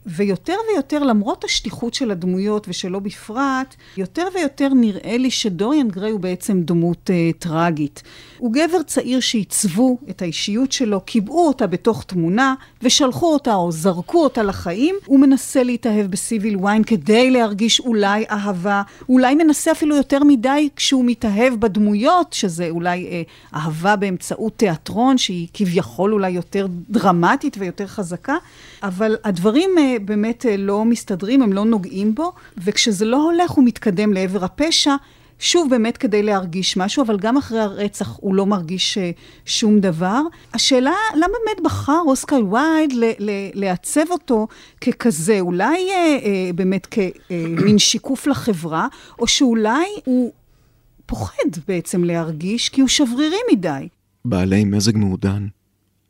ויותר 0.07 0.55
ויותר, 0.73 1.03
למרות 1.03 1.45
השטיחות 1.45 1.95
של 1.95 2.11
הדמויות 2.11 2.67
ושלו 2.69 3.01
בפרט, 3.01 3.75
יותר 3.97 4.29
ויותר 4.35 4.69
נראה 4.69 5.17
לי 5.17 5.31
שדוריאן 5.31 5.89
גריי 5.89 6.11
הוא 6.11 6.21
בעצם 6.21 6.63
דמות 6.63 7.11
אה, 7.11 7.31
טרגית. 7.39 8.03
הוא 8.39 8.53
גבר 8.53 8.83
צעיר 8.83 9.21
שעיצבו 9.21 9.99
את 10.11 10.23
האישיות 10.23 10.73
שלו, 10.73 11.01
קיבעו 11.01 11.49
אותה 11.49 11.67
בתוך 11.67 12.05
תמונה, 12.05 12.55
ושלחו 12.83 13.33
אותה 13.33 13.55
או 13.55 13.73
זרקו 13.73 14.25
אותה 14.25 14.43
לחיים. 14.43 14.95
הוא 15.07 15.21
מנסה 15.21 15.63
להתאהב 15.63 16.07
בסיביל 16.07 16.57
ויין 16.57 16.85
כדי 16.85 17.31
להרגיש 17.31 17.81
אולי 17.81 18.25
אהבה, 18.31 18.83
אולי 19.09 19.35
מנסה 19.35 19.73
אפילו 19.73 19.97
יותר 19.97 20.25
מדי 20.25 20.69
כשהוא 20.77 21.05
מתאהב 21.05 21.55
בדמויות, 21.55 22.33
שזה 22.33 22.71
אולי 22.71 23.07
אה, 23.07 23.23
אהבה 23.55 23.97
באמצעות 23.97 24.53
תיאטרון, 24.57 25.19
שהיא 25.19 25.49
כביכול 25.55 26.13
אולי 26.13 26.31
יותר 26.31 26.67
דרמטית 26.91 27.57
ויותר 27.59 27.87
חזקה, 27.87 28.37
אבל 28.83 29.17
הדברים 29.25 29.71
אה, 29.79 29.97
באמת 30.05 30.47
אה, 30.47 30.57
לא 30.57 30.85
מסתדרים, 30.85 31.43
הם 31.43 31.53
לא 31.53 31.65
נוגעים 31.65 32.15
בו, 32.15 32.33
וכשזה 32.65 33.05
לא 33.05 33.23
הולך 33.23 33.51
הוא 33.51 33.65
מתקדם 33.65 34.13
לעבר 34.13 34.45
הפשע. 34.45 34.95
שוב, 35.39 35.71
באמת 35.71 35.97
כדי 35.97 36.23
להרגיש 36.23 36.77
משהו, 36.77 37.05
אבל 37.05 37.19
גם 37.19 37.37
אחרי 37.37 37.61
הרצח 37.61 38.17
הוא 38.21 38.35
לא 38.35 38.47
מרגיש 38.47 38.99
אה, 38.99 39.11
שום 39.45 39.81
דבר. 39.81 40.21
השאלה, 40.55 40.93
למה 41.15 41.27
באמת 41.47 41.65
בחר 41.65 42.01
אוסקר 42.07 42.41
וייד 42.51 42.93
ל- 42.93 43.13
ל- 43.19 43.51
לעצב 43.55 44.11
אותו 44.11 44.47
ככזה? 44.81 45.41
אולי 45.41 45.91
אה, 45.91 46.19
אה, 46.25 46.51
באמת 46.55 46.87
כמין 46.87 47.79
שיקוף 47.79 48.27
לחברה, 48.27 48.89
או 49.19 49.27
שאולי 49.27 49.87
הוא 50.05 50.33
פוחד 51.07 51.49
בעצם 51.69 52.05
להרגיש 52.05 52.69
כי 52.69 52.81
הוא 52.81 52.89
שברירי 52.89 53.37
מדי. 53.53 53.89
בעלי 54.25 54.65
מזג 54.65 54.97
מעודן, 54.97 55.47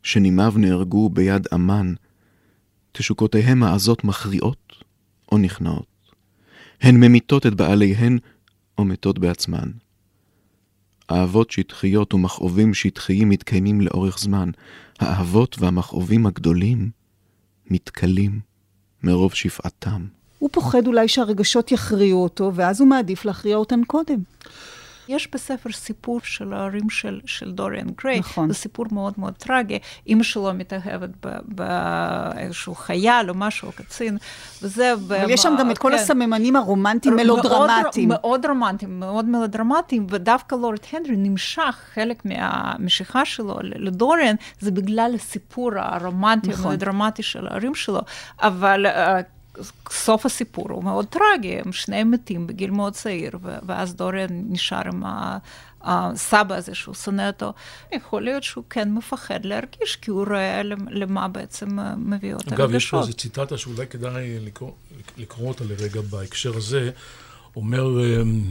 שנימיו 0.03 0.53
נהרגו 0.57 1.09
ביד 1.09 1.47
אמן, 1.53 1.93
תשוקותיהם 2.91 3.63
העזות 3.63 4.03
מכריעות 4.03 4.73
או 5.31 5.37
נכנעות. 5.37 5.85
הן 6.81 6.95
ממיתות 6.95 7.45
את 7.45 7.53
בעליהן 7.53 8.17
או 8.77 8.85
מתות 8.85 9.19
בעצמן. 9.19 9.71
אהבות 11.11 11.51
שטחיות 11.51 12.13
ומכאובים 12.13 12.73
שטחיים 12.73 13.29
מתקיימים 13.29 13.81
לאורך 13.81 14.19
זמן. 14.19 14.49
האהבות 14.99 15.55
והמכאובים 15.59 16.25
הגדולים 16.25 16.89
מתכלים 17.69 18.39
מרוב 19.03 19.33
שפעתם. 19.33 20.05
הוא 20.39 20.49
פוחד 20.53 20.87
אולי 20.87 21.07
שהרגשות 21.07 21.71
יכריעו 21.71 22.23
אותו, 22.23 22.51
ואז 22.55 22.81
הוא 22.81 22.89
מעדיף 22.89 23.25
להכריע 23.25 23.55
אותן 23.55 23.83
קודם. 23.87 24.19
יש 25.11 25.27
בספר 25.33 25.71
סיפור 25.71 26.19
של 26.23 26.53
ההורים 26.53 26.89
של, 26.89 27.21
של 27.25 27.51
דוריאן 27.51 27.87
גריי. 28.03 28.19
נכון. 28.19 28.47
זה 28.47 28.53
סיפור 28.53 28.85
מאוד 28.91 29.13
מאוד 29.17 29.33
טרגי. 29.33 29.79
אימא 30.07 30.23
שלו 30.23 30.51
מתאהבת 30.53 31.09
באיזשהו 31.45 32.75
חייל 32.75 33.29
או 33.29 33.35
משהו, 33.35 33.67
או 33.67 33.71
קצין, 33.71 34.17
וזה... 34.61 34.93
אבל 34.93 35.29
יש 35.29 35.41
שם 35.41 35.55
גם 35.59 35.71
את 35.71 35.77
כל 35.77 35.89
כן. 35.91 35.95
הסממנים 35.95 36.55
הרומנטיים 36.55 37.15
מאוד- 37.15 37.25
מלודרמטיים. 37.25 38.09
מאוד 38.09 38.45
רומנטיים, 38.45 38.99
מאוד 38.99 39.25
מלודרמטיים, 39.25 40.07
ודווקא 40.09 40.55
לורד 40.55 40.79
הנדרי 40.93 41.15
נמשך, 41.17 41.79
חלק 41.93 42.25
מהמשיכה 42.25 43.25
שלו 43.25 43.59
לדוריאן, 43.61 44.35
זה 44.59 44.71
בגלל 44.71 45.11
הסיפור 45.15 45.71
הרומנטי, 45.75 46.49
נכון. 46.49 46.65
המלודרמטי 46.65 47.23
של 47.23 47.47
ההורים 47.47 47.75
שלו, 47.75 48.01
אבל... 48.41 48.85
אה, 49.57 49.63
סוף 49.91 50.25
הסיפור 50.25 50.71
הוא 50.71 50.83
מאוד 50.83 51.05
טרגי, 51.05 51.59
הם 51.65 51.73
שניהם 51.73 52.11
מתים 52.11 52.47
בגיל 52.47 52.71
מאוד 52.71 52.93
צעיר, 52.93 53.31
ואז 53.65 53.95
דוריאן 53.95 54.27
נשאר 54.49 54.87
עם 54.87 55.03
הסבא 55.81 56.55
הזה 56.55 56.75
שהוא 56.75 56.95
שונא 56.95 57.27
אותו. 57.27 57.53
יכול 57.91 58.21
להיות 58.21 58.43
שהוא 58.43 58.63
כן 58.69 58.93
מפחד 58.93 59.45
להרגיש, 59.45 59.95
כי 59.95 60.11
הוא 60.11 60.25
רואה 60.27 60.63
למ- 60.63 60.87
למה 60.89 61.27
בעצם 61.27 61.79
אה, 61.79 61.95
מביא 61.95 62.33
אותה 62.33 62.55
אגב, 62.55 62.73
יש 62.75 62.89
פה 62.89 62.97
רגשות. 62.97 63.07
איזו 63.09 63.17
ציטטה 63.17 63.57
שאולי 63.57 63.87
כדאי 63.87 64.39
לקרוא, 64.39 64.71
לקרוא 65.17 65.47
אותה 65.47 65.63
לרגע 65.63 66.01
בהקשר 66.01 66.57
הזה. 66.57 66.91
אומר 67.55 67.83
אמ, 68.21 68.41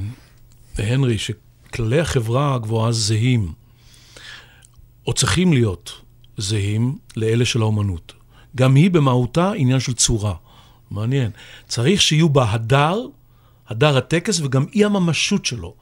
הנרי 0.78 1.16
שכללי 1.18 2.00
החברה 2.00 2.54
הגבוהה 2.54 2.92
זהים, 2.92 3.52
או 5.06 5.12
צריכים 5.12 5.52
להיות 5.52 5.92
זהים 6.36 6.98
לאלה 7.16 7.44
של 7.44 7.60
האומנות. 7.62 8.12
גם 8.56 8.74
היא 8.74 8.90
במהותה 8.90 9.52
עניין 9.52 9.80
של 9.80 9.92
צורה. 9.92 10.34
מעניין. 10.90 11.30
צריך 11.68 12.02
שיהיו 12.02 12.28
בה 12.28 12.50
הדר, 12.50 13.06
הדר 13.68 13.96
הטקס 13.96 14.40
וגם 14.40 14.66
אי 14.74 14.84
הממשות 14.84 15.44
שלו. 15.44 15.74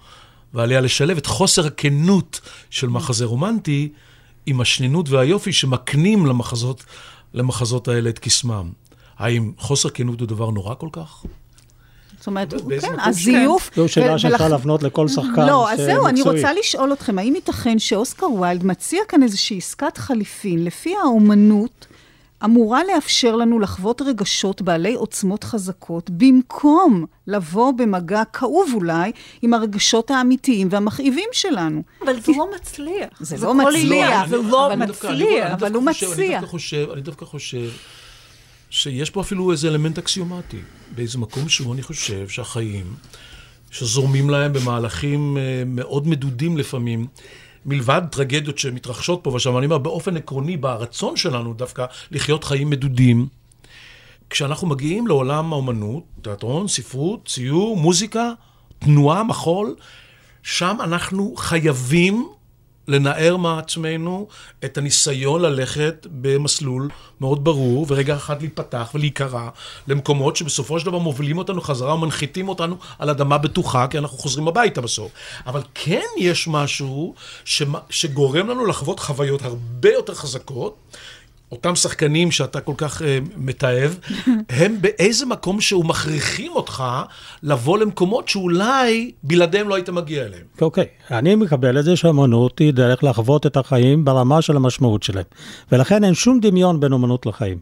ועליה 0.54 0.80
לשלב 0.80 1.16
את 1.16 1.26
חוסר 1.26 1.66
הכנות 1.66 2.40
של 2.70 2.88
מחזה 2.88 3.24
רומנטי 3.24 3.88
עם 4.46 4.60
השנינות 4.60 5.08
והיופי 5.08 5.52
שמקנים 5.52 6.26
למחזות, 6.26 6.84
למחזות 7.34 7.88
האלה 7.88 8.10
את 8.10 8.18
קסמם. 8.18 8.70
האם 9.18 9.52
חוסר 9.58 9.90
כנות 9.90 10.20
הוא 10.20 10.28
דבר 10.28 10.50
נורא 10.50 10.74
כל 10.74 10.88
כך? 10.92 11.24
זאת 12.18 12.26
אומרת, 12.26 12.54
כן, 12.80 13.00
הזיוף... 13.00 13.70
זו 13.76 13.88
שאלה 13.88 14.18
שאפשר 14.18 14.48
להפנות 14.48 14.82
לכל 14.82 15.08
שחקן 15.08 15.46
לא, 15.46 15.72
אז 15.72 15.78
זהו, 15.78 16.06
אני. 16.06 16.22
רוצה 16.22 16.52
לשאול 16.52 16.92
אתכם, 16.92 17.18
האם 17.18 17.34
ייתכן 17.34 17.78
שאוסקר 17.78 18.32
ויילד 18.32 18.64
מציע 18.64 19.00
כאן 19.08 19.22
איזושהי 19.22 19.56
עסקת 19.58 19.98
חליפין, 19.98 20.64
לפי 20.64 20.94
האומנות, 21.02 21.86
אמורה 22.44 22.80
לאפשר 22.84 23.36
לנו 23.36 23.58
לחוות 23.58 24.02
רגשות 24.02 24.62
בעלי 24.62 24.94
עוצמות 24.94 25.44
חזקות, 25.44 26.10
במקום 26.10 27.06
לבוא 27.26 27.72
במגע 27.72 28.22
כאוב 28.32 28.70
אולי 28.74 29.12
עם 29.42 29.54
הרגשות 29.54 30.10
האמיתיים 30.10 30.68
והמכאיבים 30.70 31.28
שלנו. 31.32 31.82
אבל 32.04 32.20
זה 32.20 32.32
לא 32.36 32.48
מצליח. 32.56 33.08
זה 33.20 33.36
זה 33.36 33.46
לא 33.46 33.54
מצליח. 33.54 34.28
זה 34.28 34.36
לא 34.36 34.76
מצליח. 34.76 35.46
אני 35.46 35.52
אבל 35.52 35.74
הוא. 35.74 35.82
אני 36.14 36.30
דווקא 36.40 36.46
חושב, 36.46 36.88
אני 36.92 37.00
דווקא 37.00 37.24
חושב 37.24 37.70
שיש 38.70 39.10
פה 39.10 39.20
אפילו 39.20 39.52
איזה 39.52 39.68
אלמנט 39.68 39.98
אקסיומטי. 39.98 40.60
באיזה 40.94 41.18
מקום 41.18 41.48
שהוא, 41.48 41.74
אני 41.74 41.82
חושב 41.82 42.28
שהחיים, 42.28 42.94
שזורמים 43.70 44.30
להם 44.30 44.52
במהלכים 44.52 45.36
אה, 45.36 45.62
מאוד 45.66 46.08
מדודים 46.08 46.56
לפעמים, 46.56 47.06
מלבד 47.66 48.02
טרגדיות 48.10 48.58
שמתרחשות 48.58 49.20
פה 49.22 49.30
ושם, 49.30 49.58
אני 49.58 49.66
אומר, 49.66 49.78
באופן 49.78 50.16
עקרוני, 50.16 50.56
ברצון 50.56 51.16
שלנו 51.16 51.54
דווקא 51.54 51.84
לחיות 52.10 52.44
חיים 52.44 52.70
מדודים, 52.70 53.26
כשאנחנו 54.30 54.66
מגיעים 54.66 55.06
לעולם 55.06 55.52
האומנות, 55.52 56.02
תיאטרון, 56.22 56.68
ספרות, 56.68 57.28
ציור, 57.28 57.76
מוזיקה, 57.76 58.32
תנועה, 58.78 59.22
מחול, 59.22 59.74
שם 60.42 60.76
אנחנו 60.80 61.34
חייבים 61.36 62.28
לנער 62.88 63.36
מעצמנו 63.36 64.28
את 64.64 64.78
הניסיון 64.78 65.42
ללכת 65.42 66.06
במסלול 66.10 66.88
מאוד 67.20 67.44
ברור, 67.44 67.86
ורגע 67.88 68.16
אחד 68.16 68.40
להיפתח 68.40 68.90
ולהיקרע 68.94 69.48
למקומות 69.88 70.36
שבסופו 70.36 70.80
של 70.80 70.86
דבר 70.86 70.98
מובילים 70.98 71.38
אותנו 71.38 71.60
חזרה 71.60 71.94
ומנחיתים 71.94 72.48
אותנו 72.48 72.76
על 72.98 73.10
אדמה 73.10 73.38
בטוחה, 73.38 73.86
כי 73.90 73.98
אנחנו 73.98 74.18
חוזרים 74.18 74.48
הביתה 74.48 74.80
בסוף. 74.80 75.12
אבל 75.46 75.60
כן 75.74 76.06
יש 76.18 76.48
משהו 76.48 77.14
שמה- 77.44 77.78
שגורם 77.90 78.48
לנו 78.48 78.66
לחוות 78.66 79.00
חוויות 79.00 79.42
הרבה 79.42 79.92
יותר 79.92 80.14
חזקות. 80.14 80.76
אותם 81.52 81.76
שחקנים 81.76 82.30
שאתה 82.30 82.60
כל 82.60 82.72
כך 82.76 83.00
uh, 83.00 83.04
מתעב, 83.36 83.98
הם 84.58 84.76
באיזה 84.80 85.26
מקום 85.26 85.60
שהוא 85.60 85.84
מכריחים 85.84 86.52
אותך 86.52 86.84
לבוא 87.42 87.78
למקומות 87.78 88.28
שאולי 88.28 89.12
בלעדיהם 89.22 89.68
לא 89.68 89.74
היית 89.74 89.88
מגיע 89.88 90.26
אליהם. 90.26 90.44
אוקיי, 90.60 90.86
אני 91.10 91.34
מקבל 91.34 91.78
את 91.78 91.84
זה 91.84 91.96
שאמנות 91.96 92.58
היא 92.58 92.72
דרך 92.72 93.04
לחוות 93.04 93.46
את 93.46 93.56
החיים 93.56 94.04
ברמה 94.04 94.42
של 94.42 94.56
המשמעות 94.56 95.02
שלהם. 95.02 95.24
ולכן 95.72 96.04
אין 96.04 96.14
שום 96.14 96.40
דמיון 96.40 96.80
בין 96.80 96.92
אמנות 96.92 97.26
לחיים. 97.26 97.58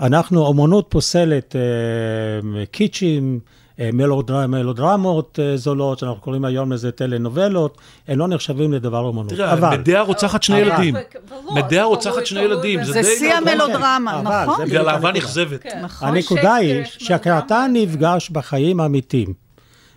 אנחנו, 0.00 0.50
אמנות 0.50 0.86
פוסלת 0.88 1.56
אה, 1.56 2.64
קיצ'ים, 2.66 3.40
אה, 3.42 3.59
מלודר, 3.92 4.46
מלודרמות 4.46 5.38
אה, 5.42 5.56
זולות, 5.56 5.98
שאנחנו 5.98 6.20
קוראים 6.20 6.44
היום 6.44 6.72
לזה 6.72 6.92
טלנובלות, 6.92 7.78
הם 8.08 8.18
לא 8.18 8.28
נחשבים 8.28 8.72
לדבר 8.72 9.08
אמנות. 9.10 9.28
תראה, 9.28 9.52
אבל, 9.52 9.78
מדעה 9.78 10.02
רוצחת 10.02 10.42
שני 10.42 10.58
ילדים. 10.58 10.94
תלוי- 11.68 11.82
רוצחת 11.82 12.26
שני 12.26 12.40
ילדים. 12.40 12.84
זה. 12.84 13.02
שיא 13.18 13.32
נכון. 13.34 13.48
המלודרמה, 13.48 14.20
אבל 14.20 14.44
נכון? 14.44 14.64
בגלל 14.64 14.88
אהבה. 14.88 15.12
נכזבת. 15.12 15.62
כן. 15.62 15.80
נכון. 15.82 16.08
הנקודה 16.08 16.54
היא 16.54 16.84
שכשאתה. 16.84 17.66
נפגש 17.72 18.30
בחיים 18.30 18.80
האמיתיים, 18.80 19.32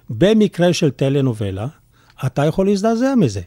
במקרה 0.10 0.74
של 0.74 0.90
טלנובלה, 0.92 1.66
אתה 2.26 2.46
יכול 2.46 2.66
להזדעזע 2.66 3.16
מזה. 3.16 3.42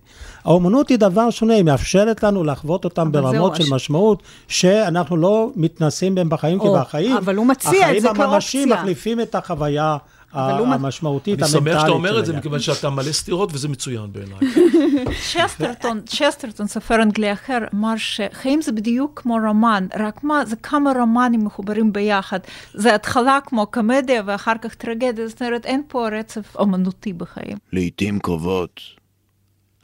האומנות 0.45 0.89
היא 0.89 0.99
דבר 0.99 1.31
שונה, 1.31 1.55
היא 1.55 1.63
מאפשרת 1.65 2.23
לנו 2.23 2.45
לחוות 2.45 2.85
אותם 2.85 3.13
ברמות 3.13 3.57
של 3.57 3.63
הש- 3.63 3.71
משמעות, 3.71 4.23
שאנחנו 4.49 5.17
לא 5.17 5.51
מתנסים 5.57 6.15
בהם 6.15 6.29
בחיים, 6.29 6.61
כי 6.61 6.67
או, 6.67 6.75
בחיים, 6.81 7.17
אבל 7.17 7.37
הוא 7.37 7.47
מציע 7.47 7.97
את 7.97 8.03
זה 8.03 8.11
החיים 8.11 8.23
הממשיים 8.31 8.69
כאופציה. 8.69 8.83
מחליפים 8.83 9.21
את 9.21 9.35
החוויה 9.35 9.97
המשמעותית, 10.37 11.43
אני 11.43 11.49
שמח 11.49 11.81
שאתה 11.81 11.91
אומר 11.93 12.19
את 12.19 12.27
זה. 12.27 12.37
מכיוון 12.37 12.61
שאתה 12.61 12.91
מלא 12.91 13.13
סתירות, 13.13 13.51
וזה 13.53 13.69
מצוין 13.69 14.13
בעיניי. 14.13 14.39
צ'סטרטון, 15.33 16.01
צ'סטרטון, 16.07 16.67
סופר 16.67 17.03
אנגלי 17.03 17.33
אחר, 17.33 17.59
אמר 17.75 17.95
שחיים 17.97 18.63
זה 18.63 18.73
בדיוק 18.73 19.21
כמו 19.21 19.39
רומן, 19.47 19.87
רק 19.99 20.25
מה, 20.25 20.45
זה 20.45 20.57
כמה 20.57 20.93
רומנים 20.99 21.45
מחוברים 21.45 21.93
ביחד. 21.93 22.39
זה 22.75 22.95
התחלה 22.95 23.39
כמו 23.47 23.67
קומדיה 23.67 24.23
ואחר 24.27 24.55
כך 24.63 24.75
טרגדיה, 24.75 25.29
זאת 25.29 25.43
אומרת, 25.43 25.67
אין 25.67 25.83
פה 25.89 26.09
רצף 26.09 26.57
אומנותי 26.57 27.13
בחיים. 27.13 27.59
לעתים 27.73 28.19
קרובות, 28.19 28.81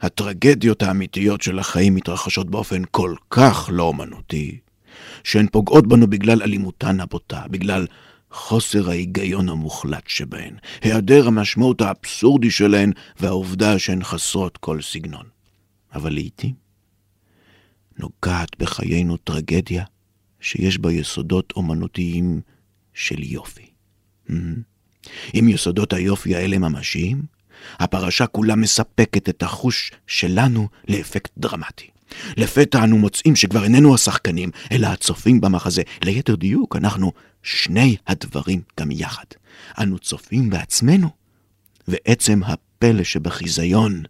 הטרגדיות 0.01 0.83
האמיתיות 0.83 1.41
של 1.41 1.59
החיים 1.59 1.95
מתרחשות 1.95 2.49
באופן 2.49 2.81
כל 2.91 3.15
כך 3.29 3.69
לא 3.71 3.83
אומנותי, 3.83 4.57
שהן 5.23 5.47
פוגעות 5.51 5.87
בנו 5.87 6.07
בגלל 6.07 6.41
אלימותן 6.43 6.99
הבוטה, 6.99 7.41
בגלל 7.49 7.85
חוסר 8.33 8.89
ההיגיון 8.89 9.49
המוחלט 9.49 10.07
שבהן, 10.07 10.55
היעדר 10.81 11.27
המשמעות 11.27 11.81
האבסורדי 11.81 12.51
שלהן, 12.51 12.91
והעובדה 13.19 13.79
שהן 13.79 14.03
חסרות 14.03 14.57
כל 14.57 14.81
סגנון. 14.81 15.25
אבל 15.95 16.13
לעתים 16.13 16.53
נוגעת 17.99 18.57
בחיינו 18.59 19.17
טרגדיה 19.17 19.83
שיש 20.39 20.77
בה 20.77 20.91
יסודות 20.91 21.53
אומנותיים 21.55 22.41
של 22.93 23.23
יופי. 23.23 23.65
אם 25.33 25.49
יסודות 25.49 25.93
היופי 25.93 26.35
האלה 26.35 26.57
ממשיים, 26.57 27.21
הפרשה 27.79 28.27
כולה 28.27 28.55
מספקת 28.55 29.29
את 29.29 29.43
החוש 29.43 29.91
שלנו 30.07 30.67
לאפקט 30.87 31.31
דרמטי. 31.37 31.87
לפתע 32.37 32.83
אנו 32.83 32.97
מוצאים 32.97 33.35
שכבר 33.35 33.63
איננו 33.63 33.95
השחקנים, 33.95 34.51
אלא 34.71 34.87
הצופים 34.87 35.41
במחזה. 35.41 35.81
ליתר 36.03 36.35
דיוק, 36.35 36.75
אנחנו 36.75 37.11
שני 37.43 37.95
הדברים 38.07 38.61
גם 38.79 38.91
יחד. 38.91 39.25
אנו 39.79 39.99
צופים 39.99 40.49
בעצמנו, 40.49 41.09
ועצם 41.87 42.41
הפלא 42.43 43.03
שבחיזיון 43.03 44.03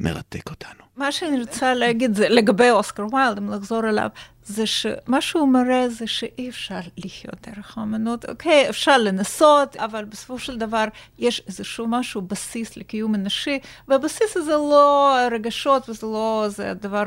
מרתק 0.00 0.50
אותנו. 0.50 0.84
מה 0.96 1.12
שאני 1.12 1.40
רוצה 1.40 1.74
להגיד 1.74 2.14
זה 2.14 2.28
לגבי 2.28 2.70
אוסקר 2.70 3.06
ויילד, 3.12 3.38
אם 3.38 3.50
לחזור 3.50 3.88
אליו, 3.88 4.08
זה 4.46 4.66
שמה 4.66 5.20
שהוא 5.20 5.48
מראה 5.48 5.88
זה 5.88 6.06
שאי 6.06 6.48
אפשר 6.48 6.80
לחיות 6.96 7.48
דרך 7.48 7.78
האמנות. 7.78 8.24
אוקיי, 8.28 8.68
אפשר 8.68 8.98
לנסות, 8.98 9.76
אבל 9.76 10.04
בסופו 10.04 10.38
של 10.38 10.58
דבר 10.58 10.84
יש 11.18 11.42
איזשהו 11.46 11.86
משהו, 11.86 12.22
בסיס 12.22 12.76
לקיום 12.76 13.14
אנושי, 13.14 13.58
והבסיס 13.88 14.36
הזה 14.36 14.52
לא 14.52 15.16
רגשות 15.30 15.88
וזה 15.88 16.06
לא, 16.06 16.44
זה 16.48 16.72
דבר, 16.80 17.04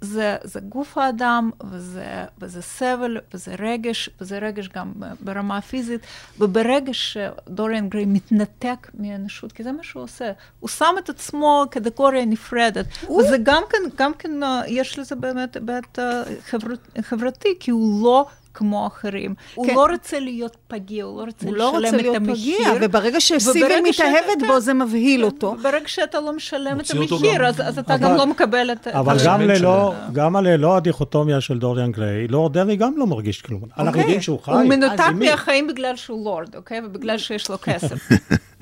זה, 0.00 0.36
זה 0.44 0.60
גוף 0.60 0.98
האדם, 0.98 1.50
וזה, 1.70 2.24
וזה 2.38 2.62
סבל, 2.62 3.16
וזה 3.34 3.54
רגש, 3.58 4.10
וזה 4.20 4.38
רגש 4.38 4.68
גם 4.68 4.92
ברמה 5.20 5.56
הפיזית, 5.56 6.00
וברגע 6.38 6.92
שדוריאן 6.94 7.88
גריי 7.88 8.04
מתנתק 8.04 8.90
מהאנושות, 8.94 9.52
כי 9.52 9.62
זה 9.62 9.72
מה 9.72 9.82
שהוא 9.82 10.02
עושה, 10.02 10.32
הוא 10.60 10.68
שם 10.68 10.94
את 10.98 11.08
עצמו 11.08 11.64
כקטגוריה 11.70 12.24
נפרדת, 12.24 12.86
וזה 13.20 13.36
גם 13.42 13.62
כן, 13.70 13.78
גם 13.96 14.14
כן, 14.14 14.42
אה, 14.42 14.62
יש 14.66 14.98
לזה 14.98 15.14
באמת 15.14 15.54
היבט 15.56 15.98
אה, 15.98 16.22
חברות- 16.46 16.77
חברתי, 17.02 17.48
כי 17.60 17.70
הוא 17.70 18.02
לא 18.04 18.26
כמו 18.54 18.86
אחרים. 18.86 19.34
הוא 19.54 19.66
כן. 19.66 19.74
לא 19.74 19.86
רוצה 19.92 20.20
להיות 20.20 20.56
פגיע, 20.68 21.04
הוא 21.04 21.18
לא 21.20 21.24
רוצה 21.24 21.46
הוא 21.46 21.56
לא 21.56 21.66
רוצה 21.70 21.78
לשלם 21.80 21.94
את 21.98 22.02
להיות 22.02 22.16
המחיר. 22.16 22.58
פגיע, 22.58 22.72
וברגע 22.82 23.20
שאתה- 23.20 23.50
מתאהבת 23.88 24.38
בו 24.46 24.52
כן. 24.54 24.60
זה 24.60 24.74
מבהיל 24.74 25.24
אותו. 25.24 25.56
ברגע 25.62 25.88
שאתה 25.88 26.20
לא 26.20 26.32
משלם 26.36 26.80
את 26.80 26.90
המחיר, 26.90 27.34
גם. 27.38 27.44
אז, 27.44 27.60
אז 27.60 27.78
אתה 27.78 27.94
אבל- 27.94 28.04
גם 28.04 28.14
לא 28.16 28.26
מקבל 28.26 28.72
את... 28.72 28.88
אבל 28.88 29.16
את 29.16 29.22
גם 29.24 29.40
ללא. 29.40 29.94
גם 30.12 30.36
ללא 30.36 30.76
הדיכוטומיה 30.76 31.40
של 31.40 31.58
דוריאן 31.58 31.92
גריי, 31.92 32.28
לורד 32.28 32.52
דרעי 32.52 32.76
גם 32.76 32.92
לא 32.96 33.06
מרגיש 33.06 33.42
כלום. 33.42 33.60
אנחנו 33.78 34.00
יודעים 34.00 34.20
שהוא 34.20 34.40
חי. 34.42 34.50
הוא 34.50 34.64
מנותק? 34.64 35.04
מהחיים 35.14 35.66
בגלל 35.66 35.96
שהוא 35.96 36.24
לורד, 36.24 36.56
אוקיי? 36.56 36.80
ובגלל 36.84 37.18
שיש 37.18 37.50
לו 37.50 37.56
כסף. 37.62 38.08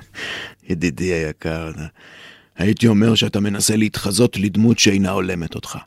ידידי 0.69 1.13
היקר, 1.13 1.71
הייתי 2.57 2.87
אומר 2.87 3.15
שאתה 3.15 3.39
מנסה 3.39 3.75
להתחזות 3.75 4.37
לדמות 4.37 4.79
שאינה 4.79 5.11
הולמת 5.11 5.55
אותך. 5.55 5.77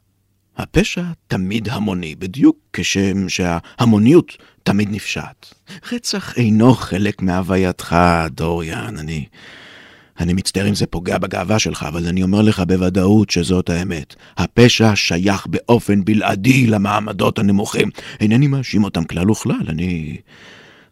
הפשע 0.56 1.02
תמיד 1.26 1.68
המוני, 1.68 2.14
בדיוק 2.14 2.56
כשם 2.72 3.28
שההמוניות 3.28 4.36
תמיד 4.62 4.88
נפשעת. 4.90 5.54
רצח 5.92 6.36
אינו 6.36 6.74
חלק 6.74 7.22
מהווייתך, 7.22 7.96
דוריאן. 8.30 8.96
אני... 8.98 9.24
אני 10.20 10.32
מצטער 10.32 10.68
אם 10.68 10.74
זה 10.74 10.86
פוגע 10.86 11.18
בגאווה 11.18 11.58
שלך, 11.58 11.82
אבל 11.88 12.06
אני 12.06 12.22
אומר 12.22 12.42
לך 12.42 12.60
בוודאות 12.60 13.30
שזאת 13.30 13.70
האמת. 13.70 14.14
הפשע 14.36 14.92
שייך 14.94 15.46
באופן 15.46 16.04
בלעדי 16.04 16.66
למעמדות 16.66 17.38
הנמוכים. 17.38 17.90
אינני 18.20 18.46
מאשים 18.46 18.84
אותם 18.84 19.04
כלל 19.04 19.30
וכלל, 19.30 19.66
אני... 19.68 20.16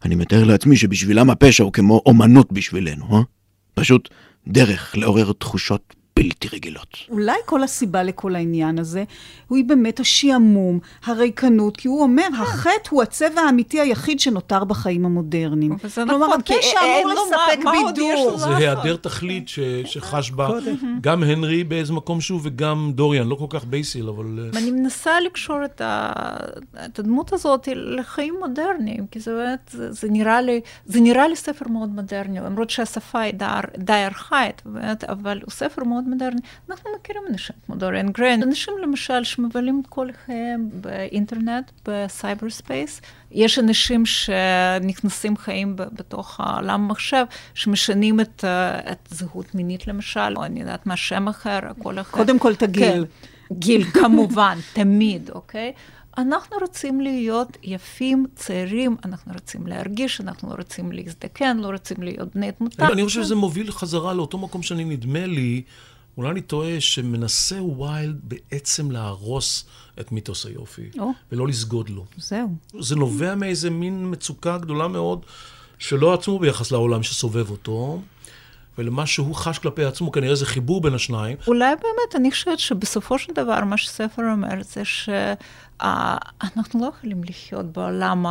אני 0.05 0.15
מתאר 0.15 0.43
לעצמי 0.43 0.77
שבשבילם 0.77 1.29
הפשע 1.29 1.63
הוא 1.63 1.73
כמו 1.73 2.01
אומנות 2.05 2.51
בשבילנו, 2.51 3.17
אה? 3.17 3.21
פשוט 3.73 4.09
דרך 4.47 4.95
לעורר 4.97 5.31
תחושות 5.31 5.95
בלתי 6.23 6.47
רגילות. 6.53 6.97
אולי 7.09 7.37
כל 7.45 7.63
הסיבה 7.63 8.03
לכל 8.03 8.35
העניין 8.35 8.79
הזה, 8.79 9.03
היא 9.49 9.63
באמת 9.65 9.99
השעמום, 9.99 10.79
הריקנות, 11.05 11.77
כי 11.77 11.87
הוא 11.87 12.01
אומר, 12.03 12.27
החטא 12.41 12.69
הוא 12.89 13.01
הצבע 13.03 13.41
האמיתי 13.41 13.79
היחיד 13.79 14.19
שנותר 14.19 14.63
בחיים 14.63 15.05
המודרניים. 15.05 15.75
וזה 15.83 16.03
כלומר, 16.09 16.27
נכון, 16.27 16.41
כי 16.41 16.53
הפשע 16.55 16.79
אין 16.83 17.03
אמור 17.07 17.15
לו 17.15 17.21
מה- 17.31 17.37
לספק 17.47 17.63
מה 17.63 17.71
עוד 17.71 17.97
יש 17.97 18.03
בידור. 18.19 18.37
זה. 18.37 18.55
היעדר 18.57 18.95
תכלית 18.95 19.47
ש- 19.47 19.59
שחש 19.85 20.31
בה 20.31 20.49
גם 21.01 21.23
הנרי 21.23 21.63
באיזה 21.63 21.93
מקום 21.93 22.21
שהוא 22.21 22.39
וגם 22.43 22.91
דוריאן, 22.95 23.27
לא 23.27 23.35
כל 23.35 23.45
כך 23.49 23.65
בייסיל, 23.65 24.07
אבל... 24.09 24.49
אה, 24.53 24.59
אני 24.59 24.71
מנסה 24.71 25.11
לקשור 25.25 25.65
את, 25.65 25.81
ה... 25.81 26.11
את 26.85 26.99
הדמות 26.99 27.33
הזאת 27.33 27.67
לחיים 27.75 28.35
מודרניים, 28.39 29.07
כי 29.11 29.19
זה 29.19 29.31
באמת, 29.33 29.69
זה, 29.73 29.91
זה, 29.91 30.07
נראה 30.11 30.41
לי, 30.41 30.61
זה 30.85 30.99
נראה 31.01 31.27
לי 31.27 31.35
ספר 31.35 31.65
מאוד 31.69 31.89
מודרני, 31.89 32.39
למרות 32.39 32.69
שהשפה 32.69 33.19
היא 33.19 33.33
די, 33.77 33.93
ארכאית, 34.05 34.61
אבל 35.09 35.39
הוא 35.43 35.51
ספר 35.51 35.83
מאוד 35.83 36.03
מודרני. 36.09 36.41
אנחנו 36.69 36.89
מכירים 36.99 37.23
אנשים 37.29 37.55
כמו 37.65 37.75
דוריאן 37.75 38.09
גריי, 38.11 38.43
אנשים 38.43 38.73
למשל 38.83 39.23
שמבלים 39.23 39.81
את 39.81 39.87
כל 39.87 40.07
חייהם 40.25 40.69
באינטרנט, 40.73 41.71
ב 41.87 42.49
cyberspace. 42.49 43.01
יש 43.31 43.59
אנשים 43.59 44.03
שנכנסים 44.05 45.37
חיים 45.37 45.75
בתוך 45.75 46.39
העולם 46.39 46.83
המחשב, 46.83 47.25
שמשנים 47.53 48.19
את, 48.19 48.43
ה- 48.43 48.91
את 48.91 49.07
זהות 49.11 49.55
מינית 49.55 49.87
למשל, 49.87 50.33
או 50.35 50.43
אני 50.45 50.59
יודעת 50.59 50.85
מה, 50.85 50.97
שם 50.97 51.27
אחר, 51.27 51.59
הכל 51.63 51.99
אחר. 51.99 52.17
קודם 52.17 52.39
כל 52.39 52.51
את 52.51 52.63
הגיל. 52.63 52.83
כן, 52.83 53.01
גיל, 53.53 53.83
כמובן, 53.83 54.57
תמיד, 54.73 55.29
אוקיי? 55.33 55.73
אנחנו 56.17 56.57
רוצים 56.61 57.01
להיות 57.01 57.57
יפים, 57.63 58.25
צעירים, 58.35 58.95
אנחנו 59.05 59.33
רוצים 59.33 59.67
להרגיש, 59.67 60.21
אנחנו 60.21 60.49
לא 60.49 60.55
רוצים 60.55 60.91
להזדקן, 60.91 61.57
לא 61.57 61.67
רוצים 61.67 62.03
להיות 62.03 62.35
בני 62.35 62.51
תמותה. 62.51 62.87
אני 62.87 63.05
חושב 63.05 63.23
שזה 63.23 63.35
מוביל 63.35 63.71
חזרה 63.71 64.13
לאותו 64.13 64.37
מקום 64.37 64.63
שאני 64.63 64.85
נדמה 64.85 65.25
לי, 65.25 65.61
אולי 66.19 66.31
אני 66.31 66.41
טועה, 66.41 66.81
שמנסה 66.81 67.63
ויילד 67.63 68.19
בעצם 68.23 68.91
להרוס 68.91 69.65
את 69.99 70.11
מיתוס 70.11 70.45
היופי, 70.45 70.89
או. 70.99 71.11
ולא 71.31 71.47
לסגוד 71.47 71.89
לו. 71.89 72.05
זהו. 72.17 72.49
זה 72.79 72.95
נובע 72.95 73.35
מאיזה 73.35 73.69
מין 73.69 74.11
מצוקה 74.11 74.57
גדולה 74.57 74.87
מאוד 74.87 75.25
שלא 75.77 76.13
עצמו 76.13 76.39
ביחס 76.39 76.71
לעולם 76.71 77.03
שסובב 77.03 77.49
אותו, 77.49 78.01
ולמה 78.77 79.05
שהוא 79.05 79.35
חש 79.35 79.59
כלפי 79.59 79.83
עצמו, 79.83 80.11
כנראה 80.11 80.35
זה 80.35 80.45
חיבור 80.45 80.81
בין 80.81 80.93
השניים. 80.93 81.37
אולי 81.47 81.75
באמת, 81.75 82.15
אני 82.15 82.31
חושבת 82.31 82.59
שבסופו 82.59 83.19
של 83.19 83.33
דבר, 83.33 83.63
מה 83.63 83.77
שספר 83.77 84.21
אומר 84.31 84.63
זה 84.63 84.85
שאנחנו 84.85 86.81
לא 86.81 86.91
יכולים 86.97 87.23
לחיות 87.23 87.65
בעולם. 87.65 88.25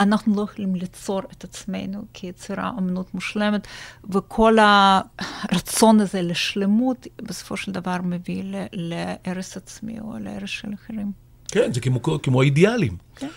אנחנו 0.00 0.36
לא 0.36 0.42
יכולים 0.42 0.74
ליצור 0.74 1.22
את 1.32 1.44
עצמנו 1.44 2.04
כיצירה 2.12 2.70
אמנות 2.78 3.14
מושלמת, 3.14 3.66
וכל 4.10 4.56
הרצון 4.60 6.00
הזה 6.00 6.22
לשלמות 6.22 7.06
בסופו 7.22 7.56
של 7.56 7.72
דבר 7.72 7.96
מביא 8.04 8.42
להרס 8.72 9.56
עצמי 9.56 10.00
או 10.00 10.18
להרס 10.20 10.50
של 10.50 10.68
אחרים. 10.74 11.12
כן, 11.48 11.72
זה 11.72 11.80
כמו, 11.80 12.00
כמו 12.22 12.42
האידיאלים. 12.42 12.96
כן. 13.16 13.28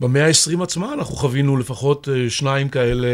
במאה 0.00 0.26
ה-20 0.26 0.62
עצמה 0.62 0.92
אנחנו 0.92 1.16
חווינו 1.16 1.56
לפחות 1.56 2.08
אה, 2.08 2.30
שניים 2.30 2.68
כאלה 2.68 3.08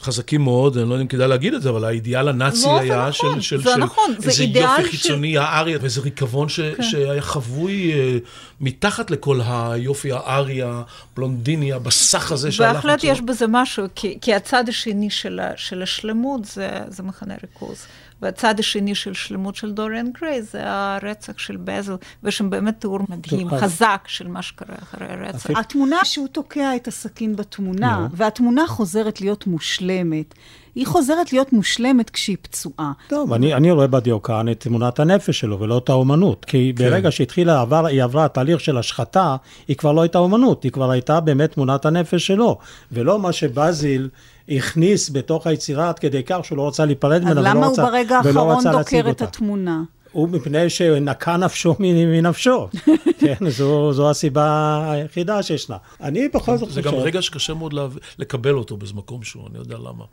חזקים 0.00 0.44
מאוד, 0.44 0.78
אני 0.78 0.88
לא 0.88 0.94
יודע 0.94 1.02
אם 1.02 1.08
כדאי 1.08 1.28
להגיד 1.28 1.54
את 1.54 1.62
זה, 1.62 1.70
אבל 1.70 1.84
האידיאל 1.84 2.28
הנאצי 2.28 2.56
זה 2.56 2.80
היה 2.80 3.08
נכון, 3.08 3.40
של, 3.40 3.40
של, 3.40 3.62
זה 3.62 3.70
של 3.70 3.76
נכון, 3.76 4.14
זה 4.18 4.30
איזה 4.30 4.42
אידיאל 4.42 4.68
יופי 4.78 4.96
חיצוני 4.96 5.38
הארי, 5.38 5.76
ואיזה 5.76 6.00
ריקבון 6.00 6.48
ש, 6.48 6.60
כן. 6.60 6.82
שהיה 6.82 7.22
חבוי 7.22 7.92
אה, 7.92 8.18
מתחת 8.60 9.10
לכל 9.10 9.40
היופי 9.46 10.12
הארי, 10.12 10.60
הבלונדיני, 10.62 11.72
הבסך 11.72 12.32
הזה 12.32 12.52
שהלך 12.52 12.74
בהחלט 12.74 12.98
לצורך. 12.98 13.12
יש 13.12 13.20
בזה 13.20 13.46
משהו, 13.48 13.84
כי, 13.94 14.18
כי 14.20 14.34
הצד 14.34 14.68
השני 14.68 15.10
של, 15.10 15.40
ה, 15.40 15.52
של 15.56 15.82
השלמות 15.82 16.44
זה, 16.44 16.78
זה 16.88 17.02
מחנה 17.02 17.34
ריכוז. 17.42 17.86
והצד 18.22 18.54
השני 18.58 18.94
של 18.94 19.14
שלמות 19.14 19.54
של 19.56 19.72
דוריאן 19.72 20.06
גריי 20.20 20.42
זה 20.42 20.60
הרצח 20.64 21.38
של 21.38 21.56
בזל, 21.64 21.94
ויש 22.22 22.38
שם 22.38 22.50
באמת 22.50 22.80
תיאור 22.80 23.00
מדהים, 23.08 23.48
טוב, 23.48 23.54
אז- 23.54 23.60
חזק 23.62 24.04
של 24.06 24.28
מה 24.28 24.42
שקרה 24.42 24.76
אחרי 24.82 25.06
הרצח. 25.10 25.36
אפילו- 25.44 25.58
התמונה 25.60 25.96
שהוא 26.04 26.28
תוקע 26.28 26.76
את 26.76 26.88
הסכין 26.88 27.36
בתמונה, 27.36 27.98
נו. 27.98 28.06
והתמונה 28.16 28.66
חוזרת 28.66 29.20
להיות 29.20 29.46
מושלמת. 29.46 30.34
היא 30.74 30.86
חוזרת 30.86 31.32
להיות 31.32 31.52
מושלמת 31.52 32.10
כשהיא 32.10 32.36
פצועה. 32.42 32.92
טוב, 33.08 33.32
אני, 33.32 33.54
אני 33.54 33.70
רואה 33.70 33.86
בדיוקן 33.86 34.46
את 34.50 34.60
תמונת 34.60 34.98
הנפש 35.00 35.40
שלו 35.40 35.60
ולא 35.60 35.78
את 35.78 35.88
האומנות. 35.88 36.44
כי 36.44 36.72
ברגע 36.76 37.10
שהתחילה, 37.10 37.60
עבר, 37.60 37.86
היא 37.86 38.02
עברה 38.02 38.28
תהליך 38.28 38.60
של 38.60 38.78
השחתה, 38.78 39.36
היא 39.68 39.76
כבר 39.76 39.92
לא 39.92 40.00
הייתה 40.02 40.18
אומנות, 40.18 40.62
היא 40.62 40.72
כבר 40.72 40.90
הייתה 40.90 41.20
באמת 41.20 41.52
תמונת 41.52 41.86
הנפש 41.86 42.26
שלו. 42.26 42.58
ולא 42.92 43.18
מה 43.18 43.32
שבזיל 43.32 44.08
הכניס 44.50 45.10
בתוך 45.10 45.46
היצירה 45.46 45.88
עד 45.88 45.98
כדי 45.98 46.22
כך 46.26 46.38
שהוא 46.42 46.58
לא 46.58 46.68
רצה 46.68 46.84
להיפרד 46.84 47.12
אז 47.22 47.26
ממנה 47.26 47.40
ולא 47.40 47.50
למה 47.50 47.66
הוא 47.66 47.72
רצה, 47.72 47.82
ברגע 47.82 48.20
ולא 48.24 48.40
האחרון 48.40 48.56
רצה 48.58 48.72
להציג 48.72 48.98
דוקר 48.98 49.10
את 49.10 49.14
אותה. 49.14 49.24
התמונה? 49.24 49.82
הוא 50.12 50.28
מפני 50.28 50.70
שנקע 50.70 51.36
נפשו 51.36 51.76
מנפשו. 51.80 52.68
כן, 53.20 53.50
זו, 53.50 53.92
זו 53.92 54.10
הסיבה 54.10 54.78
היחידה 54.92 55.42
שישנה. 55.42 55.76
אני 56.00 56.28
בכל 56.28 56.56
זאת 56.56 56.70
זה 56.72 56.82
חושב... 56.82 56.94
גם 56.96 57.02
רגע 57.02 57.22
שקשה 57.22 57.54
מאוד 57.54 57.72
להב... 57.72 57.96
לקבל 58.18 58.54
אותו 58.54 58.76
באיזה 58.76 58.94
מקום 58.94 59.22
שהוא, 59.22 59.42
אני 59.50 59.58
יודע 59.58 59.76
למה. 59.78 60.04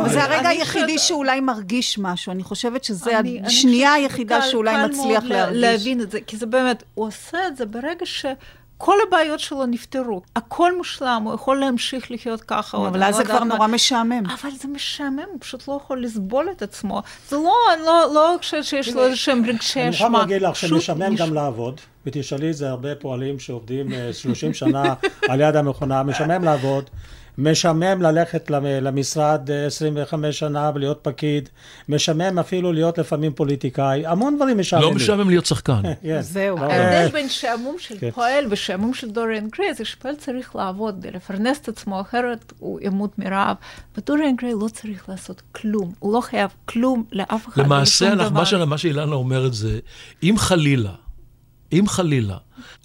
אבל 0.00 0.08
זה 0.08 0.24
הרגע 0.24 0.48
היחידי 0.48 0.98
שאולי 0.98 1.40
מרגיש 1.40 1.98
משהו. 1.98 2.32
אני 2.32 2.42
חושבת 2.42 2.84
שזה 2.84 3.18
אני 3.18 3.40
השנייה 3.44 3.92
היחידה 3.92 4.42
שאולי 4.42 4.86
מצליח 4.88 5.24
לה- 5.24 5.28
להרגיש. 5.36 5.60
להבין 5.62 6.00
את 6.00 6.10
זה, 6.10 6.20
כי 6.26 6.36
זה 6.36 6.46
באמת, 6.46 6.82
הוא 6.94 7.06
עושה 7.06 7.38
את 7.48 7.56
זה 7.56 7.66
ברגע 7.66 8.06
שכל 8.76 8.94
הבעיות 9.08 9.40
שלו 9.40 9.66
נפתרו. 9.66 10.22
הכל 10.36 10.76
מושלם, 10.76 11.22
הוא 11.24 11.34
יכול 11.34 11.60
להמשיך 11.60 12.10
לחיות 12.10 12.40
ככה. 12.40 12.76
אבל 12.76 13.02
אני 13.02 13.06
אז 13.08 13.18
לא 13.18 13.24
זה 13.24 13.24
כבר 13.24 13.44
מה. 13.44 13.54
נורא 13.54 13.66
משעמם. 13.66 14.22
אבל 14.26 14.50
זה 14.50 14.68
משעמם, 14.68 15.18
הוא 15.32 15.36
פשוט 15.40 15.68
לא 15.68 15.80
יכול 15.84 16.04
לסבול 16.04 16.48
את 16.56 16.62
עצמו. 16.62 17.02
זה 17.28 17.36
לא, 17.36 17.54
אני 17.74 17.82
לא, 17.82 18.10
לא 18.14 18.36
חושבת 18.38 18.64
שיש 18.64 18.88
לו 18.94 19.04
איזה 19.04 19.16
שהם 19.16 19.42
רגשי 19.46 19.80
אני 19.82 19.90
אשמה. 19.90 20.08
חייב 20.08 20.20
להגיד 20.20 20.42
לך 20.42 20.56
שמשעמם 20.56 21.16
גם 21.16 21.34
לעבוד, 21.34 21.80
ותשאלי 22.06 22.50
את 22.50 22.56
זה 22.56 22.68
הרבה 22.70 22.94
פועלים 22.94 23.38
שעובדים 23.38 23.92
אה, 23.92 24.12
30 24.12 24.54
שנה 24.54 24.94
על 25.28 25.40
יד 25.40 25.56
המכונה, 25.56 26.02
משעמם 26.02 26.44
לעבוד, 26.44 26.90
משעמם 27.38 28.02
ללכת 28.02 28.50
למ- 28.50 28.64
למשרד 28.66 29.50
אה, 29.50 29.66
25 29.66 30.38
שנה 30.38 30.70
ולהיות 30.74 30.98
פקיד, 31.02 31.48
משעמם 31.88 32.38
אפילו 32.38 32.72
להיות 32.72 32.98
לפעמים 32.98 33.32
פוליטיקאי, 33.32 34.06
המון 34.06 34.36
דברים 34.36 34.58
משעממים. 34.58 34.88
לא 34.88 34.94
משעמם 34.94 35.28
להיות 35.30 35.46
שחקן. 35.46 35.82
כן. 36.02 36.20
זהו. 36.22 36.56
לא, 36.56 36.62
ההבדל 36.62 36.76
אה, 37.06 37.08
בין 37.12 37.28
שעמום 37.28 37.76
של 37.78 37.98
כן. 37.98 38.10
פועל 38.10 38.44
ושעמום 38.50 38.94
של 38.94 39.10
דוריאן 39.10 39.48
גריי 39.48 39.74
זה 39.74 39.84
שפועל 39.84 40.14
צריך 40.16 40.56
לעבוד 40.56 40.96
כדי 41.00 41.10
לפרנס 41.10 41.58
את 41.58 41.68
עצמו, 41.68 42.00
אחרת 42.00 42.52
הוא 42.58 42.80
ימות 42.82 43.18
מרעב. 43.18 43.56
ודוריאן 43.98 44.36
גריי 44.36 44.52
לא 44.62 44.68
צריך 44.72 45.08
לעשות 45.08 45.42
כלום, 45.52 45.92
הוא 45.98 46.14
לא 46.14 46.20
חייב 46.20 46.50
כלום 46.64 47.04
לאף 47.12 47.48
אחד. 47.48 47.62
למעשה, 47.62 48.14
מה 48.66 48.78
שאילנה 48.78 49.14
אומרת 49.14 49.54
זה, 49.54 49.78
אם 50.22 50.34
חלילה, 50.38 50.90
אם 51.72 51.84
חלילה, 51.88 52.36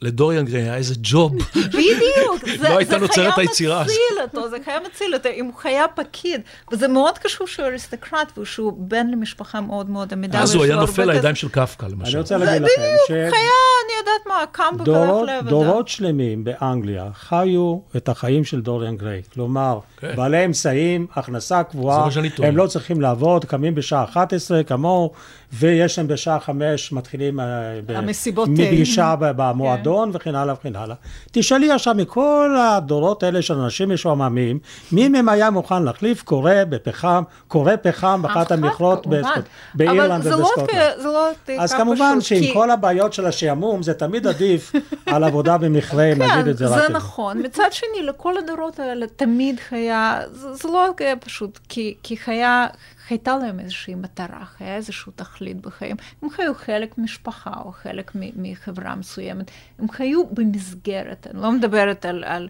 לדוריאן 0.01 0.45
גריי 0.45 0.61
היה 0.63 0.75
איזה 0.75 0.95
ג'וב, 1.01 1.33
בדיוק, 1.55 2.45
זה, 2.61 2.69
לא 2.69 2.77
הייתה 2.77 2.91
זה 2.91 2.97
נוצרת 2.97 3.37
היצירה 3.37 3.81
הזאת. 3.81 3.95
מציל 3.95 4.21
אותו, 4.21 4.49
זה 4.49 4.57
חיה 4.65 4.79
מציל 4.87 5.13
אותו, 5.13 5.29
אם 5.29 5.45
הוא 5.45 5.53
חיה 5.53 5.85
פקיד, 5.95 6.41
וזה 6.71 6.87
מאוד 6.87 7.17
קשור 7.17 7.47
שהוא 7.47 7.65
אריסטוקרט 7.65 8.37
ושהוא 8.37 8.73
בן 8.77 9.07
למשפחה 9.07 9.61
מאוד 9.61 9.89
מאוד 9.89 10.13
עמידה. 10.13 10.41
אז 10.41 10.55
הוא 10.55 10.63
היה 10.63 10.75
נופל. 10.75 11.11
לידיים 11.11 11.35
של 11.35 11.49
קפקא, 11.49 11.85
אני 11.85 11.93
למשל. 11.93 12.17
רוצה 12.17 12.37
להגיד 12.37 12.61
לכם, 12.61 12.81
חיה, 13.07 13.27
אני 13.29 13.93
יודעת 13.99 14.27
מה, 14.27 14.43
קם 14.51 14.83
דורות, 14.83 15.27
לעבודה. 15.27 15.49
דורות 15.49 15.87
שלמים 15.87 16.43
באנגליה 16.43 17.09
חיו 17.13 17.77
את 17.97 18.09
החיים 18.09 18.43
של 18.43 18.61
דוריאן 18.61 18.97
גריי. 18.97 19.21
כלומר, 19.33 19.79
כן. 19.97 20.15
בעלי 20.15 20.45
אמצעים, 20.45 21.07
הכנסה 21.15 21.63
קבועה, 21.63 22.07
זה. 22.11 22.47
הם 22.47 22.57
לא 22.57 22.67
צריכים 22.67 23.01
לעבוד, 23.01 23.45
קמים 23.45 23.75
בשעה 23.75 24.03
11 24.03 24.63
כמוהו, 24.63 25.11
ויש 25.53 25.97
להם 25.97 26.07
בשעה 26.07 26.39
5 26.39 26.91
מתחילים 26.91 27.39
אה, 27.39 27.45
המסיבות, 27.95 28.47
אה, 28.47 28.53
מפגישה 28.53 29.15
ב- 29.19 29.31
במועדון 29.35 30.09
וכן 30.13 30.35
הלאה 30.35 30.53
וכן 30.53 30.75
הלאה. 30.75 30.95
תשאלי 31.31 31.71
עכשיו 31.71 31.95
מכל 31.97 32.55
הדורות 32.59 33.23
האלה 33.23 33.41
של 33.41 33.53
אנשים 33.53 33.89
משועממים, 33.93 34.59
מי 34.91 35.07
מהם 35.07 35.29
היה 35.29 35.49
מוכן 35.49 35.83
להחליף 35.83 36.21
קורא 36.23 36.51
בפחם, 36.69 37.23
קורא 37.47 37.71
פחם 37.81 38.21
באחת 38.21 38.51
המכרות 38.51 39.07
באירלנד 39.75 40.11
אבל 40.11 40.21
זה 40.21 40.29
לא 40.29 40.35
ובסקוטלנד. 40.35 40.69
זה 40.97 41.07
לא 41.07 41.29
אז 41.59 41.73
כמובן 41.73 42.21
שעם 42.21 42.39
כי- 42.39 42.53
כל 42.53 42.71
הבעיות 42.71 43.13
של 43.13 43.25
השעמום, 43.25 43.83
זה 43.83 43.93
תמיד 43.93 44.27
עדיף 44.27 44.71
על 45.13 45.23
עבודה 45.23 45.57
במכרה, 45.57 46.03
אם 46.03 46.21
נגיד 46.21 46.47
את 46.47 46.57
זה 46.57 46.65
רק 46.67 46.79
זה 46.81 46.85
כדי. 46.87 46.93
נכון. 46.97 47.41
מצד 47.41 47.67
שני, 47.71 48.03
לכל 48.03 48.37
הדורות 48.37 48.79
האלה 48.79 49.05
תמיד 49.15 49.59
היה, 49.71 50.19
זה, 50.31 50.53
זה 50.53 50.67
לא 50.67 50.87
היה 50.99 51.15
פשוט, 51.15 51.59
כי, 51.69 51.95
כי 52.03 52.17
חיה, 52.17 52.67
הייתה 53.09 53.37
להם 53.37 53.59
איזושהי 53.59 53.95
מטרה, 53.95 54.45
היה 54.59 54.75
איזשהו 54.75 55.11
תכלית 55.15 55.61
בחיים. 55.61 55.95
הם 56.21 56.29
חיו 56.29 56.53
חלק 56.55 56.97
משפחה 56.97 57.53
או 57.65 57.71
חלק 57.71 58.11
מחברה 58.15 58.95
מסוימת. 58.95 59.51
הם 59.79 59.91
חיו 59.91 60.27
במסגרת, 60.27 61.27
אני 61.33 61.41
לא 61.41 61.51
מדברת 61.51 62.05
על... 62.05 62.23
על 62.23 62.49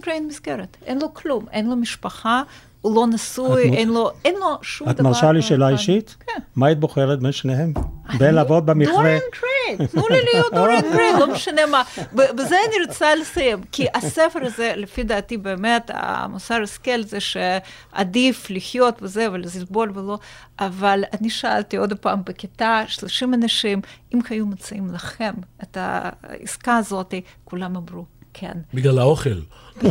גריי 0.00 0.16
אין 0.16 0.26
מסגרת, 0.26 0.76
אין 0.86 0.98
לו 1.00 1.14
כלום, 1.14 1.46
אין 1.50 1.68
לו 1.68 1.76
משפחה, 1.76 2.42
הוא 2.80 2.96
לא 2.96 3.06
נשוי, 3.06 3.68
את 3.68 3.74
אין 3.74 3.88
לו, 3.88 4.10
אין 4.24 4.34
לו 4.34 4.58
שום 4.62 4.90
את 4.90 4.96
דבר. 4.96 5.08
מרשה 5.08 5.32
לי 5.32 5.42
שאלה. 5.42 5.68
אישית? 5.68 6.16
כן. 6.26 6.40
מה 6.56 6.66
היית 6.66 6.80
בוחרת 6.80 7.20
בין 7.20 7.32
שניהם? 7.32 7.72
בין 8.18 8.34
לעבוד 8.34 8.66
במכרה? 8.66 8.94
דוריאן 8.94 9.18
גריי, 9.40 9.88
תנו 9.88 10.08
לי 10.08 10.18
להיות 10.32 10.54
דוריאן 10.54 10.82
גריי, 10.92 11.12
לא 11.18 11.32
משנה 11.32 11.66
מה. 11.66 11.82
בזה 12.12 12.56
אני 12.68 12.86
רוצה 12.86 13.14
לסיים, 13.14 13.62
כי 13.72 13.86
הספר 13.94 14.38
הזה, 14.42 14.72
לפי 14.76 15.02
דעתי 15.02 15.36
באמת, 15.36 15.90
המוסר 15.94 16.62
השכל 16.62 17.02
זה 17.02 17.18
שעדיף 17.20 18.50
לחיות 18.50 19.02
וזה 19.02 19.32
ולסבול 19.32 19.92
ולא, 19.94 20.18
אבל 20.58 21.04
אני 21.20 21.30
שאלתי 21.30 21.76
עוד 21.76 21.92
פעם 21.98 22.22
בכיתה, 22.24 22.82
30 22.86 23.34
אנשים, 23.34 23.80
אם 24.14 24.20
היו 24.30 24.46
מציעים 24.46 24.94
לכם 24.94 25.34
את 25.62 25.76
העסקה 25.80 26.76
הזאת, 26.76 27.14
כולם 27.44 27.76
אמרו, 27.76 28.04
כן. 28.34 28.52
בגלל 28.74 28.98
האוכל. 28.98 29.40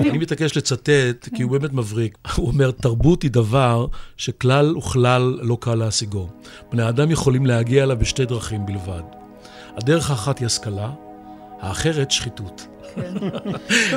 אני 0.00 0.18
מתעקש 0.18 0.56
לצטט, 0.56 1.28
כי 1.34 1.42
הוא 1.42 1.50
באמת 1.52 1.72
מבריק. 1.72 2.18
הוא 2.36 2.46
אומר, 2.46 2.70
תרבות 2.70 3.22
היא 3.22 3.30
דבר 3.30 3.86
שכלל 4.16 4.76
וכלל 4.76 5.38
לא 5.42 5.56
קל 5.60 5.74
להשיגו. 5.74 6.28
בני 6.72 6.82
האדם 6.82 7.10
יכולים 7.10 7.46
להגיע 7.46 7.82
אליו 7.84 7.98
בשתי 7.98 8.24
דרכים 8.24 8.66
בלבד. 8.66 9.02
הדרך 9.76 10.10
האחת 10.10 10.38
היא 10.38 10.46
השכלה, 10.46 10.90
האחרת 11.60 12.10
שחיתות. 12.10 12.66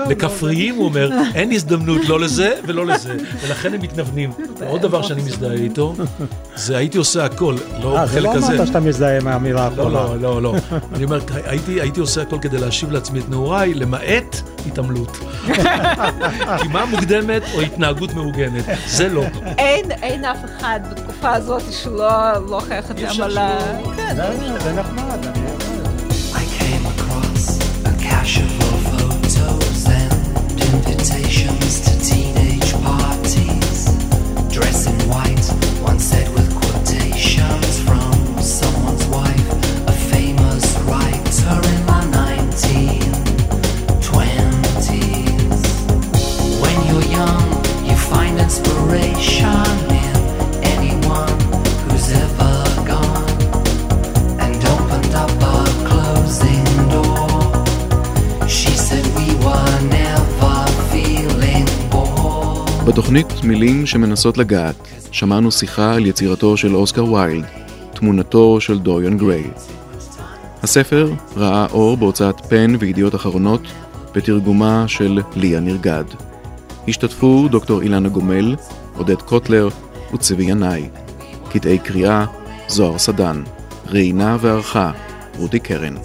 לכפריים 0.10 0.76
הוא 0.76 0.86
אומר, 0.86 1.10
אין 1.36 1.52
הזדמנות 1.52 2.06
לא 2.10 2.20
לזה 2.20 2.54
ולא 2.68 2.86
לזה, 2.86 3.16
ולכן 3.42 3.74
הם 3.74 3.82
מתנוונים. 3.82 4.32
עוד 4.68 4.82
דבר 4.82 5.02
שאני 5.02 5.22
מזדהה 5.22 5.54
איתו, 5.54 5.96
זה 6.56 6.78
הייתי 6.78 6.98
עושה 6.98 7.26
הכל, 7.26 7.56
לא 7.84 7.98
אה, 7.98 8.06
זה 8.08 8.14
חלק 8.14 8.24
לא 8.26 8.34
הזה. 8.34 8.54
אמרת 8.56 8.68
שאתה 8.68 8.80
מזדהה 8.80 9.20
מהאמירה 9.20 9.70
לא, 9.78 9.84
האחרונה. 9.84 10.16
לא, 10.22 10.42
לא, 10.42 10.42
לא. 10.42 10.56
אני 10.94 11.04
אומר, 11.04 11.20
הייתי, 11.46 11.82
עושה 12.00 12.22
הכל 12.22 12.38
כדי 12.42 12.58
להשיב 12.58 12.92
לעצמי 12.92 13.20
את 13.20 13.30
נעוריי, 13.30 13.74
למעט 13.74 14.36
התעמלות. 14.68 15.18
קימה 16.62 16.86
מוקדמת 16.86 17.42
או 17.54 17.62
התנהגות 17.62 18.14
מעוגנת, 18.14 18.64
זה 18.88 19.10
לא. 19.10 19.24
אין, 19.58 19.92
אין 19.92 20.26
אף 20.26 20.38
אחד 20.46 20.80
בתקופה 20.92 21.32
הזאת 21.34 21.62
שלא 21.72 22.10
לא 22.50 22.60
חייך 22.68 22.92
את 22.92 22.98
זה 22.98 23.10
ה... 23.38 23.58
זה- 24.16 24.60
זה 24.64 24.74
נחמד. 24.74 25.57
בתוכנית 63.08 63.44
מילים 63.44 63.86
שמנסות 63.86 64.38
לגעת, 64.38 64.76
שמענו 65.12 65.52
שיחה 65.52 65.94
על 65.94 66.06
יצירתו 66.06 66.58
של 66.58 66.76
אוסקר 66.76 67.14
ויילד, 67.14 67.46
תמונתו 67.94 68.62
של 68.62 68.80
דוריאן 68.80 69.18
גריי. 69.18 69.44
הספר 70.64 71.12
ראה 71.38 71.66
אור 71.72 71.98
בהוצאת 71.98 72.46
פן 72.50 72.76
וידיעות 72.80 73.16
אחרונות, 73.16 73.62
בתרגומה 74.16 74.88
של 74.88 75.20
ליה 75.36 75.60
נרגד. 75.60 76.04
השתתפו 76.88 77.48
דוקטור 77.52 77.82
אילנה 77.82 78.10
גומל, 78.10 78.56
עודד 78.98 79.22
קוטלר 79.22 79.70
וצבי 80.14 80.44
ינאי. 80.44 80.90
קטעי 81.50 81.80
קריאה 81.80 82.26
זוהר 82.68 82.98
סדן. 82.98 83.44
ראיינה 83.90 84.38
וערכה 84.42 84.92
רותי 85.38 85.60
קרן. 85.60 85.96